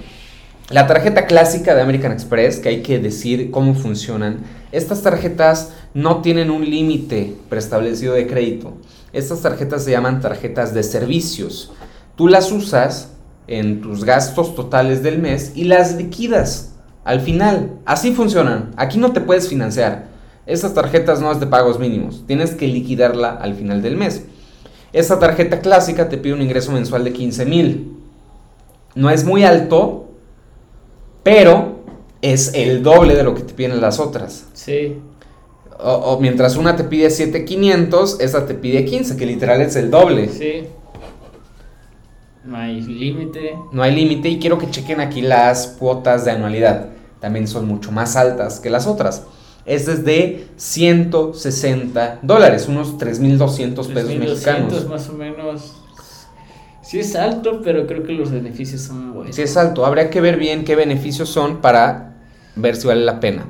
la 0.70 0.88
tarjeta 0.88 1.26
clásica 1.26 1.76
de 1.76 1.82
American 1.82 2.14
Express, 2.14 2.60
que 2.60 2.70
hay 2.70 2.82
que 2.82 3.00
decir 3.00 3.52
cómo 3.52 3.76
funcionan, 3.76 4.38
estas 4.72 5.02
tarjetas 5.02 5.74
no 5.94 6.22
tienen 6.22 6.50
un 6.50 6.64
límite 6.64 7.36
preestablecido 7.50 8.14
de 8.14 8.28
crédito. 8.28 8.78
Estas 9.12 9.42
tarjetas 9.42 9.84
se 9.84 9.92
llaman 9.92 10.22
tarjetas 10.22 10.74
de 10.74 10.84
servicios. 10.84 11.74
Tú 12.16 12.30
las 12.30 12.54
usas 12.54 13.12
en 13.48 13.82
tus 13.82 14.06
gastos 14.06 14.56
totales 14.56 15.04
del 15.04 15.20
mes 15.20 15.52
y 15.54 15.66
las 15.66 15.96
liquidas 15.98 16.76
al 17.04 17.20
final. 17.20 17.74
Así 17.86 18.14
funcionan. 18.14 18.72
Aquí 18.78 18.98
no 18.98 19.12
te 19.12 19.20
puedes 19.20 19.50
financiar. 19.50 20.08
Estas 20.46 20.74
tarjetas 20.74 21.20
no 21.20 21.30
es 21.30 21.42
de 21.42 21.48
pagos 21.48 21.78
mínimos. 21.78 22.24
Tienes 22.26 22.56
que 22.56 22.68
liquidarla 22.68 23.32
al 23.32 23.56
final 23.56 23.82
del 23.82 23.98
mes. 23.98 24.24
Esta 24.94 25.20
tarjeta 25.20 25.60
clásica 25.60 26.08
te 26.08 26.18
pide 26.18 26.34
un 26.34 26.42
ingreso 26.42 26.72
mensual 26.72 27.04
de 27.04 27.12
15 27.12 27.46
mil. 27.46 28.01
No 28.96 29.10
es 29.10 29.24
muy 29.24 29.44
alto, 29.44 30.10
pero 31.24 31.82
es 32.22 32.54
el 32.54 32.84
doble 32.84 33.16
de 33.16 33.24
lo 33.24 33.34
que 33.36 33.42
te 33.42 33.54
piden 33.54 33.80
las 33.82 34.00
otras. 34.00 34.46
Sí. 34.54 34.98
O, 35.80 35.92
o 35.94 36.20
mientras 36.20 36.58
una 36.58 36.76
te 36.76 36.84
pide 36.84 37.10
7500, 37.10 38.20
esta 38.20 38.46
te 38.46 38.54
pide 38.54 38.86
15, 38.86 39.18
que 39.18 39.26
literal 39.26 39.62
es 39.62 39.76
el 39.76 39.90
doble. 39.90 40.30
Sí. 40.30 40.68
No 42.44 42.58
hay 42.58 42.82
límite. 42.82 43.56
No 43.72 43.84
hay 43.84 43.96
límite 43.96 44.30
y 44.30 44.40
quiero 44.40 44.58
que 44.58 44.70
chequen 44.70 45.00
aquí 45.00 45.22
las 45.22 45.68
cuotas 45.68 46.26
de 46.26 46.32
anualidad. 46.32 46.88
También 47.20 47.48
son 47.48 47.68
mucho 47.68 47.92
más 47.92 48.16
altas 48.16 48.60
que 48.60 48.70
las 48.70 48.88
otras. 48.88 49.24
Esta 49.66 49.92
es 49.92 50.04
de 50.04 50.48
160 50.58 52.20
dólares, 52.24 52.68
unos 52.68 52.98
3.200 52.98 53.76
pesos 53.76 53.90
3.200 53.90 54.18
mexicanos. 54.18 54.88
más 54.88 55.10
o 55.10 55.14
menos. 55.14 55.76
Sí 56.92 57.00
es 57.00 57.16
alto, 57.16 57.62
pero 57.64 57.88
creo 57.88 58.04
que 58.04 58.12
los 58.12 58.32
beneficios 58.32 58.82
son 58.82 59.14
buenos. 59.14 59.34
Si 59.34 59.42
es 59.42 59.56
alto, 59.56 59.86
habría 59.86 60.10
que 60.10 60.20
ver 60.20 60.36
bien 60.36 60.66
qué 60.66 60.76
beneficios 60.76 61.30
son 61.30 61.62
para 61.62 62.18
ver 62.58 62.76
si 62.76 62.86
vale 62.86 63.06
la 63.06 63.22
pena. 63.22 63.46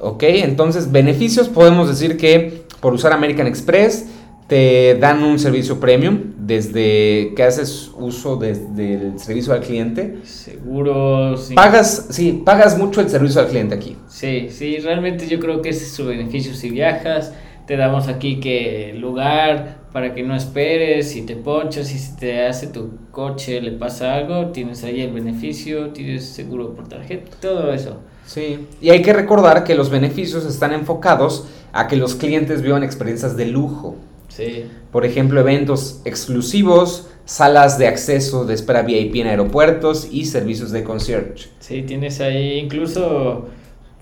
Ok, 0.00 0.22
entonces 0.22 0.92
beneficios 0.92 1.48
podemos 1.48 1.88
decir 1.88 2.16
que 2.16 2.62
por 2.78 2.94
usar 2.94 3.12
American 3.12 3.48
Express 3.48 4.06
te 4.46 4.96
dan 5.00 5.24
un 5.24 5.40
servicio 5.40 5.80
premium 5.80 6.34
desde 6.38 7.32
que 7.34 7.42
haces 7.42 7.90
uso 7.98 8.36
desde 8.36 8.94
el 8.94 9.18
servicio 9.18 9.52
al 9.52 9.62
cliente. 9.62 10.18
Seguros. 10.22 11.46
sí. 11.46 11.54
Pagas, 11.56 12.06
sí, 12.10 12.40
pagas 12.44 12.78
mucho 12.78 13.00
el 13.00 13.10
servicio 13.10 13.40
al 13.40 13.48
cliente 13.48 13.74
aquí. 13.74 13.96
Sí, 14.06 14.46
sí, 14.50 14.76
realmente 14.76 15.26
yo 15.26 15.40
creo 15.40 15.60
que 15.60 15.70
ese 15.70 15.86
es 15.86 15.90
su 15.90 16.04
beneficio 16.04 16.54
si 16.54 16.70
viajas. 16.70 17.32
Te 17.66 17.76
damos 17.76 18.06
aquí 18.06 18.38
que 18.38 18.94
lugar 18.96 19.83
para 19.94 20.12
que 20.12 20.24
no 20.24 20.34
esperes, 20.34 21.12
si 21.12 21.22
te 21.22 21.36
ponchas 21.36 21.94
y 21.94 22.00
si 22.00 22.16
te 22.16 22.44
hace 22.44 22.66
tu 22.66 22.98
coche, 23.12 23.60
le 23.60 23.70
pasa 23.70 24.16
algo, 24.16 24.48
tienes 24.48 24.82
ahí 24.82 25.00
el 25.02 25.12
beneficio, 25.12 25.90
tienes 25.90 26.24
seguro 26.24 26.74
por 26.74 26.88
tarjeta, 26.88 27.30
todo 27.40 27.72
eso. 27.72 27.98
Sí, 28.26 28.66
y 28.80 28.90
hay 28.90 29.02
que 29.02 29.12
recordar 29.12 29.62
que 29.62 29.76
los 29.76 29.90
beneficios 29.90 30.44
están 30.46 30.72
enfocados 30.72 31.46
a 31.72 31.86
que 31.86 31.94
los 31.94 32.16
clientes 32.16 32.60
vivan 32.60 32.82
experiencias 32.82 33.36
de 33.36 33.46
lujo. 33.46 33.94
Sí, 34.26 34.64
Por 34.90 35.06
ejemplo, 35.06 35.38
eventos 35.38 36.00
exclusivos, 36.04 37.08
salas 37.24 37.78
de 37.78 37.86
acceso 37.86 38.44
de 38.44 38.54
espera 38.54 38.82
VIP 38.82 39.14
en 39.20 39.28
aeropuertos 39.28 40.08
y 40.10 40.24
servicios 40.24 40.72
de 40.72 40.82
concierge. 40.82 41.50
sí, 41.60 41.82
tienes 41.82 42.20
ahí 42.20 42.58
incluso, 42.58 43.46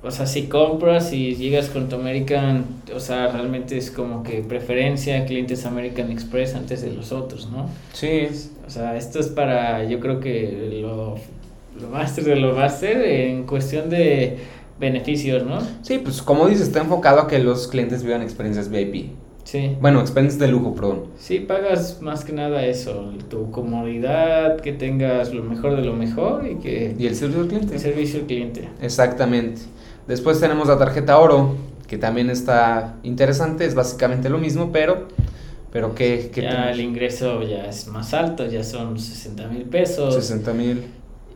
o 0.05 0.11
sea, 0.11 0.27
si 0.27 0.45
compras 0.49 1.13
y 1.13 1.37
llegas 1.37 1.69
con 1.69 1.89
tu 1.89 1.97
American, 1.97 2.65
o 2.95 2.99
sea, 3.01 3.29
realmente 3.29 3.77
es 3.77 3.91
como 3.91 4.23
que 4.23 4.41
preferencia 4.43 5.25
clientes 5.27 5.65
American 5.65 6.11
Express 6.11 6.55
antes 6.55 6.83
de 6.83 6.93
los 6.93 7.13
otros, 7.13 7.49
¿no? 7.51 7.69
Sí, 7.93 8.27
O 8.67 8.71
sea, 8.71 8.97
esto 8.97 9.21
es 9.21 9.29
para, 9.29 9.85
yo 9.85 10.01
creo 10.01 10.19
que 10.19 10.81
lo, 10.83 11.17
lo 11.81 11.89
máster 11.89 12.25
de 12.25 12.37
lo 12.41 12.55
máster 12.55 13.01
en 13.05 13.45
cuestión 13.45 13.91
de 13.91 14.39
beneficios, 14.81 15.45
¿no? 15.47 15.61
sí, 15.83 15.99
pues 15.99 16.21
como 16.23 16.49
dices, 16.49 16.67
está 16.67 16.81
enfocado 16.81 17.21
a 17.21 17.29
que 17.29 17.39
los 17.39 17.69
clientes 17.69 18.03
vivan 18.03 18.23
experiencias 18.23 18.69
VIP. 18.69 19.13
Sí. 19.45 19.77
Bueno, 19.81 20.01
experiencias 20.01 20.41
de 20.41 20.49
lujo, 20.49 20.75
perdón. 20.75 21.05
Sí, 21.19 21.41
pagas 21.41 22.01
más 22.01 22.25
que 22.25 22.33
nada 22.33 22.65
eso, 22.65 23.13
tu 23.29 23.51
comodidad, 23.51 24.61
que 24.61 24.73
tengas 24.73 25.33
lo 25.35 25.43
mejor 25.43 25.77
de 25.77 25.83
lo 25.83 25.93
mejor 25.95 26.47
y 26.49 26.57
que 26.57 26.95
Y 26.99 27.07
el 27.07 27.15
servicio 27.15 27.43
al 27.43 27.49
cliente. 27.49 27.75
el 27.75 27.81
servicio 27.81 28.21
al 28.21 28.27
cliente. 28.27 28.69
Exactamente. 28.81 29.63
Después 30.07 30.41
tenemos 30.41 30.69
la 30.69 30.79
tarjeta 30.79 31.19
oro, 31.19 31.57
que 31.87 31.99
también 31.99 32.31
está 32.31 32.95
interesante, 33.03 33.65
es 33.67 33.75
básicamente 33.75 34.29
lo 34.29 34.39
mismo, 34.39 34.71
pero, 34.73 35.09
pero 35.71 35.95
¿qué, 35.95 36.31
qué 36.33 36.43
Ya 36.43 36.51
tenemos? 36.51 36.71
el 36.73 36.81
ingreso 36.81 37.43
ya 37.43 37.67
es 37.67 37.87
más 37.89 38.13
alto, 38.15 38.47
ya 38.47 38.65
son 38.65 38.99
60 38.99 39.47
mil 39.49 39.63
pesos. 39.65 40.15
60 40.15 40.53
mil. 40.55 40.85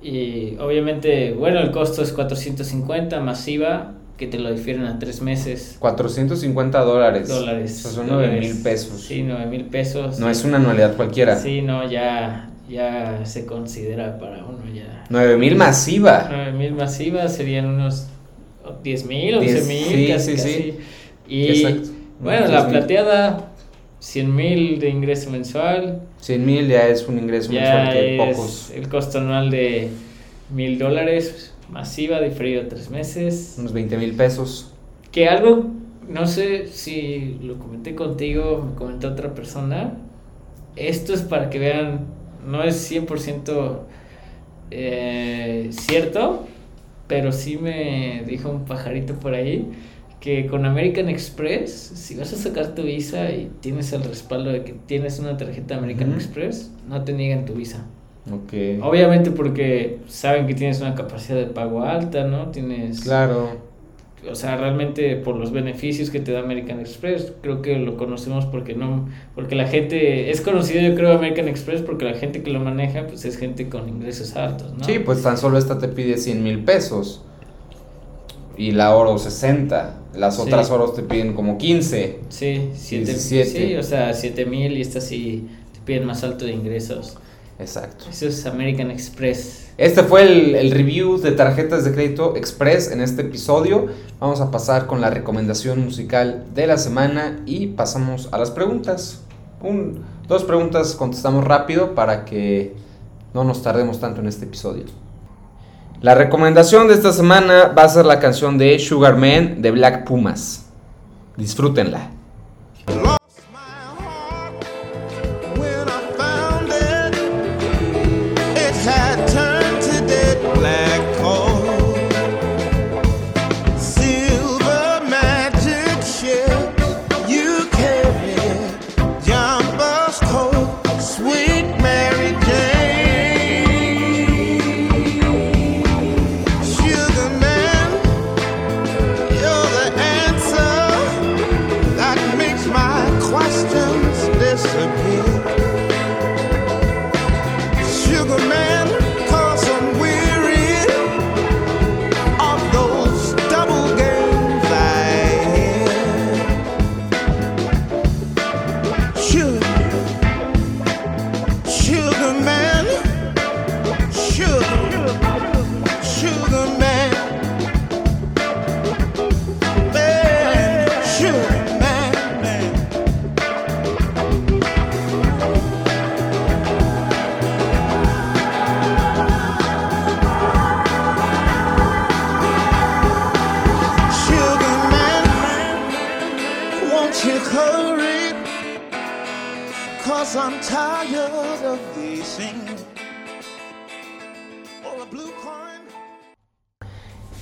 Y 0.03 0.57
obviamente, 0.59 1.33
bueno, 1.33 1.61
el 1.61 1.71
costo 1.73 2.03
es 2.03 2.13
450 2.13 3.21
masiva, 3.21 3.93
que 4.17 4.27
te 4.27 4.39
lo 4.39 4.51
difieren 4.51 4.85
a 4.87 4.99
tres 4.99 5.21
meses. 5.21 5.77
450 5.79 6.81
dólares. 6.81 7.29
Dólares. 7.29 7.79
O 7.81 7.83
sea, 7.83 7.91
son 7.93 8.07
9 8.09 8.27
dólares. 8.29 8.55
mil 8.55 8.63
pesos. 8.63 9.01
Sí, 9.03 9.23
9 9.23 9.47
mil 9.47 9.65
pesos. 9.67 10.19
No 10.19 10.31
es 10.31 10.45
una 10.45 10.57
anualidad 10.57 10.97
cualquiera. 10.97 11.37
Sí, 11.37 11.61
no, 11.63 11.89
ya, 11.91 12.49
ya 12.69 13.21
se 13.25 13.47
considera 13.47 14.19
para 14.19 14.45
uno 14.45 14.59
ya. 14.75 15.05
9 15.11 15.37
mil 15.37 15.57
masiva. 15.57 16.29
9 16.31 16.53
mil 16.53 16.73
masivas 16.73 17.35
serían 17.35 17.67
unos 17.67 18.07
10 18.87 19.05
mil, 19.07 19.35
11 19.37 19.53
Diez, 19.53 19.67
mil, 19.69 19.85
sí, 19.87 20.07
casi, 20.09 20.33
sí, 20.33 20.39
sí. 20.39 20.55
casi. 20.73 20.75
Y 21.29 21.49
Exacto. 21.49 21.89
bueno, 22.21 22.39
Unos 22.47 22.51
la 22.53 22.61
10,000. 22.63 22.79
plateada, 22.79 23.53
100 24.01 24.35
mil 24.37 24.79
de 24.79 24.89
ingreso 24.89 25.31
mensual. 25.31 26.03
100 26.21 26.47
mil 26.47 26.69
ya 26.69 26.89
es 26.89 27.07
un 27.09 27.19
ingreso 27.19 27.53
mensual 27.53 27.87
Ya 27.87 27.93
que 27.93 28.17
es 28.31 28.37
pocos. 28.37 28.71
el 28.75 28.89
costo 28.89 29.19
anual 29.19 29.51
de 29.51 29.89
mil 30.51 30.79
dólares, 30.79 31.53
masiva, 31.71 32.21
diferido 32.21 32.63
a 32.63 32.69
tres 32.69 32.91
meses. 32.91 33.57
Unos 33.59 33.73
20 33.73 33.97
mil 33.99 34.13
pesos. 34.15 34.73
Que 35.13 35.29
algo, 35.29 35.67
no 36.09 36.27
sé 36.27 36.69
si 36.69 37.39
lo 37.43 37.59
comenté 37.59 37.95
contigo, 37.95 38.65
me 38.71 38.77
comentó 38.77 39.09
otra 39.09 39.35
persona. 39.35 39.99
Esto 40.77 41.13
es 41.15 41.23
para 41.23 41.49
que 41.51 41.59
vean, 41.59 42.07
no 42.47 42.63
es 42.63 42.91
100% 42.93 43.79
eh, 44.71 45.69
cierto, 45.71 46.47
pero 47.07 47.33
sí 47.33 47.59
me 47.59 48.23
dijo 48.27 48.51
un 48.51 48.65
pajarito 48.65 49.15
por 49.15 49.35
ahí 49.35 49.71
que 50.21 50.47
con 50.47 50.65
American 50.65 51.09
Express, 51.09 51.71
si 51.71 52.17
vas 52.17 52.33
a 52.33 52.37
sacar 52.37 52.75
tu 52.75 52.83
visa 52.83 53.31
y 53.31 53.51
tienes 53.61 53.93
el 53.93 54.03
respaldo 54.03 54.51
de 54.51 54.65
que 54.65 54.73
tienes 54.73 55.19
una 55.19 55.37
tarjeta 55.37 55.77
American. 55.77 56.15
Express, 56.15 56.73
no 56.89 57.05
te 57.05 57.13
niegan 57.13 57.45
tu 57.45 57.55
visa. 57.55 57.85
Ok. 58.33 58.83
Obviamente 58.83 59.31
porque 59.31 59.99
saben 60.09 60.47
que 60.47 60.55
tienes 60.55 60.81
una 60.81 60.95
capacidad 60.95 61.39
de 61.39 61.47
pago 61.47 61.85
alta, 61.85 62.25
¿no? 62.25 62.51
Tienes 62.51 63.01
Claro. 63.01 63.51
O 64.31 64.35
sea, 64.35 64.57
realmente 64.57 65.17
por 65.17 65.37
los 65.37 65.53
beneficios 65.53 66.11
que 66.11 66.21
te 66.21 66.33
da 66.33 66.41
American 66.41 66.81
Express, 66.81 67.33
creo 67.43 67.63
que 67.63 67.79
lo 67.79 67.97
conocemos 67.97 68.47
porque 68.47 68.75
no, 68.75 69.09
porque 69.35 69.55
la 69.55 69.67
gente, 69.67 70.31
es 70.31 70.41
conocido 70.41 70.81
yo 70.81 70.95
creo 70.95 71.13
American 71.13 71.49
Express 71.49 71.83
porque 71.83 72.05
la 72.05 72.15
gente 72.15 72.43
que 72.43 72.51
lo 72.51 72.61
maneja 72.61 73.07
pues 73.07 73.25
es 73.25 73.37
gente 73.39 73.69
con 73.69 73.89
ingresos 73.89 74.37
altos, 74.37 74.73
¿no? 74.77 74.85
Sí, 74.85 74.99
pues 74.99 75.23
tan 75.23 75.37
solo 75.39 75.59
esta 75.59 75.79
te 75.79 75.89
pide 75.89 76.19
100 76.19 76.43
mil 76.43 76.65
pesos. 76.65 77.23
Y 78.59 78.73
la 78.73 78.95
oro 78.97 79.19
60. 79.19 80.01
Las 80.15 80.37
Sí. 80.37 80.43
otras 80.43 80.71
oros 80.71 80.95
te 80.95 81.03
piden 81.03 81.35
como 81.35 81.59
15. 81.59 82.21
Sí, 82.31 82.71
siete, 82.75 83.05
17. 83.13 83.45
sí, 83.69 83.77
o 83.77 83.83
sea, 83.83 84.15
7 84.15 84.47
mil 84.47 84.77
y 84.79 84.81
esta 84.81 85.01
sí 85.03 85.47
te 85.75 85.81
pie 85.85 86.01
más 86.01 86.25
alto 86.25 86.47
de 86.47 86.53
ingresos. 86.53 87.19
Exacto. 87.59 88.05
Eso 88.11 88.27
es 88.27 88.45
American 88.47 88.91
Express. 88.91 89.71
Este 89.79 90.03
fue 90.03 90.23
el, 90.23 90.55
el 90.55 90.71
review 90.71 91.19
de 91.19 91.33
tarjetas 91.33 91.85
de 91.85 91.93
crédito 91.93 92.37
Express 92.37 92.91
en 92.91 93.01
este 93.01 93.23
episodio. 93.23 93.87
Vamos 94.21 94.41
a 94.41 94.51
pasar 94.51 94.87
con 94.87 95.01
la 95.01 95.11
recomendación 95.11 95.83
musical 95.85 96.45
de 96.55 96.67
la 96.67 96.77
semana 96.77 97.41
y 97.47 97.69
pasamos 97.69 98.29
a 98.33 98.39
las 98.39 98.51
preguntas. 98.51 99.23
Un, 99.63 100.03
dos 100.29 100.45
preguntas 100.45 100.95
contestamos 100.95 101.45
rápido 101.45 101.95
para 101.95 102.25
que 102.25 102.75
no 103.33 103.45
nos 103.45 103.63
tardemos 103.63 104.01
tanto 104.01 104.21
en 104.21 104.29
este 104.29 104.45
episodio. 104.45 104.85
La 106.03 106.15
recomendación 106.15 106.89
de 106.89 106.95
esta 106.95 107.13
semana 107.13 107.69
va 107.69 107.85
a 107.85 107.89
ser 107.89 108.05
la 108.05 108.21
canción 108.21 108.59
de 108.59 108.79
Sugar 108.79 109.17
Man 109.17 109.63
de 109.63 109.71
Black 109.71 110.05
Pumas. 110.05 110.67
Disfrútenla. 111.37 112.11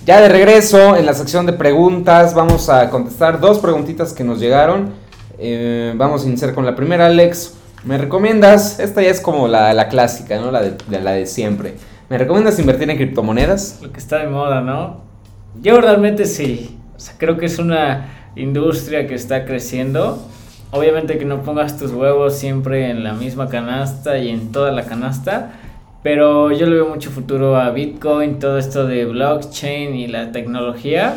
Ya 0.04 0.20
de 0.20 0.28
regreso 0.28 0.96
en 0.96 1.06
la 1.06 1.14
sección 1.14 1.46
de 1.46 1.54
preguntas, 1.54 2.34
vamos 2.34 2.68
a 2.68 2.90
contestar 2.90 3.40
dos 3.40 3.58
preguntitas 3.58 4.12
que 4.12 4.22
nos 4.22 4.38
llegaron. 4.38 4.90
Eh, 5.38 5.94
vamos 5.96 6.24
a 6.24 6.28
iniciar 6.28 6.52
con 6.52 6.66
la 6.66 6.76
primera, 6.76 7.06
Alex. 7.06 7.54
¿Me 7.84 7.96
recomiendas? 7.96 8.80
Esta 8.80 9.00
ya 9.00 9.08
es 9.08 9.22
como 9.22 9.48
la, 9.48 9.72
la 9.72 9.88
clásica, 9.88 10.38
¿no? 10.38 10.50
La 10.50 10.60
de, 10.60 10.76
de 10.88 11.00
la 11.00 11.12
de 11.12 11.24
siempre. 11.24 11.76
¿Me 12.10 12.18
recomiendas 12.18 12.58
invertir 12.58 12.90
en 12.90 12.98
criptomonedas? 12.98 13.78
Lo 13.80 13.92
que 13.92 13.98
está 13.98 14.18
de 14.18 14.26
moda, 14.26 14.60
¿no? 14.60 15.00
Yo 15.62 15.80
realmente 15.80 16.26
sí. 16.26 16.78
O 16.94 17.00
sea, 17.00 17.14
creo 17.16 17.38
que 17.38 17.46
es 17.46 17.58
una 17.58 18.30
industria 18.36 19.06
que 19.06 19.14
está 19.14 19.46
creciendo. 19.46 20.22
Obviamente 20.70 21.16
que 21.16 21.24
no 21.24 21.40
pongas 21.42 21.78
tus 21.78 21.92
huevos 21.92 22.34
siempre 22.34 22.90
en 22.90 23.04
la 23.04 23.14
misma 23.14 23.48
canasta 23.48 24.18
y 24.18 24.28
en 24.28 24.52
toda 24.52 24.70
la 24.70 24.84
canasta. 24.84 25.52
Pero 26.04 26.52
yo 26.52 26.66
le 26.66 26.76
veo 26.76 26.86
mucho 26.86 27.10
futuro 27.10 27.56
a 27.56 27.70
Bitcoin, 27.70 28.38
todo 28.38 28.58
esto 28.58 28.86
de 28.86 29.06
blockchain 29.06 29.94
y 29.94 30.06
la 30.06 30.32
tecnología 30.32 31.16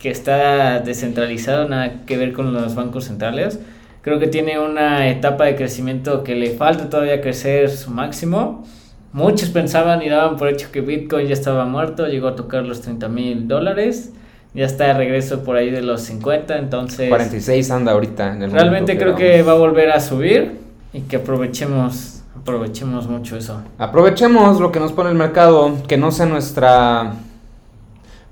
que 0.00 0.10
está 0.10 0.80
descentralizado, 0.80 1.68
nada 1.68 2.04
que 2.06 2.16
ver 2.16 2.32
con 2.32 2.52
los 2.52 2.74
bancos 2.74 3.04
centrales. 3.04 3.60
Creo 4.00 4.18
que 4.18 4.26
tiene 4.26 4.58
una 4.58 5.08
etapa 5.08 5.44
de 5.44 5.54
crecimiento 5.54 6.24
que 6.24 6.34
le 6.34 6.50
falta 6.50 6.88
todavía 6.88 7.20
crecer 7.20 7.70
su 7.70 7.90
máximo. 7.90 8.66
Muchos 9.12 9.50
pensaban 9.50 10.02
y 10.02 10.08
daban 10.08 10.38
por 10.38 10.48
hecho 10.48 10.72
que 10.72 10.80
Bitcoin 10.80 11.28
ya 11.28 11.34
estaba 11.34 11.66
muerto, 11.66 12.06
llegó 12.08 12.28
a 12.28 12.34
tocar 12.34 12.64
los 12.64 12.80
30 12.80 13.08
mil 13.08 13.46
dólares, 13.46 14.14
ya 14.54 14.64
está 14.64 14.86
de 14.86 14.94
regreso 14.94 15.44
por 15.44 15.56
ahí 15.56 15.70
de 15.70 15.82
los 15.82 16.00
50, 16.00 16.56
entonces 16.56 17.10
46 17.10 17.70
anda 17.70 17.92
ahorita 17.92 18.34
en 18.34 18.42
el 18.44 18.50
realmente 18.50 18.94
momento 18.94 19.16
creo 19.16 19.16
que 19.16 19.42
va 19.42 19.52
a 19.52 19.56
volver 19.56 19.90
a 19.90 20.00
subir 20.00 20.52
y 20.94 21.02
que 21.02 21.16
aprovechemos, 21.16 22.11
aprovechemos 22.42 23.08
mucho 23.08 23.36
eso. 23.36 23.62
Aprovechemos 23.78 24.60
lo 24.60 24.72
que 24.72 24.80
nos 24.80 24.92
pone 24.92 25.10
el 25.10 25.16
mercado, 25.16 25.76
que 25.86 25.96
no 25.96 26.10
sea 26.10 26.26
nuestra... 26.26 27.14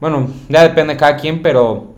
Bueno, 0.01 0.29
ya 0.49 0.63
depende 0.63 0.95
de 0.95 0.99
cada 0.99 1.17
quien, 1.17 1.43
pero 1.43 1.95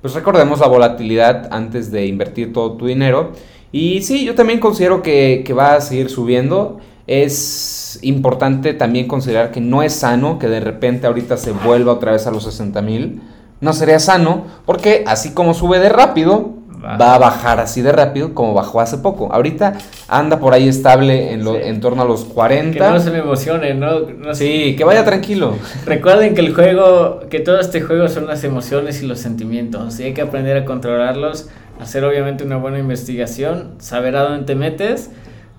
pues 0.00 0.14
recordemos 0.14 0.60
la 0.60 0.68
volatilidad 0.68 1.48
antes 1.50 1.90
de 1.90 2.06
invertir 2.06 2.52
todo 2.52 2.72
tu 2.72 2.86
dinero. 2.86 3.32
Y 3.72 4.02
sí, 4.02 4.24
yo 4.24 4.34
también 4.34 4.60
considero 4.60 5.02
que, 5.02 5.42
que 5.44 5.52
va 5.52 5.74
a 5.74 5.80
seguir 5.80 6.08
subiendo. 6.08 6.78
Es 7.08 7.98
importante 8.02 8.72
también 8.74 9.08
considerar 9.08 9.50
que 9.50 9.60
no 9.60 9.82
es 9.82 9.92
sano 9.94 10.38
que 10.38 10.48
de 10.48 10.60
repente 10.60 11.06
ahorita 11.06 11.36
se 11.36 11.50
vuelva 11.50 11.94
otra 11.94 12.12
vez 12.12 12.26
a 12.26 12.30
los 12.30 12.44
60 12.44 12.80
mil. 12.82 13.22
No 13.60 13.72
sería 13.72 13.98
sano 13.98 14.44
porque 14.66 15.02
así 15.06 15.32
como 15.32 15.54
sube 15.54 15.80
de 15.80 15.88
rápido, 15.88 16.54
Baja. 16.86 16.96
va 16.98 17.14
a 17.14 17.18
bajar 17.18 17.60
así 17.60 17.82
de 17.82 17.92
rápido 17.92 18.32
como 18.34 18.54
bajó 18.54 18.80
hace 18.80 18.98
poco. 18.98 19.32
Ahorita 19.32 19.74
anda 20.08 20.38
por 20.38 20.54
ahí 20.54 20.68
estable 20.68 21.32
en, 21.32 21.44
lo- 21.44 21.54
Sí. 21.54 21.60
en 21.64 21.80
torno 21.80 22.02
a 22.02 22.04
los 22.04 22.24
40. 22.24 22.78
Que 22.86 22.92
no 22.92 23.00
se 23.00 23.10
me 23.10 23.18
emocionen, 23.18 23.80
¿no? 23.80 24.00
No 24.00 24.34
se- 24.34 24.44
Sí, 24.46 24.76
que 24.76 24.84
vaya 24.84 25.04
tranquilo. 25.04 25.54
Recuerden 25.86 26.34
que 26.34 26.40
el 26.42 26.54
juego, 26.54 27.20
que 27.28 27.40
todo 27.40 27.58
este 27.60 27.80
juego 27.80 28.08
son 28.08 28.26
las 28.26 28.44
emociones 28.44 29.02
y 29.02 29.06
los 29.06 29.18
sentimientos. 29.18 29.98
Y 30.00 30.04
hay 30.04 30.14
que 30.14 30.22
aprender 30.22 30.56
a 30.56 30.64
controlarlos, 30.64 31.48
hacer 31.80 32.04
obviamente 32.04 32.44
una 32.44 32.56
buena 32.56 32.78
investigación, 32.78 33.72
saber 33.78 34.16
a 34.16 34.22
dónde 34.22 34.44
te 34.46 34.54
metes, 34.54 35.10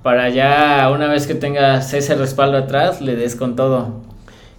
para 0.04 0.30
ya 0.30 0.90
una 0.94 1.08
vez 1.08 1.28
que 1.28 1.36
tengas 1.36 1.94
ese 1.94 2.16
respaldo 2.16 2.58
atrás, 2.58 3.02
le 3.02 3.16
des 3.16 3.36
con 3.36 3.56
todo. 3.56 4.06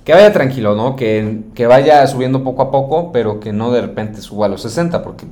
Que 0.04 0.12
vaya 0.14 0.32
tranquilo, 0.32 0.74
¿no? 0.74 0.96
Que, 0.96 1.40
que 1.54 1.66
vaya 1.66 2.06
subiendo 2.06 2.42
poco 2.42 2.62
a 2.62 2.70
poco, 2.70 3.12
pero 3.12 3.40
que 3.40 3.52
no 3.52 3.70
de 3.72 3.80
repente 3.82 4.20
suba 4.22 4.46
a 4.46 4.48
los 4.48 4.62
60, 4.62 5.02
porque 5.02 5.26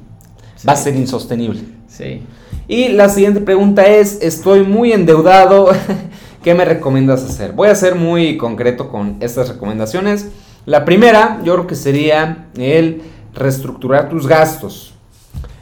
va 0.67 0.73
a 0.73 0.77
ser 0.77 0.95
insostenible. 0.97 1.61
Sí. 1.89 2.23
Y 2.69 2.89
la 2.89 3.09
siguiente 3.09 3.41
pregunta 3.41 3.87
es, 3.87 4.21
estoy 4.23 4.63
muy 4.63 4.93
endeudado, 4.93 5.69
¿qué 6.43 6.55
me 6.55 6.65
recomiendas 6.65 7.25
hacer? 7.25 7.53
Voy 7.53 7.69
a 7.69 7.75
ser 7.75 7.95
muy 7.95 8.37
concreto 8.37 8.89
con 8.89 9.17
estas 9.21 9.49
recomendaciones. 9.49 10.29
La 10.65 10.85
primera, 10.85 11.41
yo 11.45 11.55
creo 11.55 11.67
que 11.67 11.77
sería 11.77 12.49
el 12.57 13.03
reestructurar 13.35 14.09
tus 14.09 14.27
gastos. 14.27 14.95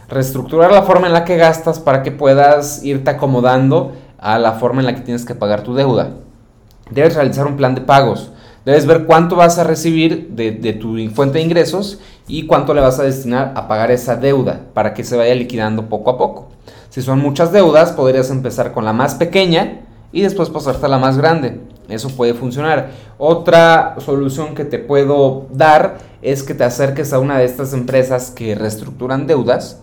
Reestructurar 0.08 0.72
la 0.72 0.82
forma 0.82 1.06
en 1.06 1.12
la 1.12 1.24
que 1.24 1.36
gastas 1.36 1.78
para 1.78 2.02
que 2.02 2.10
puedas 2.10 2.82
irte 2.84 3.10
acomodando 3.10 3.92
a 4.18 4.38
la 4.38 4.52
forma 4.52 4.80
en 4.80 4.86
la 4.86 4.94
que 4.94 5.02
tienes 5.02 5.24
que 5.24 5.34
pagar 5.34 5.62
tu 5.62 5.74
deuda. 5.74 6.10
Debes 6.90 7.14
realizar 7.14 7.46
un 7.46 7.56
plan 7.56 7.74
de 7.74 7.80
pagos. 7.82 8.30
Debes 8.64 8.86
ver 8.86 9.04
cuánto 9.04 9.36
vas 9.36 9.58
a 9.58 9.64
recibir 9.64 10.30
de, 10.30 10.52
de 10.52 10.72
tu 10.72 10.96
fuente 11.10 11.38
de 11.38 11.44
ingresos 11.44 12.00
y 12.26 12.46
cuánto 12.46 12.74
le 12.74 12.80
vas 12.80 12.98
a 12.98 13.04
destinar 13.04 13.52
a 13.54 13.68
pagar 13.68 13.90
esa 13.90 14.16
deuda 14.16 14.60
para 14.72 14.94
que 14.94 15.04
se 15.04 15.16
vaya 15.16 15.34
liquidando 15.34 15.88
poco 15.88 16.10
a 16.10 16.18
poco. 16.18 16.48
Si 16.88 17.02
son 17.02 17.18
muchas 17.18 17.52
deudas, 17.52 17.92
podrías 17.92 18.30
empezar 18.30 18.72
con 18.72 18.84
la 18.84 18.92
más 18.92 19.16
pequeña 19.16 19.80
y 20.12 20.22
después 20.22 20.48
pasarte 20.48 20.86
a 20.86 20.88
la 20.88 20.98
más 20.98 21.18
grande. 21.18 21.60
Eso 21.88 22.08
puede 22.08 22.34
funcionar. 22.34 22.90
Otra 23.18 23.96
solución 23.98 24.54
que 24.54 24.64
te 24.64 24.78
puedo 24.78 25.46
dar 25.50 25.98
es 26.22 26.42
que 26.42 26.54
te 26.54 26.64
acerques 26.64 27.12
a 27.12 27.18
una 27.18 27.38
de 27.38 27.44
estas 27.44 27.74
empresas 27.74 28.30
que 28.30 28.54
reestructuran 28.54 29.26
deudas 29.26 29.82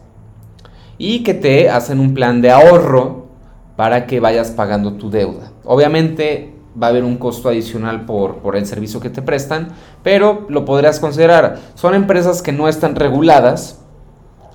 y 0.98 1.24
que 1.24 1.34
te 1.34 1.70
hacen 1.70 2.00
un 2.00 2.14
plan 2.14 2.42
de 2.42 2.52
ahorro 2.52 3.28
para 3.76 4.08
que 4.08 4.20
vayas 4.20 4.52
pagando 4.52 4.94
tu 4.94 5.10
deuda. 5.10 5.52
Obviamente 5.64 6.56
va 6.82 6.88
a 6.88 6.90
haber 6.90 7.04
un 7.04 7.18
costo 7.18 7.50
adicional 7.50 8.06
por, 8.06 8.38
por 8.38 8.56
el 8.56 8.66
servicio 8.66 9.00
que 9.00 9.10
te 9.10 9.22
prestan, 9.22 9.70
pero 10.04 10.46
lo 10.50 10.66
podrías 10.66 11.00
considerar. 11.00 11.60
Son 11.76 11.94
empresas 11.94 12.42
que 12.42 12.52
no 12.52 12.68
están 12.68 12.96
reguladas, 12.96 13.82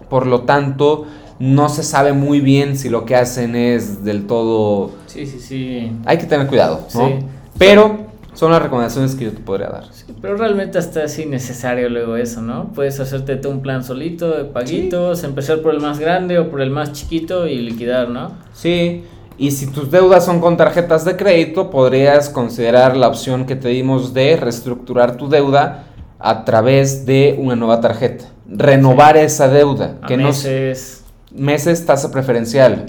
por 0.09 0.27
lo 0.27 0.43
tanto 0.43 1.07
no 1.39 1.69
se 1.69 1.83
sabe 1.83 2.13
muy 2.13 2.41
bien 2.41 2.77
si 2.77 2.89
lo 2.89 3.05
que 3.05 3.15
hacen 3.15 3.57
es 3.57 4.05
del 4.05 4.27
todo... 4.27 4.93
Sí, 5.07 5.27
sí, 5.27 5.41
sí. 5.41 5.93
Hay 6.07 6.19
que 6.19 6.27
tener 6.27 6.47
cuidado, 6.47 6.87
¿no? 6.95 7.09
Sí. 7.09 7.15
Pero 7.59 8.07
son 8.33 8.53
las 8.53 8.63
recomendaciones 8.63 9.15
que 9.15 9.25
yo 9.25 9.33
te 9.33 9.41
podría 9.41 9.69
dar. 9.69 9.85
Sí, 9.93 10.05
Pero 10.21 10.37
realmente 10.37 10.79
hasta 10.79 11.05
es 11.05 11.19
innecesario 11.19 11.89
luego 11.89 12.17
eso, 12.17 12.43
¿no? 12.43 12.73
Puedes 12.75 13.01
hacerte 13.01 13.37
tú 13.37 13.51
un 13.51 13.61
plan 13.61 13.83
solito 13.83 14.31
de 14.31 14.45
paguitos, 14.45 15.25
empezar 15.25 15.61
por 15.61 15.75
el 15.75 15.81
más 15.81 15.99
grande 15.99 16.39
o 16.39 16.51
por 16.51 16.61
el 16.61 16.71
más 16.71 16.93
chiquito 16.93 17.47
y 17.47 17.59
liquidar, 17.59 18.09
¿no? 18.09 18.33
Sí, 18.53 19.05
Y 19.39 19.51
si 19.51 19.67
tus 19.67 19.91
deudas 19.91 20.25
son 20.25 20.41
con 20.41 20.57
tarjetas 20.57 21.05
de 21.05 21.17
crédito, 21.17 21.71
podrías 21.71 22.31
considerar 22.31 22.97
la 22.97 23.09
opción 23.09 23.45
que 23.45 23.55
te 23.55 23.69
dimos 23.69 24.15
de 24.15 24.37
reestructurar 24.37 25.17
tu 25.17 25.29
deuda 25.29 25.85
a 26.19 26.45
través 26.45 27.05
de 27.05 27.37
una 27.39 27.55
nueva 27.55 27.81
tarjeta. 27.81 28.25
Renovar 28.49 29.17
esa 29.19 29.49
deuda. 29.49 29.97
A 30.01 30.07
que 30.07 30.17
no 30.17 30.29
meses. 30.29 31.05
meses 31.35 31.85
tasa 31.85 32.11
preferencial. 32.11 32.87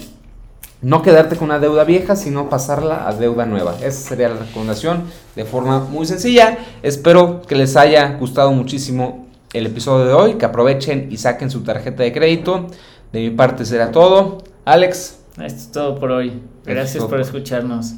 No 0.81 1.01
quedarte 1.01 1.35
con 1.35 1.45
una 1.45 1.59
deuda 1.59 1.83
vieja, 1.83 2.15
sino 2.15 2.49
pasarla 2.49 3.07
a 3.07 3.13
deuda 3.13 3.45
nueva. 3.45 3.75
Esa 3.81 4.09
sería 4.09 4.29
la 4.29 4.35
recomendación 4.35 5.03
de 5.35 5.43
forma 5.43 5.79
muy 5.79 6.05
sencilla. 6.05 6.59
Espero 6.81 7.41
que 7.41 7.55
les 7.55 7.75
haya 7.75 8.15
gustado 8.19 8.51
muchísimo 8.51 9.27
el 9.53 9.65
episodio 9.65 10.05
de 10.05 10.13
hoy, 10.13 10.33
que 10.35 10.45
aprovechen 10.45 11.07
y 11.11 11.17
saquen 11.17 11.49
su 11.49 11.63
tarjeta 11.63 12.03
de 12.03 12.13
crédito. 12.13 12.67
De 13.11 13.19
mi 13.19 13.31
parte 13.31 13.65
será 13.65 13.91
todo. 13.91 14.43
Alex, 14.65 15.16
Ah, 15.38 15.45
esto 15.45 15.59
es 15.59 15.71
todo 15.71 15.99
por 15.99 16.11
hoy. 16.11 16.41
Gracias 16.65 17.03
por 17.03 17.19
escucharnos. 17.19 17.93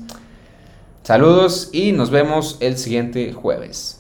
Saludos 1.04 1.70
y 1.72 1.94
nos 1.94 2.10
vemos 2.10 2.58
el 2.60 2.78
siguiente 2.78 3.34
jueves. 3.34 4.00